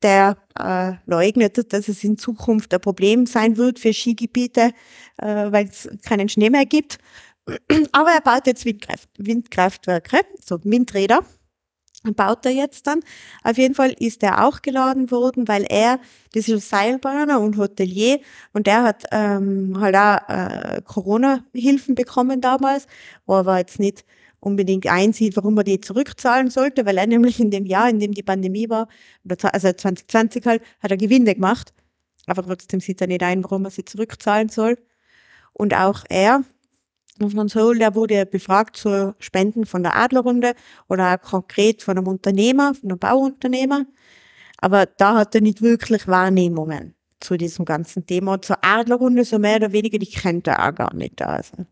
der 0.02 0.36
äh, 0.58 0.92
leugnet, 1.06 1.72
dass 1.72 1.88
es 1.88 2.04
in 2.04 2.18
Zukunft 2.18 2.72
ein 2.74 2.80
Problem 2.80 3.24
sein 3.24 3.56
wird 3.56 3.78
für 3.78 3.94
Skigebiete, 3.94 4.72
äh, 5.16 5.26
weil 5.26 5.66
es 5.66 5.88
keinen 6.04 6.28
Schnee 6.28 6.50
mehr 6.50 6.66
gibt. 6.66 6.98
Aber 7.92 8.10
er 8.10 8.20
baut 8.20 8.46
jetzt 8.46 8.64
Windkraft, 8.64 9.08
Windkraftwerke, 9.18 10.20
so 10.44 10.58
Windräder. 10.64 11.20
Baut 12.16 12.46
er 12.46 12.52
jetzt 12.52 12.86
dann. 12.86 13.00
Auf 13.44 13.58
jeden 13.58 13.74
Fall 13.74 13.94
ist 13.98 14.22
er 14.22 14.46
auch 14.46 14.62
geladen 14.62 15.10
worden, 15.10 15.48
weil 15.48 15.66
er, 15.68 16.00
das 16.32 16.48
ist 16.48 16.70
Seilbahner 16.70 17.40
und 17.40 17.58
Hotelier 17.58 18.20
und 18.54 18.66
der 18.66 18.84
hat 18.84 19.04
ähm, 19.12 19.78
halt 19.78 19.94
auch 19.96 20.28
äh, 20.28 20.80
Corona-Hilfen 20.82 21.94
bekommen 21.94 22.40
damals, 22.40 22.86
wo 23.26 23.34
er 23.40 23.58
jetzt 23.58 23.78
nicht 23.78 24.06
unbedingt 24.40 24.86
einsieht, 24.86 25.36
warum 25.36 25.58
er 25.58 25.64
die 25.64 25.80
zurückzahlen 25.80 26.48
sollte, 26.48 26.86
weil 26.86 26.96
er 26.96 27.06
nämlich 27.06 27.38
in 27.38 27.50
dem 27.50 27.66
Jahr, 27.66 27.90
in 27.90 28.00
dem 28.00 28.12
die 28.12 28.22
Pandemie 28.22 28.70
war, 28.70 28.88
also 29.28 29.70
2020 29.70 30.46
halt, 30.46 30.62
hat 30.82 30.90
er 30.90 30.96
Gewinne 30.96 31.34
gemacht. 31.34 31.74
Aber 32.26 32.42
trotzdem 32.42 32.80
sieht 32.80 33.00
er 33.02 33.06
nicht 33.08 33.22
ein, 33.22 33.44
warum 33.44 33.66
er 33.66 33.70
sie 33.70 33.84
zurückzahlen 33.84 34.48
soll. 34.48 34.78
Und 35.52 35.74
auch 35.74 36.04
er 36.08 36.44
Franz 37.28 37.54
Hohl, 37.54 37.78
der 37.78 37.94
wurde 37.94 38.24
befragt 38.24 38.76
zu 38.76 39.14
Spenden 39.18 39.66
von 39.66 39.82
der 39.82 39.96
Adlerrunde 39.96 40.54
oder 40.88 41.12
auch 41.14 41.20
konkret 41.20 41.82
von 41.82 41.98
einem 41.98 42.06
Unternehmer, 42.06 42.74
von 42.74 42.90
einem 42.90 42.98
Bauunternehmer. 42.98 43.84
Aber 44.58 44.86
da 44.86 45.16
hat 45.16 45.34
er 45.34 45.40
nicht 45.40 45.60
wirklich 45.60 46.06
Wahrnehmungen 46.08 46.94
zu 47.20 47.36
diesem 47.36 47.64
ganzen 47.64 48.06
Thema. 48.06 48.40
Zur 48.40 48.64
Adlerrunde 48.64 49.24
so 49.24 49.38
mehr 49.38 49.56
oder 49.56 49.72
weniger, 49.72 49.98
die 49.98 50.06
kennt 50.06 50.46
er 50.46 50.66
auch 50.66 50.74
gar 50.74 50.94
nicht. 50.94 51.20
Also. 51.20 51.66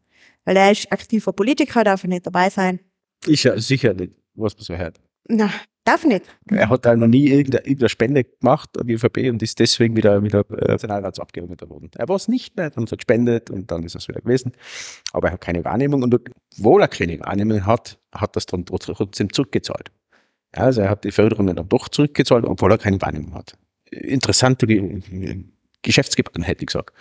Weil 0.44 0.56
er 0.56 0.72
ist 0.72 0.90
aktiver 0.92 1.32
Politiker, 1.32 1.84
darf 1.84 2.04
er 2.04 2.08
nicht 2.08 2.26
dabei 2.26 2.50
sein. 2.50 2.80
Ist 3.26 3.44
ja 3.44 3.58
sicher 3.58 3.94
nicht, 3.94 4.12
was 4.34 4.54
man 4.54 4.64
so 4.64 4.76
hört. 4.76 5.00
Na, 5.28 5.50
darf 5.88 6.04
nicht. 6.04 6.24
Er 6.50 6.68
hat 6.68 6.84
da 6.84 6.94
noch 6.94 7.06
nie 7.06 7.28
irgendeine, 7.28 7.64
irgendeine 7.64 7.88
Spende 7.88 8.24
gemacht 8.24 8.78
an 8.78 8.86
die 8.86 8.94
ÖVP 8.94 9.30
und 9.30 9.42
ist 9.42 9.58
deswegen 9.58 9.96
wieder, 9.96 10.22
wieder 10.22 10.44
äh, 10.50 10.72
Nationalratsabgeordneter 10.72 11.66
geworden. 11.66 11.90
Er 11.96 12.08
war 12.08 12.16
es 12.16 12.28
nicht 12.28 12.56
mehr 12.56 12.70
und 12.76 12.90
hat 12.90 13.02
spendet 13.02 13.50
und 13.50 13.70
dann 13.70 13.82
ist 13.82 13.94
es 13.94 14.08
wieder 14.08 14.20
gewesen. 14.20 14.52
Aber 15.12 15.28
er 15.28 15.34
hat 15.34 15.40
keine 15.40 15.64
Wahrnehmung 15.64 16.02
und 16.02 16.14
obwohl 16.14 16.82
er 16.82 16.88
keine 16.88 17.18
Wahrnehmung 17.20 17.64
hat, 17.66 17.98
hat 18.12 18.36
das 18.36 18.46
dann 18.46 18.66
trotzdem 18.66 19.32
zurückgezahlt. 19.32 19.90
Ja, 20.54 20.62
also 20.62 20.82
er 20.82 20.90
hat 20.90 21.04
die 21.04 21.12
Förderung 21.12 21.54
dann 21.54 21.68
doch 21.68 21.88
zurückgezahlt, 21.88 22.44
obwohl 22.44 22.72
er 22.72 22.78
keine 22.78 23.00
Wahrnehmung 23.00 23.34
hat. 23.34 23.56
Interessante 23.90 24.66
Geschäftsgebaren, 25.82 26.42
hätte 26.42 26.62
ich 26.62 26.66
gesagt. 26.66 26.92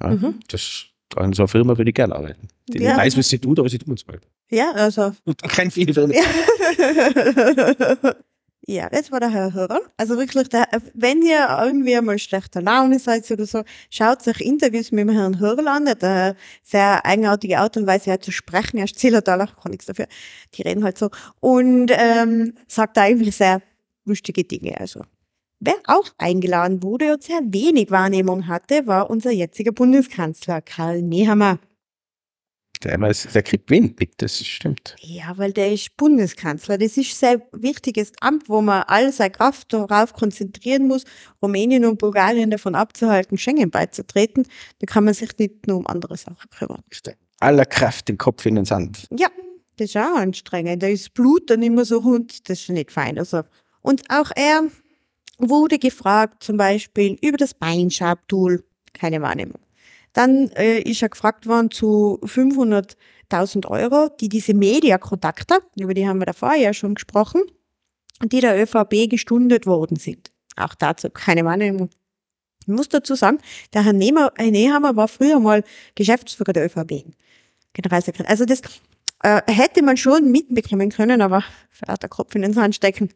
Ja, 0.00 0.10
mhm. 0.10 0.40
Das 0.48 0.86
an 1.16 1.32
so 1.32 1.42
einer 1.42 1.48
Firma 1.48 1.76
würde 1.76 1.90
ich 1.90 1.94
gerne 1.94 2.14
arbeiten. 2.14 2.48
Die 2.68 2.78
ja. 2.78 2.96
weiß, 2.96 3.18
was 3.18 3.28
sie 3.28 3.38
tut, 3.38 3.58
aber 3.58 3.68
sie 3.68 3.78
tut 3.78 4.00
es 4.00 4.06
halt. 4.06 4.26
Ja, 4.50 4.72
also. 4.72 5.12
Und 5.24 5.42
kein 5.42 5.70
viele 5.70 5.94
Firmen. 5.94 6.16
Ja. 6.16 6.22
ja, 8.64 8.88
das 8.88 9.10
war 9.10 9.18
der 9.18 9.30
Herr 9.30 9.52
Hörer. 9.52 9.80
Also 9.96 10.16
wirklich, 10.16 10.48
der, 10.48 10.68
wenn 10.94 11.20
ihr 11.22 11.48
irgendwie 11.62 12.00
mal 12.00 12.18
schlechter 12.18 12.62
Laune 12.62 12.98
seid 13.00 13.28
oder 13.30 13.44
so, 13.44 13.62
schaut 13.90 14.22
sich 14.22 14.40
Interviews 14.40 14.92
mit 14.92 15.00
dem 15.00 15.08
Herrn 15.10 15.40
Hörer 15.40 15.66
an. 15.66 15.84
Der 15.84 15.94
hat 15.94 16.04
eine 16.04 16.36
sehr 16.62 17.04
eigenartige 17.04 17.58
Art 17.58 17.76
und 17.76 17.86
Weise 17.86 18.18
zu 18.20 18.30
sprechen. 18.30 18.78
Er 18.78 18.84
ist 18.84 18.98
Zillertaler, 18.98 19.48
kann 19.60 19.72
nichts 19.72 19.86
dafür. 19.86 20.06
Die 20.54 20.62
reden 20.62 20.84
halt 20.84 20.96
so. 20.96 21.10
Und 21.40 21.90
ähm, 21.92 22.54
sagt 22.68 22.98
eigentlich 22.98 23.36
sehr 23.36 23.62
lustige 24.04 24.44
Dinge. 24.44 24.78
Also 24.78 25.02
Wer 25.64 25.76
auch 25.86 26.08
eingeladen 26.18 26.82
wurde 26.82 27.12
und 27.12 27.22
sehr 27.22 27.40
wenig 27.44 27.92
Wahrnehmung 27.92 28.48
hatte, 28.48 28.88
war 28.88 29.08
unser 29.08 29.30
jetziger 29.30 29.70
Bundeskanzler 29.70 30.60
Karl 30.60 31.02
Nehammer. 31.02 31.60
Der, 32.84 32.98
der 32.98 33.42
kriegt 33.42 33.70
wenig 33.70 33.94
mit, 33.98 34.14
das 34.18 34.44
stimmt. 34.44 34.96
Ja, 35.00 35.36
weil 35.36 35.52
der 35.52 35.72
ist 35.72 35.96
Bundeskanzler. 35.96 36.78
Das 36.78 36.96
ist 36.96 37.12
ein 37.12 37.38
sehr 37.38 37.42
wichtiges 37.52 38.12
Amt, 38.20 38.48
wo 38.48 38.60
man 38.60 38.82
all 38.86 39.12
seine 39.12 39.30
Kraft 39.30 39.72
darauf 39.72 40.12
konzentrieren 40.12 40.88
muss, 40.88 41.04
Rumänien 41.40 41.84
und 41.84 41.98
Bulgarien 41.98 42.50
davon 42.50 42.74
abzuhalten, 42.74 43.38
Schengen 43.38 43.70
beizutreten. 43.70 44.46
Da 44.80 44.86
kann 44.86 45.04
man 45.04 45.14
sich 45.14 45.36
nicht 45.38 45.66
nur 45.66 45.78
um 45.78 45.86
andere 45.86 46.16
Sachen 46.16 46.50
kümmern. 46.50 46.82
Aller 47.40 47.66
Kraft 47.66 48.08
im 48.10 48.18
Kopf 48.18 48.46
in 48.46 48.56
den 48.56 48.64
Sand. 48.64 49.06
Ja, 49.16 49.28
das 49.76 49.90
ist 49.90 49.96
auch 49.96 50.16
anstrengend. 50.16 50.82
Da 50.82 50.88
ist 50.88 51.14
Blut 51.14 51.50
dann 51.50 51.62
immer 51.62 51.84
so 51.84 51.98
rund, 51.98 52.48
das 52.48 52.60
ist 52.60 52.68
nicht 52.70 52.92
fein. 52.92 53.18
Also, 53.18 53.42
und 53.80 54.02
auch 54.10 54.30
er 54.34 54.64
wurde 55.38 55.78
gefragt, 55.78 56.42
zum 56.42 56.56
Beispiel 56.56 57.16
über 57.20 57.36
das 57.36 57.54
Beinschab-Tool, 57.54 58.64
keine 58.92 59.22
Wahrnehmung. 59.22 59.61
Dann 60.12 60.48
äh, 60.50 60.80
ist 60.80 61.02
er 61.02 61.08
gefragt 61.08 61.46
worden 61.46 61.70
zu 61.70 62.20
500.000 62.22 63.66
Euro, 63.68 64.08
die 64.20 64.28
diese 64.28 64.54
Mediakontakte, 64.54 65.60
über 65.78 65.94
die 65.94 66.06
haben 66.06 66.18
wir 66.18 66.26
davor 66.26 66.54
ja 66.54 66.74
schon 66.74 66.94
gesprochen, 66.94 67.42
die 68.22 68.40
der 68.40 68.60
ÖVP 68.60 69.08
gestundet 69.10 69.66
worden 69.66 69.96
sind. 69.96 70.30
Auch 70.56 70.74
dazu 70.74 71.08
keine 71.10 71.44
Wahrnehmung. 71.44 71.90
Ich 72.60 72.68
muss 72.68 72.88
dazu 72.88 73.14
sagen, 73.14 73.38
der 73.74 73.84
Herr, 73.84 73.92
Nehammer 73.92 74.96
war 74.96 75.08
früher 75.08 75.40
mal 75.40 75.64
Geschäftsführer 75.94 76.52
der 76.52 76.66
ÖVP. 76.66 77.04
Generalsekretär. 77.72 78.30
Also 78.30 78.44
das 78.44 78.60
äh, 79.22 79.40
hätte 79.46 79.82
man 79.82 79.96
schon 79.96 80.30
mitbekommen 80.30 80.90
können, 80.90 81.22
aber 81.22 81.42
vielleicht 81.70 82.02
der 82.02 82.10
Kopf 82.10 82.34
in 82.34 82.42
den 82.42 82.52
Sand 82.52 82.74
stecken. 82.74 83.08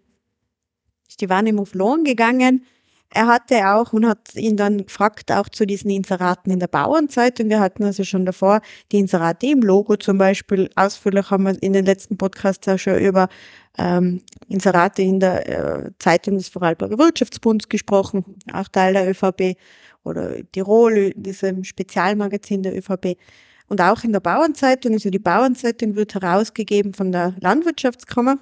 Ist 1.09 1.21
die 1.21 1.29
Wahrnehmung 1.29 1.67
verloren 1.67 2.05
gegangen. 2.05 2.65
Er 3.11 3.29
hatte 3.29 3.69
auch 3.71 3.93
und 3.93 4.07
hat 4.07 4.35
ihn 4.35 4.57
dann 4.57 4.85
gefragt, 4.85 5.31
auch 5.33 5.49
zu 5.49 5.65
diesen 5.65 5.91
Inseraten 5.91 6.51
in 6.51 6.59
der 6.59 6.67
Bauernzeitung. 6.67 7.49
Wir 7.49 7.61
hatten 7.61 7.85
also 7.85 8.05
schon 8.05 8.27
davor 8.27 8.61
die 8.93 8.99
Inserate 8.99 9.47
im 9.47 9.61
Logo 9.61 9.97
zum 9.97 10.19
Beispiel. 10.19 10.69
Ausführlich 10.75 11.31
haben 11.31 11.45
wir 11.45 11.63
in 11.63 11.73
den 11.73 11.87
letzten 11.87 12.19
Podcasts 12.19 12.69
auch 12.69 12.79
schon 12.79 12.99
über 12.99 13.29
ähm, 13.79 14.23
Inserate 14.49 15.03
in 15.03 15.21
der 15.21 15.49
äh, 15.49 15.91
Zeitung 15.99 16.37
des 16.37 16.49
Vorarlberger 16.49 16.99
Wirtschaftsbunds 16.99 17.69
gesprochen, 17.69 18.25
auch 18.53 18.69
Teil 18.69 18.95
der 18.95 19.09
ÖVP 19.09 19.57
oder 20.03 20.37
Tirol, 20.53 21.13
diesem 21.15 21.65
Spezialmagazin 21.65 22.63
der 22.63 22.77
ÖVP. 22.77 23.17
Und 23.69 23.81
auch 23.81 24.05
in 24.05 24.13
der 24.13 24.21
Bauernzeitung, 24.21 24.93
also 24.93 25.11
die 25.11 25.19
Bauernzeitung 25.19 25.97
wird 25.97 26.15
herausgegeben 26.15 26.95
von 26.95 27.13
der 27.13 27.35
Landwirtschaftskammer, 27.41 28.39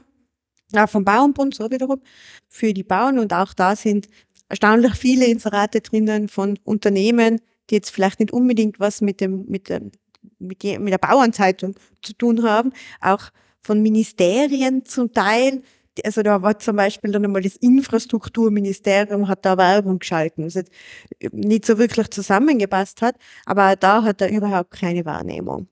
auch 0.74 0.88
vom 0.88 1.04
Bauernbund, 1.04 1.54
so 1.54 1.70
wiederum, 1.70 2.00
für 2.48 2.72
die 2.74 2.82
Bauern. 2.82 3.18
Und 3.18 3.32
auch 3.32 3.54
da 3.54 3.74
sind 3.74 4.08
erstaunlich 4.54 4.94
viele 4.94 5.26
Inserate 5.26 5.80
drinnen 5.80 6.28
von 6.28 6.58
Unternehmen, 6.62 7.40
die 7.68 7.74
jetzt 7.74 7.90
vielleicht 7.90 8.20
nicht 8.20 8.32
unbedingt 8.32 8.78
was 8.78 9.00
mit 9.00 9.20
dem, 9.20 9.46
mit 9.48 9.68
dem, 9.68 9.90
mit, 10.38 10.62
die, 10.62 10.78
mit 10.78 10.92
der 10.92 10.98
Bauernzeitung 10.98 11.74
zu 12.02 12.12
tun 12.12 12.44
haben, 12.44 12.72
auch 13.00 13.30
von 13.62 13.82
Ministerien 13.82 14.84
zum 14.84 15.12
Teil. 15.12 15.62
Also 16.04 16.22
da 16.22 16.40
war 16.42 16.56
zum 16.60 16.76
Beispiel 16.76 17.10
dann 17.10 17.24
einmal 17.24 17.42
das 17.42 17.56
Infrastrukturministerium 17.56 19.26
hat 19.26 19.44
da 19.44 19.58
Werbung 19.58 19.98
geschalten, 19.98 20.44
was 20.44 20.54
jetzt 20.54 20.70
nicht 21.32 21.66
so 21.66 21.76
wirklich 21.78 22.10
zusammengepasst 22.10 23.02
hat, 23.02 23.16
aber 23.46 23.74
da 23.74 24.04
hat 24.04 24.20
er 24.20 24.30
überhaupt 24.30 24.70
keine 24.70 25.04
Wahrnehmung. 25.04 25.66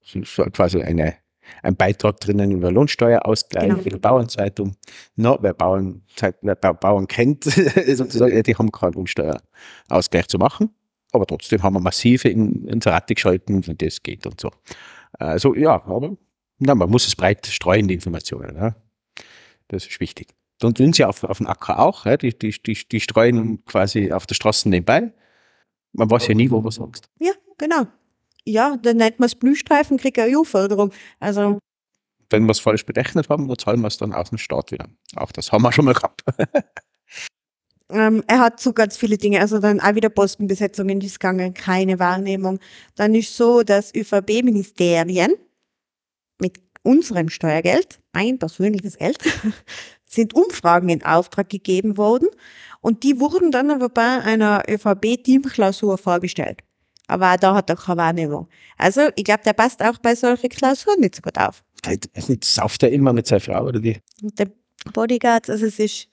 Das 0.00 0.14
ist 0.14 0.52
quasi 0.54 0.80
eine 0.80 1.16
ein 1.62 1.76
Beitrag 1.76 2.20
drinnen 2.20 2.50
über 2.50 2.70
Lohnsteuerausgleich 2.70 3.68
genau. 3.68 3.82
in 3.82 3.90
der 3.90 3.98
Bauernzeitung. 3.98 4.76
No, 5.16 5.38
wer, 5.40 5.54
Bauernzeit, 5.54 6.36
wer 6.42 6.54
Bauern 6.54 7.06
kennt, 7.06 7.44
sozusagen, 7.86 8.42
die 8.42 8.54
haben 8.54 8.70
keinen 8.72 8.92
Lohnsteuerausgleich 8.92 10.28
zu 10.28 10.38
machen. 10.38 10.70
Aber 11.12 11.26
trotzdem 11.26 11.62
haben 11.62 11.74
wir 11.74 11.80
massive 11.80 12.28
Inserate 12.28 13.14
geschalten, 13.14 13.66
wenn 13.66 13.78
das 13.78 14.02
geht 14.02 14.26
und 14.26 14.40
so. 14.40 14.50
Also 15.12 15.54
ja, 15.54 15.74
aber 15.86 16.16
na, 16.58 16.74
man 16.74 16.90
muss 16.90 17.06
es 17.06 17.14
breit 17.14 17.46
streuen, 17.46 17.86
die 17.86 17.94
Informationen. 17.94 18.56
Ja. 18.56 18.76
Das 19.68 19.86
ist 19.86 20.00
wichtig. 20.00 20.28
Und 20.62 20.78
tun 20.78 20.92
sie 20.92 21.04
auf, 21.04 21.22
auf 21.24 21.38
dem 21.38 21.46
Acker 21.46 21.78
auch. 21.78 22.04
Ja. 22.04 22.16
Die, 22.16 22.36
die, 22.36 22.50
die, 22.50 22.88
die 22.90 23.00
streuen 23.00 23.64
quasi 23.64 24.12
auf 24.12 24.26
der 24.26 24.34
Straße 24.34 24.68
nebenbei. 24.68 25.12
Man 25.92 26.10
weiß 26.10 26.26
ja 26.28 26.34
nie, 26.34 26.50
wo 26.50 26.60
man 26.60 26.72
sagst. 26.72 27.08
Ja, 27.20 27.32
genau 27.58 27.86
ja, 28.46 28.76
dann 28.76 28.98
nennt 28.98 29.18
man 29.18 29.26
es 29.26 29.34
Blühstreifen, 29.34 29.96
kriegt 29.96 30.18
eine 30.18 30.36
EU-Förderung. 30.36 30.92
Also. 31.20 31.58
Wenn 32.30 32.44
wir 32.44 32.52
es 32.52 32.60
falsch 32.60 32.84
berechnet 32.84 33.28
haben, 33.28 33.48
dann 33.48 33.58
zahlen 33.58 33.80
wir 33.80 33.88
es 33.88 33.96
dann 33.96 34.12
aus 34.12 34.30
dem 34.30 34.38
Staat 34.38 34.72
wieder. 34.72 34.88
Auch 35.16 35.32
das 35.32 35.52
haben 35.52 35.62
wir 35.62 35.72
schon 35.72 35.84
mal 35.84 35.94
gehabt. 35.94 36.22
ähm, 37.90 38.24
er 38.26 38.40
hat 38.40 38.60
so 38.60 38.72
ganz 38.72 38.96
viele 38.96 39.18
Dinge, 39.18 39.40
also 39.40 39.58
dann 39.58 39.80
auch 39.80 39.94
wieder 39.94 40.08
Postenbesetzungen, 40.08 41.00
die 41.00 41.06
ist 41.06 41.20
gegangen, 41.20 41.54
keine 41.54 41.98
Wahrnehmung. 41.98 42.58
Dann 42.96 43.14
ist 43.14 43.36
so, 43.36 43.62
dass 43.62 43.94
ÖVP-Ministerien 43.94 45.34
mit 46.40 46.60
unserem 46.82 47.28
Steuergeld, 47.28 48.00
mein 48.12 48.38
persönliches 48.38 48.98
Geld, 48.98 49.18
sind 50.06 50.34
Umfragen 50.34 50.88
in 50.88 51.04
Auftrag 51.04 51.48
gegeben 51.48 51.96
worden 51.96 52.28
und 52.80 53.02
die 53.02 53.20
wurden 53.20 53.50
dann 53.50 53.70
aber 53.70 53.88
bei 53.88 54.20
einer 54.22 54.62
ÖVP-Teamklausur 54.68 55.98
vorgestellt. 55.98 56.62
Aber 57.06 57.32
auch 57.32 57.36
da 57.36 57.54
hat 57.54 57.70
er 57.70 57.76
keine 57.76 57.98
Wahrnehmung. 57.98 58.48
Also, 58.78 59.08
ich 59.16 59.24
glaube, 59.24 59.42
der 59.44 59.52
passt 59.52 59.82
auch 59.82 59.98
bei 59.98 60.14
solchen 60.14 60.48
Klausuren 60.48 61.00
nicht 61.00 61.16
so 61.16 61.22
gut 61.22 61.38
auf. 61.38 61.62
Nicht 62.28 62.44
sauft 62.44 62.82
er 62.82 62.90
immer 62.90 63.12
mit 63.12 63.26
seiner 63.26 63.40
Frau 63.40 63.66
oder 63.66 63.80
die? 63.80 63.98
Mit 64.22 64.38
dem 64.38 64.52
Bodyguard, 64.92 65.50
also 65.50 65.66
es 65.66 65.78
ist, 65.78 66.08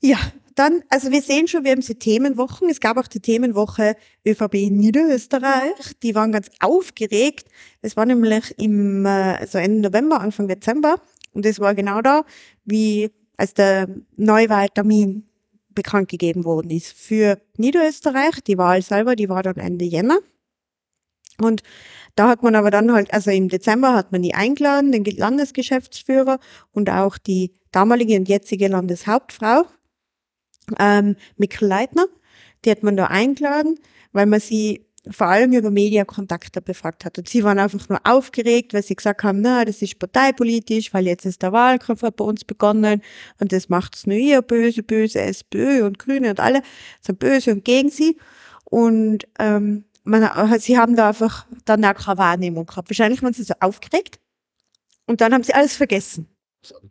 ja, 0.00 0.18
dann, 0.58 0.82
also 0.88 1.12
wir 1.12 1.22
sehen 1.22 1.46
schon, 1.46 1.64
wir 1.64 1.70
haben 1.70 1.82
so 1.82 1.94
Themenwochen. 1.94 2.68
Es 2.68 2.80
gab 2.80 2.96
auch 2.96 3.06
die 3.06 3.20
Themenwoche 3.20 3.94
ÖVP 4.26 4.54
in 4.54 4.78
Niederösterreich. 4.78 5.92
Die 6.02 6.16
waren 6.16 6.32
ganz 6.32 6.50
aufgeregt. 6.58 7.48
Es 7.80 7.96
war 7.96 8.06
nämlich 8.06 8.58
im, 8.58 9.06
also 9.06 9.58
Ende 9.58 9.88
November, 9.88 10.20
Anfang 10.20 10.48
Dezember. 10.48 11.00
Und 11.32 11.46
es 11.46 11.60
war 11.60 11.76
genau 11.76 12.02
da, 12.02 12.24
wie 12.64 13.10
als 13.36 13.54
der 13.54 13.88
Neuwahltermin 14.16 15.27
bekannt 15.70 16.08
gegeben 16.08 16.44
worden 16.44 16.70
ist 16.70 16.92
für 16.92 17.40
Niederösterreich. 17.56 18.40
Die 18.46 18.58
Wahl 18.58 18.82
selber, 18.82 19.16
die 19.16 19.28
war 19.28 19.42
dann 19.42 19.56
Ende 19.56 19.84
Jänner. 19.84 20.18
Und 21.40 21.62
da 22.16 22.28
hat 22.28 22.42
man 22.42 22.56
aber 22.56 22.70
dann 22.70 22.92
halt, 22.92 23.12
also 23.12 23.30
im 23.30 23.48
Dezember 23.48 23.94
hat 23.94 24.10
man 24.10 24.22
die 24.22 24.34
eingeladen, 24.34 24.90
den 24.90 25.04
Landesgeschäftsführer 25.04 26.40
und 26.72 26.90
auch 26.90 27.16
die 27.16 27.52
damalige 27.70 28.16
und 28.16 28.28
jetzige 28.28 28.66
Landeshauptfrau, 28.68 29.64
ähm, 30.78 31.16
Mikkel 31.36 31.68
Leitner. 31.68 32.06
Die 32.64 32.70
hat 32.72 32.82
man 32.82 32.96
da 32.96 33.06
eingeladen, 33.06 33.78
weil 34.12 34.26
man 34.26 34.40
sie 34.40 34.87
vor 35.10 35.28
allem 35.28 35.52
über 35.52 35.70
Mediakontakte 35.70 36.60
befragt 36.60 37.04
hat. 37.04 37.18
Und 37.18 37.28
sie 37.28 37.44
waren 37.44 37.58
einfach 37.58 37.88
nur 37.88 38.00
aufgeregt, 38.04 38.74
weil 38.74 38.82
sie 38.82 38.96
gesagt 38.96 39.22
haben, 39.22 39.40
na, 39.40 39.64
das 39.64 39.80
ist 39.82 39.98
parteipolitisch, 39.98 40.92
weil 40.92 41.06
jetzt 41.06 41.24
ist 41.24 41.42
der 41.42 41.52
Wahlkampf 41.52 42.00
bei 42.00 42.24
uns 42.24 42.44
begonnen 42.44 43.02
und 43.40 43.52
das 43.52 43.68
macht's 43.68 44.06
nur 44.06 44.16
ihr 44.16 44.42
böse, 44.42 44.82
böse 44.82 45.20
SPÖ 45.20 45.84
und 45.84 45.98
Grüne 45.98 46.30
und 46.30 46.40
alle 46.40 46.62
sind 47.00 47.18
böse 47.18 47.52
und 47.52 47.64
gegen 47.64 47.90
sie. 47.90 48.18
Und 48.64 49.26
ähm, 49.38 49.84
man, 50.04 50.60
sie 50.60 50.78
haben 50.78 50.96
da 50.96 51.08
einfach 51.08 51.46
dann 51.64 51.84
auch 51.84 51.94
keine 51.94 52.18
Wahrnehmung 52.18 52.66
gehabt. 52.66 52.90
Wahrscheinlich 52.90 53.22
waren 53.22 53.32
sie 53.32 53.44
so 53.44 53.54
aufgeregt 53.60 54.18
und 55.06 55.20
dann 55.20 55.32
haben 55.32 55.44
sie 55.44 55.54
alles 55.54 55.76
vergessen. 55.76 56.28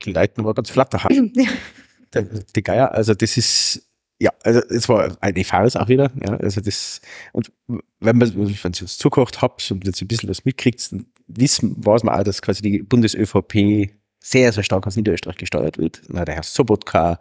Die 0.03 0.11
Leuten 0.11 0.43
war 0.43 0.53
ganz 0.53 0.69
flatterhaft. 0.69 1.13
ja. 1.35 2.21
Die 2.55 2.63
Geier, 2.63 2.93
also 2.93 3.13
das 3.13 3.37
ist 3.37 3.86
ja, 4.19 4.31
also 4.43 4.61
es 4.69 4.89
war 4.89 5.15
eine 5.21 5.39
auch 5.41 5.87
wieder. 5.87 6.11
Ja, 6.25 6.37
also 6.37 6.61
das, 6.61 7.01
und 7.33 7.51
wenn 7.99 8.17
man, 8.17 8.33
wenn 8.35 8.47
ihr 8.47 8.65
uns 8.65 8.97
zugekocht 8.97 9.41
habt 9.41 9.69
und 9.71 9.85
jetzt 9.85 10.01
ein 10.01 10.07
bisschen 10.07 10.29
was 10.29 10.43
mitkriegt, 10.43 10.91
dann 10.91 11.05
wissen, 11.27 11.75
weiß 11.85 12.03
man 12.03 12.19
auch, 12.19 12.23
dass 12.23 12.41
quasi 12.41 12.61
die 12.61 12.81
Bundes-ÖVP 12.81 13.91
sehr, 14.19 14.51
sehr 14.51 14.63
stark 14.63 14.87
aus 14.87 14.95
Niederösterreich 14.95 15.37
gesteuert 15.37 15.77
wird. 15.77 16.01
Na, 16.07 16.25
der 16.25 16.35
Herr 16.35 16.43
Sobotka, 16.43 17.19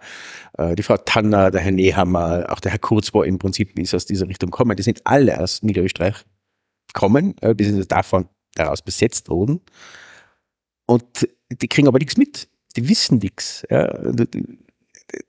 äh, 0.57 0.75
die 0.75 0.83
Frau 0.83 0.97
Tanner, 0.97 1.51
der 1.51 1.61
Herr 1.61 1.73
Nehammer, 1.73 2.47
auch 2.49 2.61
der 2.61 2.73
Herr 2.73 2.79
Kurz 2.79 3.13
war 3.13 3.27
im 3.27 3.39
Prinzip 3.39 3.79
ist 3.79 3.95
aus 3.95 4.07
dieser 4.07 4.29
Richtung 4.29 4.51
gekommen. 4.51 4.77
Die 4.77 4.83
sind 4.83 5.07
alle 5.07 5.39
aus 5.39 5.63
Niederösterreich 5.63 6.25
gekommen, 6.93 7.35
äh, 7.43 7.55
die 7.55 7.65
sind 7.65 7.93
davon 7.93 8.29
daraus 8.55 8.81
besetzt 8.81 9.29
worden. 9.29 9.61
Und 10.87 11.29
die 11.51 11.69
kriegen 11.69 11.89
aber 11.89 11.99
nichts 11.99 12.17
mit. 12.17 12.49
Die 12.75 12.89
wissen 12.89 13.19
nichts. 13.19 13.67
Ja 13.71 13.93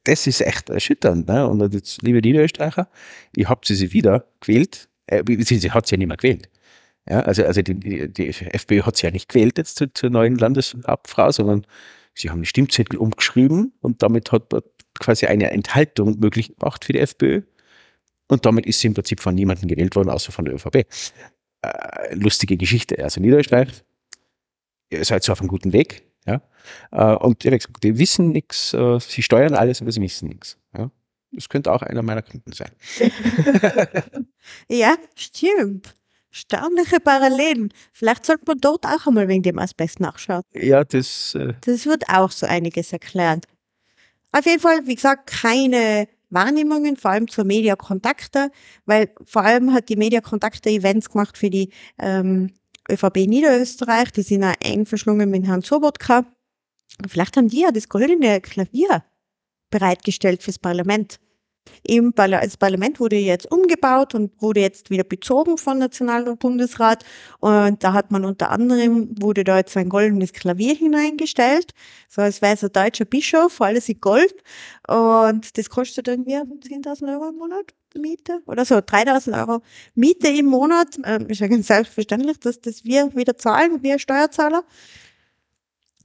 das 0.03 0.27
ist 0.27 0.41
echt 0.41 0.69
erschütternd. 0.69 1.27
Ne? 1.27 1.47
Und 1.47 1.73
jetzt, 1.73 2.01
liebe 2.01 2.19
Niederösterreicher, 2.19 2.89
ich 3.35 3.47
habe 3.47 3.61
sie 3.63 3.93
wieder 3.93 4.25
gewählt. 4.39 4.89
Äh, 5.07 5.23
sie 5.43 5.71
hat 5.71 5.87
sie 5.87 5.95
ja 5.95 5.97
nicht 5.97 6.07
mehr 6.07 6.17
gewählt. 6.17 6.49
Ja, 7.09 7.21
also, 7.21 7.45
also 7.45 7.61
die, 7.61 8.11
die, 8.11 8.27
FPÖ 8.27 8.81
hat 8.81 8.97
sie 8.97 9.07
ja 9.07 9.11
nicht 9.11 9.29
gewählt 9.29 9.57
jetzt 9.57 9.77
zur, 9.77 9.93
zur 9.93 10.09
neuen 10.09 10.37
Landeshauptfrau, 10.37 11.31
sondern 11.31 11.65
sie 12.13 12.29
haben 12.29 12.41
die 12.41 12.47
Stimmzettel 12.47 12.97
umgeschrieben 12.97 13.73
und 13.79 14.03
damit 14.03 14.31
hat 14.31 14.51
quasi 14.99 15.27
eine 15.27 15.51
Enthaltung 15.51 16.19
möglich 16.19 16.55
gemacht 16.57 16.83
für 16.83 16.93
die 16.93 16.99
FPÖ. 16.99 17.43
Und 18.27 18.45
damit 18.45 18.65
ist 18.65 18.81
sie 18.81 18.87
im 18.87 18.93
Prinzip 18.93 19.21
von 19.21 19.35
niemandem 19.35 19.69
gewählt 19.69 19.95
worden, 19.95 20.09
außer 20.09 20.33
von 20.33 20.43
der 20.43 20.55
ÖVP. 20.55 20.85
Äh, 21.61 22.15
lustige 22.15 22.57
Geschichte. 22.57 23.01
Also 23.01 23.21
Niederösterreich, 23.21 23.69
ihr 24.89 25.05
seid 25.05 25.23
so 25.23 25.31
auf 25.31 25.39
einem 25.39 25.47
guten 25.47 25.71
Weg. 25.71 26.06
Ja? 26.27 26.41
Äh, 26.91 27.15
und 27.15 27.43
die, 27.43 27.57
die 27.81 27.97
wissen 27.97 28.31
nichts, 28.31 28.73
äh, 28.73 28.99
sie 28.99 29.23
steuern 29.23 29.55
alles, 29.55 29.81
aber 29.81 29.91
sie 29.91 30.01
wissen 30.01 30.27
nichts. 30.27 30.57
Ja? 30.77 30.91
Das 31.31 31.49
könnte 31.49 31.71
auch 31.71 31.81
einer 31.81 32.01
meiner 32.01 32.21
Kunden 32.21 32.51
sein. 32.51 32.71
ja, 34.69 34.95
stimmt. 35.15 35.93
Staunliche 36.29 36.99
Parallelen. 36.99 37.73
Vielleicht 37.93 38.25
sollte 38.25 38.43
man 38.45 38.57
dort 38.59 38.85
auch 38.85 39.07
einmal 39.07 39.27
wegen 39.27 39.43
dem 39.43 39.57
Asbest 39.57 39.99
nachschauen. 39.99 40.43
Ja, 40.53 40.83
das. 40.83 41.35
Äh 41.35 41.53
das 41.61 41.85
wird 41.85 42.09
auch 42.09 42.31
so 42.31 42.45
einiges 42.45 42.93
erklären. 42.93 43.41
Auf 44.31 44.45
jeden 44.45 44.59
Fall, 44.59 44.85
wie 44.85 44.95
gesagt, 44.95 45.27
keine 45.27 46.07
Wahrnehmungen, 46.29 46.97
vor 46.97 47.11
allem 47.11 47.27
zur 47.27 47.45
Mediakontakte, 47.45 48.51
weil 48.85 49.09
vor 49.25 49.43
allem 49.43 49.73
hat 49.73 49.89
die 49.89 49.95
Mediakontakte 49.95 50.69
Events 50.69 51.09
gemacht 51.09 51.37
für 51.37 51.49
die 51.49 51.71
ähm, 51.97 52.51
ÖVP 52.89 53.27
Niederösterreich, 53.27 54.11
die 54.11 54.21
sind 54.21 54.43
auch 54.43 54.53
eng 54.61 54.85
verschlungen 54.85 55.29
mit 55.29 55.45
Herrn 55.45 55.61
Sobotka. 55.61 56.25
Vielleicht 57.07 57.37
haben 57.37 57.49
die 57.49 57.61
ja 57.61 57.71
das 57.71 57.89
goldene 57.89 58.41
Klavier 58.41 59.03
bereitgestellt 59.69 60.43
fürs 60.43 60.59
Parlament. 60.59 61.19
Im 61.83 62.13
das 62.15 62.57
Parlament 62.57 62.99
wurde 62.99 63.15
jetzt 63.15 63.51
umgebaut 63.51 64.15
und 64.15 64.31
wurde 64.41 64.59
jetzt 64.61 64.89
wieder 64.89 65.03
bezogen 65.03 65.57
von 65.57 65.77
National- 65.79 66.27
und 66.27 66.39
Bundesrat. 66.39 67.03
Und 67.39 67.83
da 67.83 67.93
hat 67.93 68.11
man 68.11 68.25
unter 68.25 68.51
anderem, 68.51 69.09
wurde 69.21 69.43
da 69.43 69.57
jetzt 69.57 69.75
ein 69.77 69.89
goldenes 69.89 70.33
Klavier 70.33 70.75
hineingestellt. 70.75 71.73
So 72.09 72.21
als 72.21 72.41
wäre 72.41 72.53
es 72.53 72.63
ein 72.63 72.71
deutscher 72.71 73.05
Bischof, 73.05 73.61
alles 73.61 73.89
in 73.89 73.99
Gold. 73.99 74.35
Und 74.87 75.57
das 75.57 75.69
kostet 75.69 76.07
irgendwie 76.07 76.35
10.000 76.35 77.13
Euro 77.13 77.29
im 77.29 77.37
Monat. 77.37 77.73
Miete 77.95 78.41
oder 78.45 78.65
so, 78.65 78.79
3000 78.85 79.35
Euro 79.35 79.61
Miete 79.95 80.27
im 80.27 80.45
Monat. 80.47 80.97
Ähm, 81.03 81.27
ist 81.27 81.39
ja 81.39 81.47
ganz 81.47 81.67
selbstverständlich, 81.67 82.39
dass 82.39 82.61
das 82.61 82.83
wir 82.83 83.15
wieder 83.15 83.37
zahlen, 83.37 83.81
wir 83.81 83.97
Steuerzahler. 83.97 84.63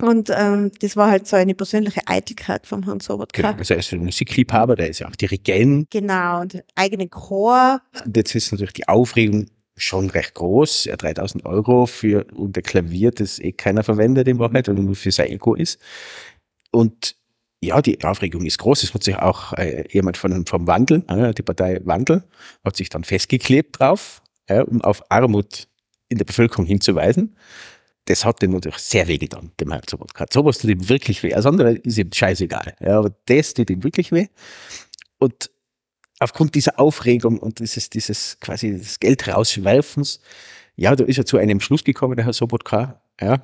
Und 0.02 0.30
ähm, 0.36 0.72
das 0.80 0.96
war 0.96 1.12
halt 1.12 1.28
so 1.28 1.36
eine 1.36 1.54
persönliche 1.54 2.00
Eitelkeit 2.06 2.66
von 2.66 2.82
Herrn 2.82 2.98
Sobotka. 2.98 3.40
Genau, 3.40 3.56
also 3.56 3.74
er 3.74 3.80
ist 3.80 3.92
ein 3.92 4.04
Musikliebhaber, 4.04 4.74
der 4.74 4.88
ist 4.90 4.98
ja 4.98 5.06
auch 5.06 5.14
Dirigent. 5.14 5.92
Genau, 5.92 6.40
und 6.40 6.60
eigene 6.74 7.08
Chor. 7.08 7.80
Und 8.04 8.16
jetzt 8.16 8.34
ist 8.34 8.50
natürlich 8.50 8.72
die 8.72 8.88
Aufregung 8.88 9.46
schon 9.76 10.10
recht 10.10 10.34
groß. 10.34 10.86
Ja, 10.86 10.96
3000 10.96 11.44
Euro 11.46 11.86
für 11.86 12.26
unter 12.34 12.62
Klavier, 12.62 13.12
das 13.12 13.38
eh 13.38 13.52
keiner 13.52 13.84
verwendet 13.84 14.26
in 14.26 14.40
Wahrheit 14.40 14.68
und 14.68 14.84
nur 14.84 14.96
für 14.96 15.12
sein 15.12 15.28
Ego 15.28 15.54
ist. 15.54 15.78
Und 16.72 17.14
ja, 17.60 17.80
die 17.80 18.02
Aufregung 18.02 18.44
ist 18.44 18.58
groß. 18.58 18.82
Es 18.82 18.94
hat 18.94 19.04
sich 19.04 19.16
auch 19.16 19.52
äh, 19.52 19.84
jemand 19.88 20.16
von, 20.16 20.44
vom 20.46 20.66
Wandel, 20.66 21.04
äh, 21.06 21.32
die 21.32 21.42
Partei 21.42 21.80
Wandel, 21.84 22.24
hat 22.64 22.74
sich 22.74 22.88
dann 22.88 23.04
festgeklebt 23.04 23.78
drauf, 23.78 24.20
äh, 24.46 24.62
um 24.62 24.80
auf 24.80 25.04
Armut 25.12 25.68
in 26.08 26.18
der 26.18 26.24
Bevölkerung 26.24 26.66
hinzuweisen 26.66 27.36
das 28.06 28.24
hat 28.24 28.42
ihm 28.42 28.52
natürlich 28.52 28.78
sehr 28.78 29.06
weh 29.06 29.18
getan, 29.18 29.52
dem 29.60 29.70
Herrn 29.70 29.82
Sobotka. 29.88 30.26
Sowas 30.32 30.58
tut 30.58 30.70
ihm 30.70 30.88
wirklich 30.88 31.22
weh. 31.22 31.32
Alles 31.32 31.46
andere 31.46 31.72
ist 31.74 31.98
ihm 31.98 32.10
scheißegal. 32.12 32.74
Ja, 32.80 32.98
aber 32.98 33.14
das 33.26 33.54
tut 33.54 33.70
ihm 33.70 33.84
wirklich 33.84 34.10
weh. 34.10 34.26
Und 35.18 35.50
aufgrund 36.18 36.54
dieser 36.54 36.80
Aufregung 36.80 37.38
und 37.38 37.60
dieses, 37.60 37.90
dieses 37.90 38.40
quasi 38.40 38.76
das 38.78 38.98
Geld 38.98 39.28
rauswerfens, 39.28 40.20
ja, 40.74 40.96
da 40.96 41.04
ist 41.04 41.18
er 41.18 41.26
zu 41.26 41.36
einem 41.36 41.60
Schluss 41.60 41.84
gekommen, 41.84 42.16
der 42.16 42.24
Herr 42.24 42.32
Sobotka. 42.32 43.02
Ja, 43.20 43.40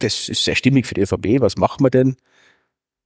das 0.00 0.28
ist 0.28 0.44
sehr 0.44 0.56
stimmig 0.56 0.86
für 0.86 0.94
die 0.94 1.02
ÖVP. 1.02 1.40
Was 1.40 1.56
machen 1.56 1.84
wir 1.84 1.90
denn? 1.90 2.16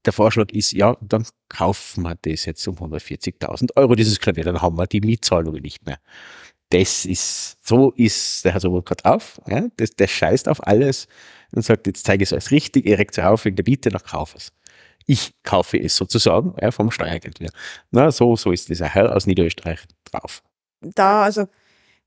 Der 0.07 0.13
Vorschlag 0.13 0.51
ist, 0.53 0.73
ja, 0.73 0.97
dann 1.03 1.27
kaufen 1.49 2.03
wir 2.05 2.15
das 2.23 2.47
jetzt 2.47 2.67
um 2.69 2.77
140.000 2.77 3.77
Euro, 3.77 3.97
dieses 3.97 4.21
Klavier, 4.21 4.45
dann 4.45 4.63
haben 4.63 4.79
wir 4.79 4.87
die 4.87 5.01
Mietzahlungen 5.01 5.61
nicht 5.61 5.85
mehr 5.85 5.99
das 6.71 7.05
ist, 7.05 7.57
so 7.67 7.93
ist 7.93 8.45
der 8.45 8.53
Herr 8.53 8.61
Sobotka 8.61 8.95
drauf. 8.95 9.41
Ja? 9.47 9.69
Das, 9.77 9.91
der 9.91 10.07
scheißt 10.07 10.49
auf 10.49 10.67
alles 10.67 11.07
und 11.53 11.63
sagt, 11.63 11.87
jetzt 11.87 12.05
zeige 12.05 12.23
ich 12.23 12.33
es 12.33 12.33
euch 12.33 12.51
richtig, 12.51 12.87
ihr 12.87 12.99
regt 12.99 13.15
sich 13.15 13.25
auf 13.25 13.45
wegen 13.45 13.57
der 13.57 13.63
Bitte, 13.63 13.89
dann 13.89 14.03
kauf 14.03 14.35
es. 14.35 14.53
Ich 15.07 15.35
kaufe 15.43 15.79
es 15.79 15.97
sozusagen 15.97 16.55
ja, 16.61 16.71
vom 16.71 16.91
Steuergeld 16.91 17.41
wieder. 17.41 17.53
Na, 17.91 18.11
so, 18.11 18.37
so 18.37 18.53
ist 18.53 18.69
dieser 18.69 18.87
Herr 18.87 19.17
aus 19.17 19.27
Niederösterreich 19.27 19.81
drauf. 20.05 20.43
Da, 20.83 21.23
also, 21.23 21.49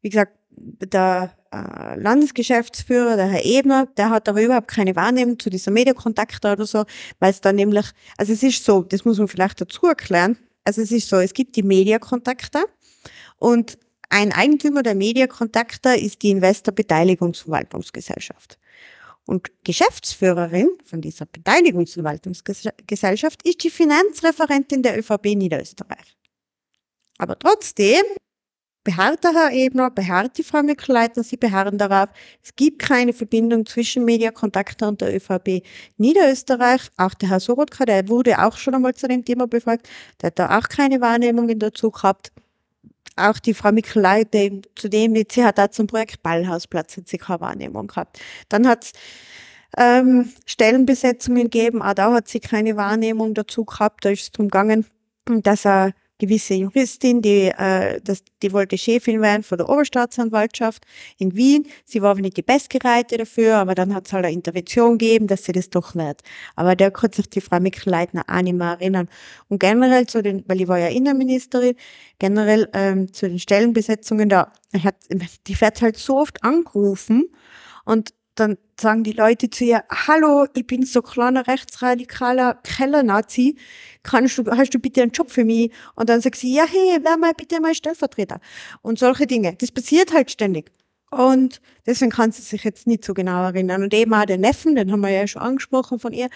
wie 0.01 0.09
gesagt, 0.09 0.37
der 0.51 1.35
äh, 1.51 1.99
Landesgeschäftsführer, 1.99 3.15
der 3.15 3.27
Herr 3.27 3.43
Ebner, 3.43 3.87
der 3.97 4.11
hat 4.11 4.29
aber 4.29 4.41
überhaupt 4.43 4.67
keine 4.67 4.95
Wahrnehmung 4.95 5.39
zu 5.39 5.49
dieser 5.49 5.71
Medienkontakte 5.71 6.51
oder 6.51 6.65
so, 6.65 6.85
weil 7.19 7.31
es 7.31 7.41
da 7.41 7.51
nämlich, 7.51 7.87
also 8.17 8.33
es 8.33 8.43
ist 8.43 8.63
so, 8.63 8.83
das 8.83 9.05
muss 9.05 9.17
man 9.17 9.27
vielleicht 9.27 9.59
dazu 9.59 9.87
erklären, 9.87 10.37
also 10.63 10.81
es 10.81 10.91
ist 10.91 11.09
so, 11.09 11.17
es 11.17 11.33
gibt 11.33 11.55
die 11.55 11.63
Mediakontakte 11.63 12.63
und 13.37 13.77
ein 14.11 14.31
Eigentümer 14.33 14.83
der 14.83 14.93
Mediakontakter 14.93 15.97
ist 15.97 16.21
die 16.21 16.29
Investor 16.31 16.73
Beteiligungsverwaltungsgesellschaft. 16.73 18.59
Und 19.25 19.49
Geschäftsführerin 19.63 20.67
von 20.83 20.99
dieser 20.99 21.25
Beteiligungsverwaltungsgesellschaft 21.25 23.47
ist 23.47 23.63
die 23.63 23.69
Finanzreferentin 23.69 24.83
der 24.83 24.99
ÖVP 24.99 25.35
Niederösterreich. 25.35 26.17
Aber 27.19 27.39
trotzdem 27.39 28.03
beharrt 28.83 29.23
der 29.23 29.33
Herr 29.33 29.53
Ebner, 29.53 29.91
beharrt 29.91 30.37
die 30.37 30.43
Frau 30.43 30.61
Mückleitner, 30.61 31.23
sie 31.23 31.37
beharren 31.37 31.77
darauf, 31.77 32.09
es 32.43 32.53
gibt 32.55 32.79
keine 32.79 33.13
Verbindung 33.13 33.65
zwischen 33.65 34.03
Mediakontakter 34.03 34.89
und 34.89 34.99
der 34.99 35.15
ÖVP 35.15 35.63
Niederösterreich. 35.97 36.81
Auch 36.97 37.13
der 37.13 37.29
Herr 37.29 37.39
Sorotka, 37.39 37.85
der 37.85 38.09
wurde 38.09 38.43
auch 38.43 38.57
schon 38.57 38.75
einmal 38.75 38.95
zu 38.95 39.07
dem 39.07 39.23
Thema 39.23 39.47
befragt, 39.47 39.87
der 40.21 40.27
hat 40.27 40.39
da 40.39 40.57
auch 40.57 40.67
keine 40.67 40.99
Wahrnehmungen 40.99 41.59
dazu 41.59 41.91
gehabt 41.91 42.33
auch 43.15 43.39
die 43.39 43.53
Frau 43.53 43.71
Mikulai, 43.71 44.23
die, 44.23 44.61
zu 44.75 44.89
dem, 44.89 45.15
sie 45.29 45.43
hat 45.43 45.59
auch 45.59 45.69
zum 45.69 45.87
Projekt 45.87 46.23
Ballhausplatz 46.23 46.97
hat 46.97 47.07
sie 47.07 47.17
keine 47.17 47.41
Wahrnehmung 47.41 47.87
gehabt. 47.87 48.19
Dann 48.49 48.67
hat 48.67 48.85
es 48.85 48.91
ähm, 49.77 50.31
Stellenbesetzungen 50.45 51.43
gegeben, 51.43 51.81
auch 51.81 51.93
da 51.93 52.13
hat 52.13 52.27
sie 52.27 52.39
keine 52.39 52.75
Wahrnehmung 52.75 53.33
dazu 53.33 53.65
gehabt. 53.65 54.05
Da 54.05 54.09
ist 54.09 54.21
es 54.21 54.31
darum 54.31 54.47
gegangen, 54.47 54.85
dass 55.25 55.65
er 55.65 55.93
gewisse 56.21 56.53
Juristin, 56.53 57.21
die, 57.21 57.47
äh, 57.47 57.99
das, 58.03 58.23
die 58.43 58.53
wollte 58.53 58.77
Chefin 58.77 59.21
werden 59.21 59.41
von 59.41 59.57
der 59.57 59.67
Oberstaatsanwaltschaft 59.67 60.85
in 61.17 61.35
Wien. 61.35 61.65
Sie 61.83 62.01
war 62.01 62.11
aber 62.11 62.21
nicht 62.21 62.37
die 62.37 62.43
Bestgereihte 62.43 63.17
dafür, 63.17 63.55
aber 63.57 63.73
dann 63.73 63.93
hat 63.93 64.05
es 64.05 64.13
halt 64.13 64.25
eine 64.25 64.33
Intervention 64.33 64.99
gegeben, 64.99 65.25
dass 65.25 65.45
sie 65.45 65.51
das 65.51 65.71
doch 65.71 65.95
wird. 65.95 66.21
Aber 66.55 66.75
der 66.75 66.91
kann 66.91 67.11
sich 67.11 67.29
die 67.29 67.41
Frau 67.41 67.59
Mikl-Leitner 67.59 68.23
auch 68.27 68.41
nicht 68.41 68.55
mehr 68.55 68.77
erinnern. 68.79 69.09
Und 69.49 69.59
generell 69.59 70.05
zu 70.05 70.21
den, 70.21 70.43
weil 70.47 70.61
ich 70.61 70.67
war 70.67 70.77
ja 70.77 70.87
Innenministerin, 70.87 71.75
generell 72.19 72.69
ähm, 72.73 73.11
zu 73.11 73.27
den 73.27 73.39
Stellenbesetzungen, 73.39 74.29
da 74.29 74.53
hat, 74.83 74.95
die 75.47 75.59
wird 75.59 75.81
halt 75.81 75.97
so 75.97 76.17
oft 76.17 76.43
angerufen 76.43 77.29
und 77.83 78.13
dann 78.41 78.57
sagen 78.79 79.03
die 79.03 79.13
Leute 79.13 79.49
zu 79.49 79.63
ihr, 79.63 79.83
hallo, 79.89 80.45
ich 80.53 80.67
bin 80.67 80.83
so 80.85 81.01
kleiner 81.01 81.47
rechtsradikaler 81.47 82.55
Keller-Nazi, 82.63 83.57
kannst 84.03 84.37
du, 84.37 84.45
hast 84.51 84.73
du 84.73 84.79
bitte 84.79 85.01
einen 85.01 85.11
Job 85.11 85.31
für 85.31 85.45
mich? 85.45 85.71
Und 85.95 86.09
dann 86.09 86.21
sagt 86.21 86.35
sie, 86.37 86.53
ja, 86.53 86.65
hey, 86.67 87.03
wär 87.03 87.17
mal 87.17 87.33
bitte 87.37 87.61
mal 87.61 87.75
Stellvertreter. 87.75 88.39
Und 88.81 88.99
solche 88.99 89.27
Dinge. 89.27 89.55
Das 89.59 89.71
passiert 89.71 90.13
halt 90.13 90.31
ständig. 90.31 90.71
Und 91.11 91.61
deswegen 91.85 92.09
kann 92.09 92.31
sie 92.31 92.41
sich 92.41 92.63
jetzt 92.63 92.87
nicht 92.87 93.03
so 93.03 93.13
genau 93.13 93.43
erinnern. 93.43 93.83
Und 93.83 93.93
eben 93.93 94.13
auch 94.13 94.25
den 94.25 94.41
Neffen, 94.41 94.75
den 94.75 94.91
haben 94.91 95.01
wir 95.01 95.09
ja 95.09 95.27
schon 95.27 95.41
angesprochen 95.41 95.99
von 95.99 96.13
ihr, 96.13 96.29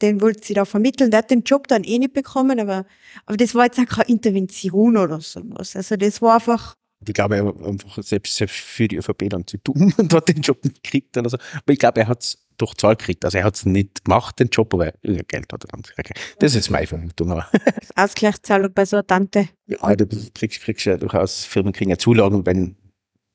den 0.00 0.20
wollte 0.22 0.44
sie 0.44 0.54
da 0.54 0.64
vermitteln. 0.64 1.10
Der 1.10 1.18
hat 1.18 1.30
den 1.30 1.42
Job 1.42 1.68
dann 1.68 1.84
eh 1.84 1.98
nicht 1.98 2.14
bekommen, 2.14 2.58
aber, 2.58 2.86
aber 3.26 3.36
das 3.36 3.54
war 3.54 3.66
jetzt 3.66 3.78
auch 3.78 3.86
keine 3.86 4.08
Intervention 4.08 4.96
oder 4.96 5.20
sowas. 5.20 5.76
Also 5.76 5.96
das 5.96 6.22
war 6.22 6.36
einfach, 6.36 6.74
ich 7.08 7.14
glaube, 7.14 7.36
er 7.36 7.46
war 7.46 7.66
einfach 7.66 8.02
selbst 8.02 8.42
für 8.48 8.88
die 8.88 8.96
ÖVP 8.96 9.28
dann 9.30 9.46
zu 9.46 9.58
tun 9.58 9.92
und 9.98 10.12
hat 10.12 10.28
den 10.28 10.42
Job 10.42 10.64
nicht 10.64 10.82
gekriegt 10.82 11.16
oder 11.16 11.30
so. 11.30 11.36
Aber 11.36 11.72
ich 11.72 11.78
glaube, 11.78 12.00
er 12.00 12.08
hat 12.08 12.22
es 12.22 12.38
durch 12.56 12.74
Zahl 12.74 12.96
gekriegt. 12.96 13.24
Also 13.24 13.38
er 13.38 13.44
hat 13.44 13.56
es 13.56 13.66
nicht 13.66 14.04
gemacht, 14.04 14.38
den 14.38 14.48
Job, 14.48 14.72
aber 14.74 14.92
Geld 15.02 15.52
hat 15.52 15.64
er 15.64 15.68
dann 15.68 15.82
gekriegt. 15.82 16.20
Das 16.38 16.54
ist 16.54 16.70
meine 16.70 16.86
Vermutung. 16.86 17.42
Ausgleichszahlung 17.96 18.72
bei 18.72 18.84
so 18.84 18.96
einer 18.96 19.06
Tante. 19.06 19.48
Ja, 19.66 19.96
du 19.96 20.06
kriegst, 20.34 20.60
kriegst 20.60 20.86
ja 20.86 20.96
durchaus, 20.96 21.44
Firmen 21.44 21.72
kriegen 21.72 21.90
ja 21.90 21.98
Zulagen, 21.98 22.46
wenn 22.46 22.76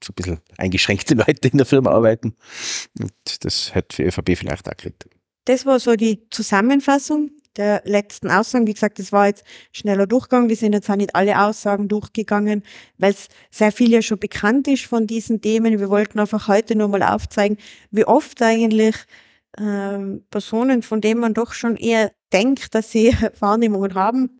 so 0.04 0.12
ein 0.12 0.16
bisschen 0.16 0.40
eingeschränkte 0.58 1.14
Leute 1.16 1.50
in 1.50 1.58
der 1.58 1.66
Firma 1.66 1.92
arbeiten. 1.92 2.36
Und 3.00 3.14
das 3.42 3.76
hat 3.76 3.94
für 3.94 4.04
ÖVP 4.04 4.38
vielleicht 4.38 4.68
auch 4.68 4.78
gekriegt. 4.78 5.10
Das 5.46 5.66
war 5.66 5.80
so 5.80 5.96
die 5.96 6.30
Zusammenfassung 6.30 7.32
der 7.58 7.82
letzten 7.86 8.30
Aussagen. 8.30 8.68
Wie 8.68 8.74
gesagt, 8.74 9.00
das 9.00 9.12
war 9.12 9.28
jetzt 9.28 9.44
schneller 9.72 10.08
Durchgang. 10.08 10.50
Wir 10.50 10.56
sind 10.56 10.74
jetzt 10.74 10.90
auch 10.90 10.96
nicht 10.96 11.16
alle 11.16 11.42
Aussagen 11.42 11.88
durchgegangen, 11.88 12.64
weil 12.98 13.12
es 13.12 13.28
sehr 13.52 13.72
viel 13.72 13.92
ja 13.92 14.02
schon 14.02 14.20
bekannt 14.20 14.68
ist 14.68 14.86
von 14.86 15.08
diesen 15.08 15.42
Themen. 15.42 15.80
Wir 15.80 15.90
wollten 15.90 16.20
einfach 16.20 16.48
heute 16.48 16.76
nur 16.76 16.88
mal 16.88 17.04
aufzeigen, 17.04 17.58
wie 17.92 18.06
oft 18.06 18.42
eigentlich 18.42 18.96
ähm, 19.58 20.24
Personen, 20.30 20.82
von 20.84 21.02
denen 21.02 21.20
man 21.20 21.34
doch 21.34 21.54
schon 21.54 21.76
eher 21.76 22.12
denkt, 22.32 22.76
dass 22.76 22.92
sie 22.92 23.16
Wahrnehmungen 23.40 23.96
haben, 23.96 24.40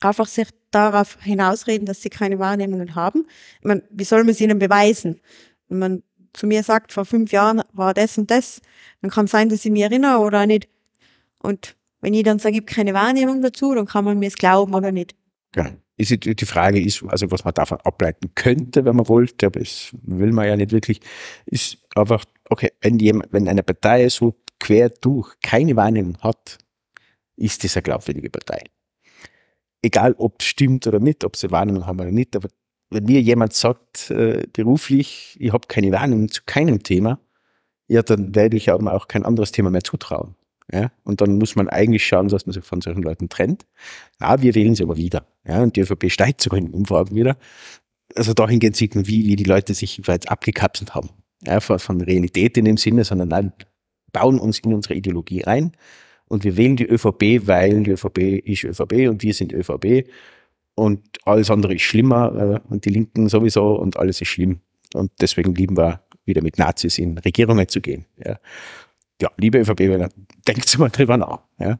einfach 0.00 0.26
sich 0.26 0.48
darauf 0.70 1.18
hinausreden, 1.22 1.86
dass 1.86 2.02
sie 2.02 2.10
keine 2.10 2.38
Wahrnehmungen 2.38 2.94
haben. 2.94 3.26
Ich 3.60 3.64
meine, 3.64 3.82
wie 3.90 4.04
soll 4.04 4.24
man 4.24 4.30
es 4.30 4.40
ihnen 4.40 4.58
beweisen? 4.58 5.20
Wenn 5.68 5.78
man 5.78 6.02
zu 6.32 6.46
mir 6.46 6.62
sagt, 6.62 6.92
vor 6.92 7.04
fünf 7.04 7.32
Jahren 7.32 7.62
war 7.72 7.94
das 7.94 8.18
und 8.18 8.30
das, 8.30 8.60
dann 9.00 9.10
kann 9.10 9.24
es 9.24 9.30
sein, 9.30 9.48
dass 9.48 9.64
ich 9.64 9.70
mich 9.70 9.82
erinnere 9.82 10.18
oder 10.18 10.46
nicht. 10.46 10.68
Und 11.40 11.76
wenn 12.00 12.14
ich 12.14 12.22
dann 12.22 12.38
sage, 12.38 12.56
ich 12.56 12.60
habe 12.62 12.72
keine 12.72 12.94
Wahrnehmung 12.94 13.42
dazu, 13.42 13.74
dann 13.74 13.86
kann 13.86 14.04
man 14.04 14.18
mir 14.18 14.28
es 14.28 14.36
glauben 14.36 14.74
oder 14.74 14.92
nicht. 14.92 15.14
Ja. 15.54 15.70
Ist 15.96 16.24
die 16.24 16.46
Frage 16.46 16.80
ist, 16.80 17.02
also 17.08 17.28
was 17.32 17.44
man 17.44 17.54
davon 17.54 17.78
ableiten 17.82 18.30
könnte, 18.36 18.84
wenn 18.84 18.94
man 18.94 19.08
wollte, 19.08 19.46
aber 19.46 19.58
das 19.58 19.90
will 20.02 20.30
man 20.30 20.46
ja 20.46 20.54
nicht 20.54 20.70
wirklich, 20.70 21.00
ist 21.44 21.78
einfach, 21.96 22.24
okay, 22.48 22.70
wenn 22.80 23.00
jemand, 23.00 23.32
wenn 23.32 23.48
eine 23.48 23.64
Partei 23.64 24.08
so 24.08 24.36
quer 24.60 24.90
durch 24.90 25.34
keine 25.42 25.74
Wahrnehmung 25.74 26.16
hat, 26.18 26.58
ist 27.34 27.64
das 27.64 27.76
eine 27.76 27.82
glaubwürdige 27.82 28.30
Partei. 28.30 28.62
Egal, 29.82 30.14
ob 30.18 30.36
es 30.40 30.46
stimmt 30.46 30.86
oder 30.86 31.00
nicht, 31.00 31.24
ob 31.24 31.34
sie 31.36 31.50
Wahrnehmung 31.50 31.84
haben 31.84 31.98
oder 31.98 32.12
nicht, 32.12 32.36
aber 32.36 32.48
wenn 32.90 33.04
mir 33.04 33.20
jemand 33.20 33.54
sagt, 33.54 34.10
äh, 34.10 34.46
beruflich, 34.52 35.36
ich 35.40 35.52
habe 35.52 35.66
keine 35.66 35.90
Wahrnehmung 35.90 36.28
zu 36.28 36.42
keinem 36.46 36.82
Thema, 36.82 37.18
ja, 37.88 38.02
dann 38.02 38.34
werde 38.36 38.56
ich 38.56 38.70
aber 38.70 38.92
auch 38.92 39.08
kein 39.08 39.24
anderes 39.24 39.50
Thema 39.50 39.70
mehr 39.70 39.82
zutrauen. 39.82 40.36
Ja? 40.72 40.90
Und 41.04 41.20
dann 41.20 41.38
muss 41.38 41.56
man 41.56 41.68
eigentlich 41.68 42.06
schauen, 42.06 42.28
dass 42.28 42.46
man 42.46 42.52
sich 42.52 42.64
von 42.64 42.80
solchen 42.80 43.02
Leuten 43.02 43.28
trennt. 43.28 43.66
Ja, 44.20 44.40
wir 44.42 44.54
wählen 44.54 44.74
sie 44.74 44.82
aber 44.82 44.96
wieder. 44.96 45.26
Ja? 45.46 45.62
Und 45.62 45.76
die 45.76 45.80
ÖVP 45.80 46.10
steigt 46.10 46.40
sogar 46.40 46.58
in 46.58 46.66
den 46.66 46.74
Umfragen 46.74 47.14
wieder. 47.14 47.36
Also 48.14 48.34
dahingehend 48.34 48.76
sieht 48.76 48.94
man, 48.94 49.06
wie, 49.06 49.26
wie 49.26 49.36
die 49.36 49.44
Leute 49.44 49.74
sich 49.74 50.00
bereits 50.02 50.26
abgekapselt 50.26 50.94
haben. 50.94 51.10
Ja, 51.44 51.60
von, 51.60 51.78
von 51.78 52.00
Realität 52.00 52.56
in 52.56 52.64
dem 52.64 52.76
Sinne, 52.76 53.04
sondern 53.04 53.28
nein, 53.28 53.52
bauen 54.12 54.38
uns 54.38 54.58
in 54.58 54.74
unsere 54.74 54.94
Ideologie 54.94 55.42
rein. 55.42 55.72
Und 56.26 56.44
wir 56.44 56.56
wählen 56.56 56.76
die 56.76 56.86
ÖVP, 56.86 57.46
weil 57.46 57.82
die 57.82 57.92
ÖVP 57.92 58.18
ist 58.44 58.64
ÖVP 58.64 59.08
und 59.08 59.22
wir 59.22 59.34
sind 59.34 59.52
ÖVP. 59.52 60.08
und 60.74 61.00
alles 61.24 61.50
andere 61.50 61.74
ist 61.74 61.82
schlimmer 61.82 62.60
äh, 62.66 62.72
und 62.72 62.84
die 62.84 62.90
Linken 62.90 63.28
sowieso 63.28 63.74
und 63.76 63.96
alles 63.96 64.20
ist 64.20 64.28
schlimm. 64.28 64.60
Und 64.94 65.10
deswegen 65.20 65.54
lieben 65.54 65.76
wir 65.76 66.02
wieder 66.24 66.42
mit 66.42 66.58
Nazis 66.58 66.98
in 66.98 67.18
Regierungen 67.18 67.68
zu 67.68 67.80
gehen. 67.80 68.04
Ja, 68.24 68.38
ja 69.20 69.30
liebe 69.36 69.58
ÖVP-Wähler, 69.58 70.08
denkt 70.46 70.78
mal 70.78 70.90
drüber 70.90 71.16
nach. 71.16 71.40
Ja. 71.58 71.78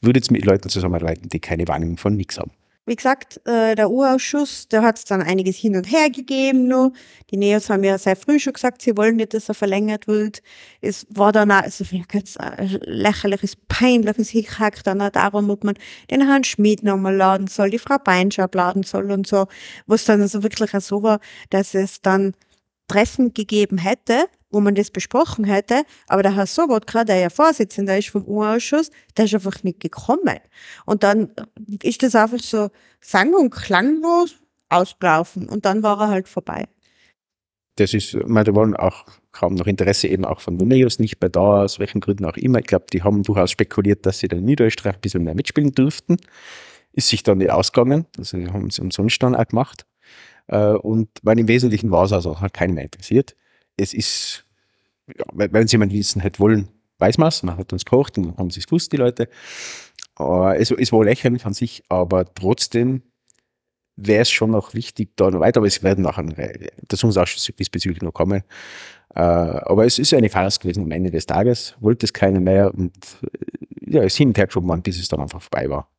Würdet 0.00 0.30
mit 0.30 0.44
Leuten 0.44 0.68
zusammenarbeiten, 0.68 1.28
die 1.28 1.40
keine 1.40 1.66
Warnung 1.68 1.96
von 1.96 2.16
nichts 2.16 2.38
haben. 2.38 2.52
Wie 2.86 2.96
gesagt, 2.96 3.40
äh, 3.46 3.76
der 3.76 3.90
Urausschuss, 3.90 4.66
da 4.68 4.82
hat 4.82 4.98
es 4.98 5.04
dann 5.04 5.22
einiges 5.22 5.56
hin 5.56 5.76
und 5.76 5.84
her 5.84 6.10
gegeben. 6.10 6.66
Noch. 6.66 6.92
Die 7.30 7.36
Neos 7.36 7.70
haben 7.70 7.84
ja 7.84 7.98
sehr 7.98 8.16
früh 8.16 8.40
schon 8.40 8.54
gesagt, 8.54 8.82
sie 8.82 8.96
wollen 8.96 9.16
nicht, 9.16 9.34
dass 9.34 9.48
er 9.48 9.54
verlängert 9.54 10.08
wird. 10.08 10.42
Es 10.80 11.06
war 11.10 11.30
dann 11.30 11.52
auch, 11.52 11.62
also 11.62 11.84
ganz 12.08 12.36
lächerliches, 12.80 13.54
peinliches 13.68 14.30
Hickhack 14.30 14.82
dann 14.82 15.02
auch 15.02 15.10
darum, 15.10 15.50
ob 15.50 15.62
man 15.62 15.76
den 16.10 16.26
Herrn 16.26 16.42
Schmid 16.42 16.82
nochmal 16.82 17.14
laden 17.14 17.46
soll, 17.46 17.70
die 17.70 17.78
Frau 17.78 17.98
Beinschab 17.98 18.54
laden 18.54 18.82
soll 18.82 19.12
und 19.12 19.26
so. 19.26 19.46
Wo 19.86 19.94
es 19.94 20.04
dann 20.06 20.20
also 20.20 20.42
wirklich 20.42 20.70
so 20.82 21.02
war, 21.04 21.20
dass 21.50 21.74
es 21.74 22.00
dann 22.00 22.34
Treffen 22.88 23.34
gegeben 23.34 23.78
hätte, 23.78 24.24
wo 24.50 24.60
man 24.60 24.74
das 24.74 24.90
besprochen 24.90 25.44
hätte, 25.44 25.84
aber 26.08 26.22
der 26.22 26.34
Herr 26.34 26.46
Sobotka, 26.46 27.04
der 27.04 27.16
ja 27.16 27.30
Vorsitzender 27.30 27.96
ist 27.96 28.08
vom 28.08 28.26
U-Ausschuss, 28.26 28.90
der 29.16 29.26
ist 29.26 29.34
einfach 29.34 29.62
nicht 29.62 29.80
gekommen. 29.80 30.38
Und 30.86 31.02
dann 31.02 31.30
ist 31.82 32.02
das 32.02 32.14
einfach 32.14 32.40
so 32.40 32.70
sang- 33.00 33.34
und 33.34 33.50
klanglos 33.50 34.34
ausgelaufen 34.68 35.48
und 35.48 35.64
dann 35.64 35.82
war 35.82 36.00
er 36.00 36.08
halt 36.08 36.28
vorbei. 36.28 36.66
Das 37.76 37.94
ist, 37.94 38.14
meine, 38.26 38.44
da 38.44 38.54
waren 38.54 38.76
auch 38.76 39.06
kaum 39.32 39.54
noch 39.54 39.66
Interesse 39.66 40.08
eben 40.08 40.24
auch 40.24 40.40
von 40.40 40.56
Nuneus 40.56 40.98
nicht 40.98 41.18
bei 41.18 41.28
da, 41.28 41.62
aus 41.62 41.78
welchen 41.78 42.00
Gründen 42.00 42.24
auch 42.24 42.36
immer. 42.36 42.58
Ich 42.58 42.66
glaube, 42.66 42.86
die 42.92 43.02
haben 43.02 43.22
durchaus 43.22 43.50
spekuliert, 43.50 44.04
dass 44.04 44.18
sie 44.18 44.28
dann 44.28 44.40
in 44.40 44.44
Niederösterreich 44.44 44.96
ein 44.96 45.00
bisschen 45.00 45.24
mehr 45.24 45.34
mitspielen 45.34 45.72
durften. 45.72 46.16
Ist 46.92 47.08
sich 47.08 47.22
dann 47.22 47.38
nicht 47.38 47.50
ausgegangen, 47.50 48.06
also 48.18 48.36
haben 48.52 48.70
sie 48.70 48.82
umsonst 48.82 49.22
dann 49.22 49.36
auch 49.36 49.46
gemacht. 49.46 49.86
Äh, 50.48 50.72
und 50.72 51.08
weil 51.22 51.38
im 51.38 51.48
Wesentlichen 51.48 51.90
war 51.90 52.04
es 52.04 52.12
also, 52.12 52.40
hat 52.40 52.52
keinen 52.52 52.74
mehr 52.74 52.84
interessiert. 52.84 53.36
Es 53.80 53.94
ist, 53.94 54.44
ja, 55.06 55.24
wenn 55.34 55.66
sie 55.66 55.74
jemand 55.74 55.92
wissen 55.92 56.20
hätte 56.20 56.40
wollen, 56.40 56.68
weiß 56.98 57.18
man 57.18 57.28
es, 57.28 57.42
man 57.42 57.56
hat 57.56 57.72
uns 57.72 57.84
gekocht 57.84 58.18
und 58.18 58.36
haben 58.36 58.50
sie 58.50 58.60
es 58.60 58.66
gewusst, 58.66 58.92
die 58.92 58.98
Leute. 58.98 59.28
Aber 60.14 60.58
es 60.58 60.70
wohl 60.92 61.06
lächerlich 61.06 61.46
an 61.46 61.54
sich, 61.54 61.82
aber 61.88 62.32
trotzdem 62.34 63.02
wäre 63.96 64.22
es 64.22 64.30
schon 64.30 64.50
noch 64.50 64.74
wichtig, 64.74 65.10
da 65.16 65.30
noch 65.30 65.40
weiter, 65.40 65.60
aber 65.60 65.66
es 65.66 65.82
werden 65.82 66.04
nachher 66.04 66.24
Untersuchungsausschuss 66.82 67.50
diesbezüglich 67.58 68.02
noch 68.02 68.12
kommen. 68.12 68.42
Äh, 69.14 69.20
aber 69.20 69.86
es 69.86 69.98
ist 69.98 70.14
eine 70.14 70.28
Farce 70.28 70.60
gewesen 70.60 70.84
am 70.84 70.90
Ende 70.90 71.10
des 71.10 71.26
Tages, 71.26 71.74
wollte 71.80 72.06
es 72.06 72.12
keiner 72.12 72.40
mehr 72.40 72.72
und 72.72 72.92
ja, 73.86 74.02
es 74.02 74.16
hin 74.16 74.28
und 74.28 74.38
her 74.38 74.46
geschoben, 74.46 74.82
bis 74.82 74.98
es 74.98 75.08
dann 75.08 75.20
einfach 75.20 75.42
vorbei 75.42 75.68
war. 75.68 75.90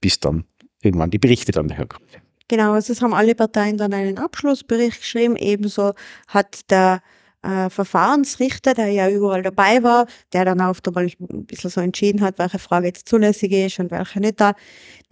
Bis 0.00 0.20
dann 0.20 0.44
irgendwann 0.82 1.10
die 1.10 1.18
Berichte 1.18 1.52
dann 1.52 1.70
herkommen. 1.70 2.08
Genau, 2.48 2.72
also 2.72 2.92
es 2.92 3.00
haben 3.00 3.14
alle 3.14 3.34
Parteien 3.34 3.78
dann 3.78 3.94
einen 3.94 4.18
Abschlussbericht 4.18 5.00
geschrieben. 5.00 5.36
Ebenso 5.36 5.94
hat 6.28 6.70
der 6.70 7.02
äh, 7.42 7.70
Verfahrensrichter, 7.70 8.74
der 8.74 8.88
ja 8.88 9.08
überall 9.08 9.42
dabei 9.42 9.82
war, 9.82 10.06
der 10.32 10.44
dann 10.44 10.60
auch 10.60 10.76
mal 10.94 11.06
ein 11.06 11.46
bisschen 11.46 11.70
so 11.70 11.80
entschieden 11.80 12.20
hat, 12.20 12.38
welche 12.38 12.58
Frage 12.58 12.86
jetzt 12.86 13.08
zulässig 13.08 13.52
ist 13.52 13.78
und 13.78 13.90
welche 13.90 14.20
nicht 14.20 14.40
da, 14.40 14.54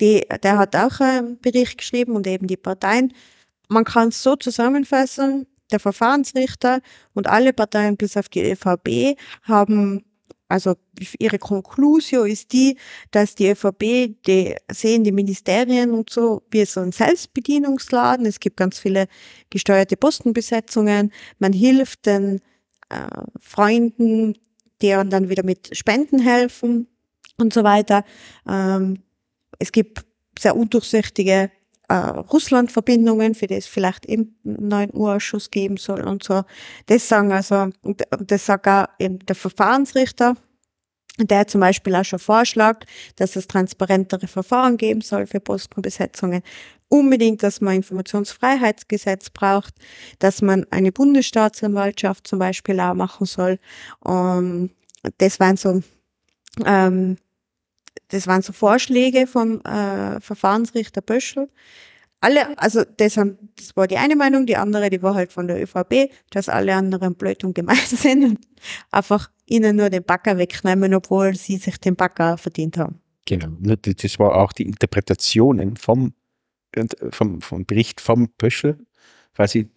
die, 0.00 0.26
der 0.42 0.58
hat 0.58 0.76
auch 0.76 1.00
einen 1.00 1.40
Bericht 1.40 1.78
geschrieben 1.78 2.16
und 2.16 2.26
eben 2.26 2.46
die 2.46 2.56
Parteien. 2.56 3.12
Man 3.68 3.84
kann 3.84 4.08
es 4.08 4.22
so 4.22 4.36
zusammenfassen, 4.36 5.46
der 5.70 5.80
Verfahrensrichter 5.80 6.80
und 7.14 7.28
alle 7.28 7.52
Parteien 7.52 7.96
bis 7.96 8.16
auf 8.16 8.28
die 8.28 8.50
ÖVP 8.50 9.16
haben 9.42 10.04
also 10.50 10.74
ihre 11.20 11.38
Konklusio 11.38 12.24
ist 12.24 12.52
die, 12.52 12.76
dass 13.12 13.36
die 13.36 13.50
ÖVP, 13.50 14.16
die 14.26 14.56
sehen 14.70 15.04
die 15.04 15.12
Ministerien 15.12 15.92
und 15.92 16.10
so 16.10 16.42
wie 16.50 16.64
so 16.64 16.80
ein 16.80 16.90
Selbstbedienungsladen. 16.90 18.26
Es 18.26 18.40
gibt 18.40 18.56
ganz 18.56 18.80
viele 18.80 19.06
gesteuerte 19.48 19.96
Postenbesetzungen. 19.96 21.12
Man 21.38 21.52
hilft 21.52 22.06
den 22.06 22.40
äh, 22.88 23.06
Freunden, 23.38 24.36
deren 24.82 25.08
dann 25.08 25.28
wieder 25.28 25.44
mit 25.44 25.76
Spenden 25.76 26.18
helfen 26.18 26.88
und 27.38 27.52
so 27.52 27.62
weiter. 27.62 28.04
Ähm, 28.48 29.04
es 29.60 29.70
gibt 29.70 30.04
sehr 30.36 30.56
undurchsichtige 30.56 31.52
äh, 31.90 32.20
Russland-Verbindungen, 32.32 33.34
für 33.34 33.48
die 33.48 33.54
es 33.54 33.66
vielleicht 33.66 34.06
eben 34.06 34.36
einen 34.44 34.68
neuen 34.68 34.94
Urausschuss 34.94 35.50
geben 35.50 35.76
soll 35.76 36.02
und 36.06 36.22
so. 36.22 36.44
Das 36.86 37.08
sagen 37.08 37.32
also, 37.32 37.70
und 37.82 38.02
das 38.20 38.46
sagt 38.46 38.68
auch 38.68 38.86
eben 39.00 39.18
der 39.18 39.34
Verfahrensrichter, 39.34 40.36
der 41.18 41.48
zum 41.48 41.60
Beispiel 41.60 41.96
auch 41.96 42.04
schon 42.04 42.20
vorschlägt, 42.20 42.86
dass 43.16 43.34
es 43.34 43.48
transparentere 43.48 44.28
Verfahren 44.28 44.76
geben 44.76 45.00
soll 45.00 45.26
für 45.26 45.40
Postenbesetzungen. 45.40 46.42
Unbedingt, 46.88 47.42
dass 47.42 47.60
man 47.60 47.74
Informationsfreiheitsgesetz 47.74 49.30
braucht, 49.30 49.74
dass 50.20 50.42
man 50.42 50.66
eine 50.70 50.92
Bundesstaatsanwaltschaft 50.92 52.26
zum 52.26 52.38
Beispiel 52.38 52.78
auch 52.78 52.94
machen 52.94 53.26
soll. 53.26 53.58
Um, 54.04 54.70
das 55.18 55.40
waren 55.40 55.56
so 55.56 55.82
ähm, 56.64 57.16
das 58.08 58.26
waren 58.26 58.42
so 58.42 58.52
Vorschläge 58.52 59.26
vom 59.26 59.60
äh, 59.62 60.20
Verfahrensrichter 60.20 61.00
Böschel. 61.00 61.48
Alle, 62.20 62.58
also 62.58 62.84
das, 62.84 63.16
haben, 63.16 63.38
das 63.56 63.74
war 63.76 63.86
die 63.86 63.96
eine 63.96 64.14
Meinung, 64.14 64.44
die 64.44 64.56
andere, 64.56 64.90
die 64.90 65.02
war 65.02 65.14
halt 65.14 65.32
von 65.32 65.48
der 65.48 65.62
ÖVP, 65.62 66.10
dass 66.30 66.50
alle 66.50 66.74
anderen 66.74 67.14
blöd 67.14 67.44
und 67.44 67.54
gemein 67.54 67.76
sind 67.86 68.24
und 68.24 68.38
einfach 68.90 69.30
ihnen 69.46 69.76
nur 69.76 69.88
den 69.88 70.04
Backer 70.04 70.36
wegnehmen, 70.36 70.92
obwohl 70.94 71.34
sie 71.34 71.56
sich 71.56 71.78
den 71.78 71.96
Backer 71.96 72.36
verdient 72.36 72.76
haben. 72.76 73.00
Genau, 73.24 73.48
das 73.60 74.18
war 74.18 74.34
auch 74.36 74.52
die 74.52 74.64
Interpretationen 74.64 75.76
vom, 75.76 76.12
vom, 77.10 77.40
vom 77.40 77.64
Bericht 77.64 78.00
vom 78.00 78.28
Böschel, 78.36 78.78
quasi, 79.34 79.70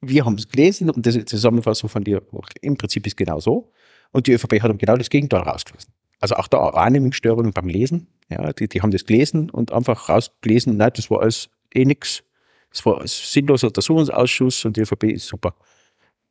wir 0.00 0.24
haben 0.24 0.34
es 0.36 0.48
gelesen 0.48 0.90
und 0.90 1.04
die 1.04 1.24
Zusammenfassung 1.24 1.88
von 1.88 2.02
dir 2.02 2.22
im 2.62 2.76
Prinzip 2.76 3.06
ist 3.06 3.16
genau 3.16 3.38
so. 3.38 3.70
Und 4.12 4.26
die 4.26 4.32
ÖVP 4.32 4.60
hat 4.62 4.76
genau 4.78 4.96
das 4.96 5.10
Gegenteil 5.10 5.42
rausgelassen. 5.42 5.92
Also 6.20 6.36
auch 6.36 6.46
da 6.46 6.58
Wahrnehmungsstörungen 6.74 7.52
beim 7.52 7.68
Lesen. 7.68 8.06
Ja, 8.28 8.52
die, 8.52 8.68
die 8.68 8.82
haben 8.82 8.90
das 8.90 9.04
gelesen 9.04 9.50
und 9.50 9.72
einfach 9.72 10.08
rausgelesen, 10.08 10.76
nein, 10.76 10.92
das 10.94 11.10
war 11.10 11.22
alles 11.22 11.50
eh 11.74 11.84
nix. 11.84 12.22
Es 12.70 12.86
war 12.86 13.00
ein 13.00 13.06
sinnloser 13.08 13.68
Untersuchungsausschuss 13.68 14.64
und 14.64 14.76
die 14.76 14.82
ÖVP 14.82 15.04
ist 15.04 15.26
super. 15.26 15.56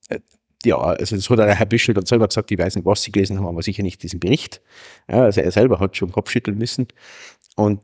Äh, 0.07 0.19
ja, 0.63 0.77
also 0.77 1.15
das 1.15 1.29
hat 1.29 1.39
der 1.39 1.55
Herr 1.55 1.65
Büschel 1.65 1.93
dann 1.93 2.05
selber 2.05 2.27
gesagt, 2.27 2.51
ich 2.51 2.57
weiß 2.57 2.75
nicht, 2.75 2.85
was 2.85 3.03
sie 3.03 3.11
gelesen 3.11 3.37
haben, 3.37 3.47
aber 3.47 3.61
sicher 3.61 3.83
nicht 3.83 4.03
diesen 4.03 4.19
Bericht. 4.19 4.61
Ja, 5.09 5.23
also 5.23 5.41
er 5.41 5.51
selber 5.51 5.79
hat 5.79 5.97
schon 5.97 6.11
Kopf 6.11 6.29
schütteln 6.29 6.57
müssen. 6.57 6.87
Und 7.55 7.81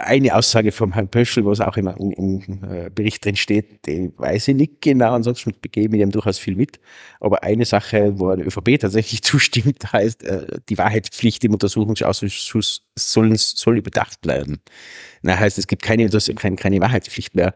eine 0.00 0.34
Aussage 0.34 0.72
vom 0.72 0.92
Herrn 0.92 1.08
Pöschel, 1.08 1.44
was 1.44 1.60
auch 1.60 1.76
im, 1.76 1.86
im 1.88 2.40
äh, 2.64 2.90
Bericht 2.90 3.24
drin 3.24 3.36
steht, 3.36 3.86
die 3.86 4.12
weiß 4.16 4.48
ich 4.48 4.56
nicht 4.56 4.80
genau, 4.80 5.12
ansonsten 5.12 5.54
begebe 5.60 5.96
ich 5.96 6.02
ihm 6.02 6.10
durchaus 6.10 6.38
viel 6.38 6.56
mit. 6.56 6.78
Aber 7.20 7.42
eine 7.42 7.64
Sache, 7.64 8.18
wo 8.18 8.34
der 8.34 8.46
ÖVP 8.46 8.78
tatsächlich 8.80 9.22
zustimmt, 9.24 9.92
heißt, 9.92 10.24
äh, 10.24 10.46
die 10.68 10.78
Wahrheitspflicht 10.78 11.44
im 11.44 11.52
Untersuchungsausschuss 11.52 12.86
soll, 12.96 13.36
soll 13.36 13.78
überdacht 13.78 14.20
bleiben. 14.20 14.60
Na, 15.22 15.38
heißt, 15.38 15.58
es 15.58 15.66
gibt 15.66 15.82
keine, 15.82 16.08
keine, 16.08 16.56
keine 16.56 16.80
Wahrheitspflicht 16.80 17.34
mehr. 17.34 17.54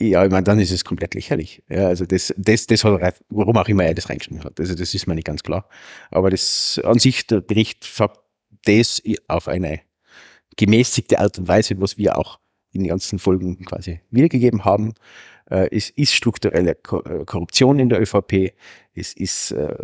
Ja, 0.00 0.24
ich 0.24 0.30
meine, 0.30 0.42
dann 0.42 0.58
ist 0.58 0.72
es 0.72 0.84
komplett 0.84 1.14
lächerlich. 1.14 1.62
Ja, 1.68 1.86
also 1.86 2.04
das, 2.04 2.34
das, 2.36 2.66
das 2.66 2.82
hat, 2.84 3.22
warum 3.28 3.56
auch 3.56 3.68
immer 3.68 3.84
er 3.84 3.94
das 3.94 4.10
reingeschrieben 4.10 4.42
hat. 4.42 4.58
Also 4.58 4.74
das 4.74 4.92
ist 4.92 5.06
mir 5.06 5.14
nicht 5.14 5.26
ganz 5.26 5.42
klar. 5.42 5.68
Aber 6.10 6.30
das 6.30 6.80
an 6.84 6.98
sich, 6.98 7.26
der 7.26 7.40
Bericht 7.40 7.84
sagt 7.84 8.18
das 8.64 9.02
auf 9.28 9.48
eine 9.48 9.80
gemäßigte 10.56 11.18
Art 11.18 11.38
und 11.38 11.48
Weise, 11.48 11.80
was 11.80 11.98
wir 11.98 12.18
auch 12.18 12.38
in 12.72 12.82
den 12.82 12.88
ganzen 12.88 13.18
Folgen 13.18 13.64
quasi 13.64 14.00
wiedergegeben 14.10 14.64
haben. 14.64 14.94
Äh, 15.50 15.68
es 15.76 15.90
ist 15.90 16.14
strukturelle 16.14 16.72
äh, 16.72 17.24
Korruption 17.24 17.78
in 17.78 17.88
der 17.88 18.00
ÖVP. 18.00 18.54
Es 18.94 19.12
ist, 19.12 19.52
äh, 19.52 19.74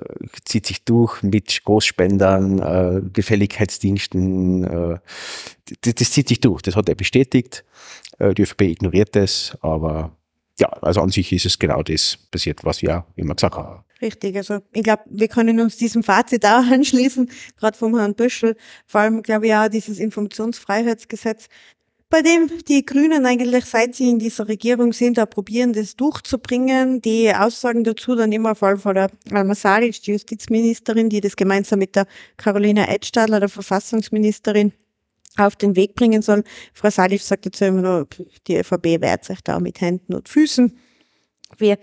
zieht 0.44 0.66
sich 0.66 0.84
durch 0.84 1.22
mit 1.22 1.62
Großspendern, 1.64 3.12
Gefälligkeitsdiensten. 3.12 4.62
Das, 4.62 5.94
das, 5.94 6.10
zieht 6.10 6.28
sich 6.28 6.40
durch. 6.40 6.62
Das 6.62 6.76
hat 6.76 6.88
er 6.88 6.94
bestätigt. 6.94 7.64
Die 8.20 8.42
ÖVP 8.42 8.62
ignoriert 8.62 9.16
das, 9.16 9.56
aber 9.62 10.16
ja, 10.60 10.68
also 10.82 11.00
an 11.00 11.10
sich 11.10 11.32
ist 11.32 11.46
es 11.46 11.58
genau 11.58 11.82
das 11.82 12.18
passiert, 12.30 12.64
was 12.64 12.82
wir 12.82 13.04
immer 13.16 13.34
gesagt 13.34 13.56
haben. 13.56 13.84
Richtig, 14.02 14.36
also 14.36 14.60
ich 14.72 14.82
glaube, 14.82 15.02
wir 15.06 15.28
können 15.28 15.60
uns 15.60 15.76
diesem 15.76 16.02
Fazit 16.02 16.44
auch 16.46 16.64
anschließen, 16.70 17.30
gerade 17.58 17.76
vom 17.76 17.96
Herrn 17.96 18.14
Büschel. 18.14 18.56
Vor 18.86 19.00
allem, 19.00 19.22
glaube 19.22 19.46
ich, 19.46 19.54
auch 19.54 19.68
dieses 19.68 19.98
Informationsfreiheitsgesetz, 19.98 21.48
bei 22.08 22.22
dem 22.22 22.50
die 22.68 22.84
Grünen 22.84 23.24
eigentlich, 23.24 23.64
seit 23.66 23.94
sie 23.94 24.10
in 24.10 24.18
dieser 24.18 24.48
Regierung 24.48 24.92
sind, 24.92 25.16
da 25.16 25.26
probieren, 25.26 25.72
das 25.72 25.94
durchzubringen. 25.96 27.00
Die 27.02 27.32
Aussagen 27.32 27.84
dazu 27.84 28.16
dann 28.16 28.32
immer 28.32 28.56
vor 28.56 28.68
allem 28.68 28.78
von 28.78 28.96
der 28.96 29.10
Alma 29.30 29.54
Salic, 29.54 30.02
die 30.02 30.12
Justizministerin, 30.12 31.08
die 31.08 31.20
das 31.20 31.36
gemeinsam 31.36 31.78
mit 31.78 31.94
der 31.94 32.06
Carolina 32.36 32.88
Edstadler, 32.88 33.38
der 33.38 33.48
Verfassungsministerin, 33.48 34.72
auf 35.36 35.56
den 35.56 35.76
Weg 35.76 35.94
bringen 35.94 36.22
soll. 36.22 36.44
Frau 36.74 36.90
Salic 36.90 37.22
sagt 37.22 37.46
dazu 37.46 37.64
immer 37.64 37.82
nur, 37.82 38.08
die 38.46 38.56
ÖVP 38.56 39.00
wehrt 39.00 39.24
sich 39.24 39.40
da 39.42 39.60
mit 39.60 39.80
Händen 39.80 40.14
und 40.14 40.28
Füßen. 40.28 40.76
Wer 41.58 41.78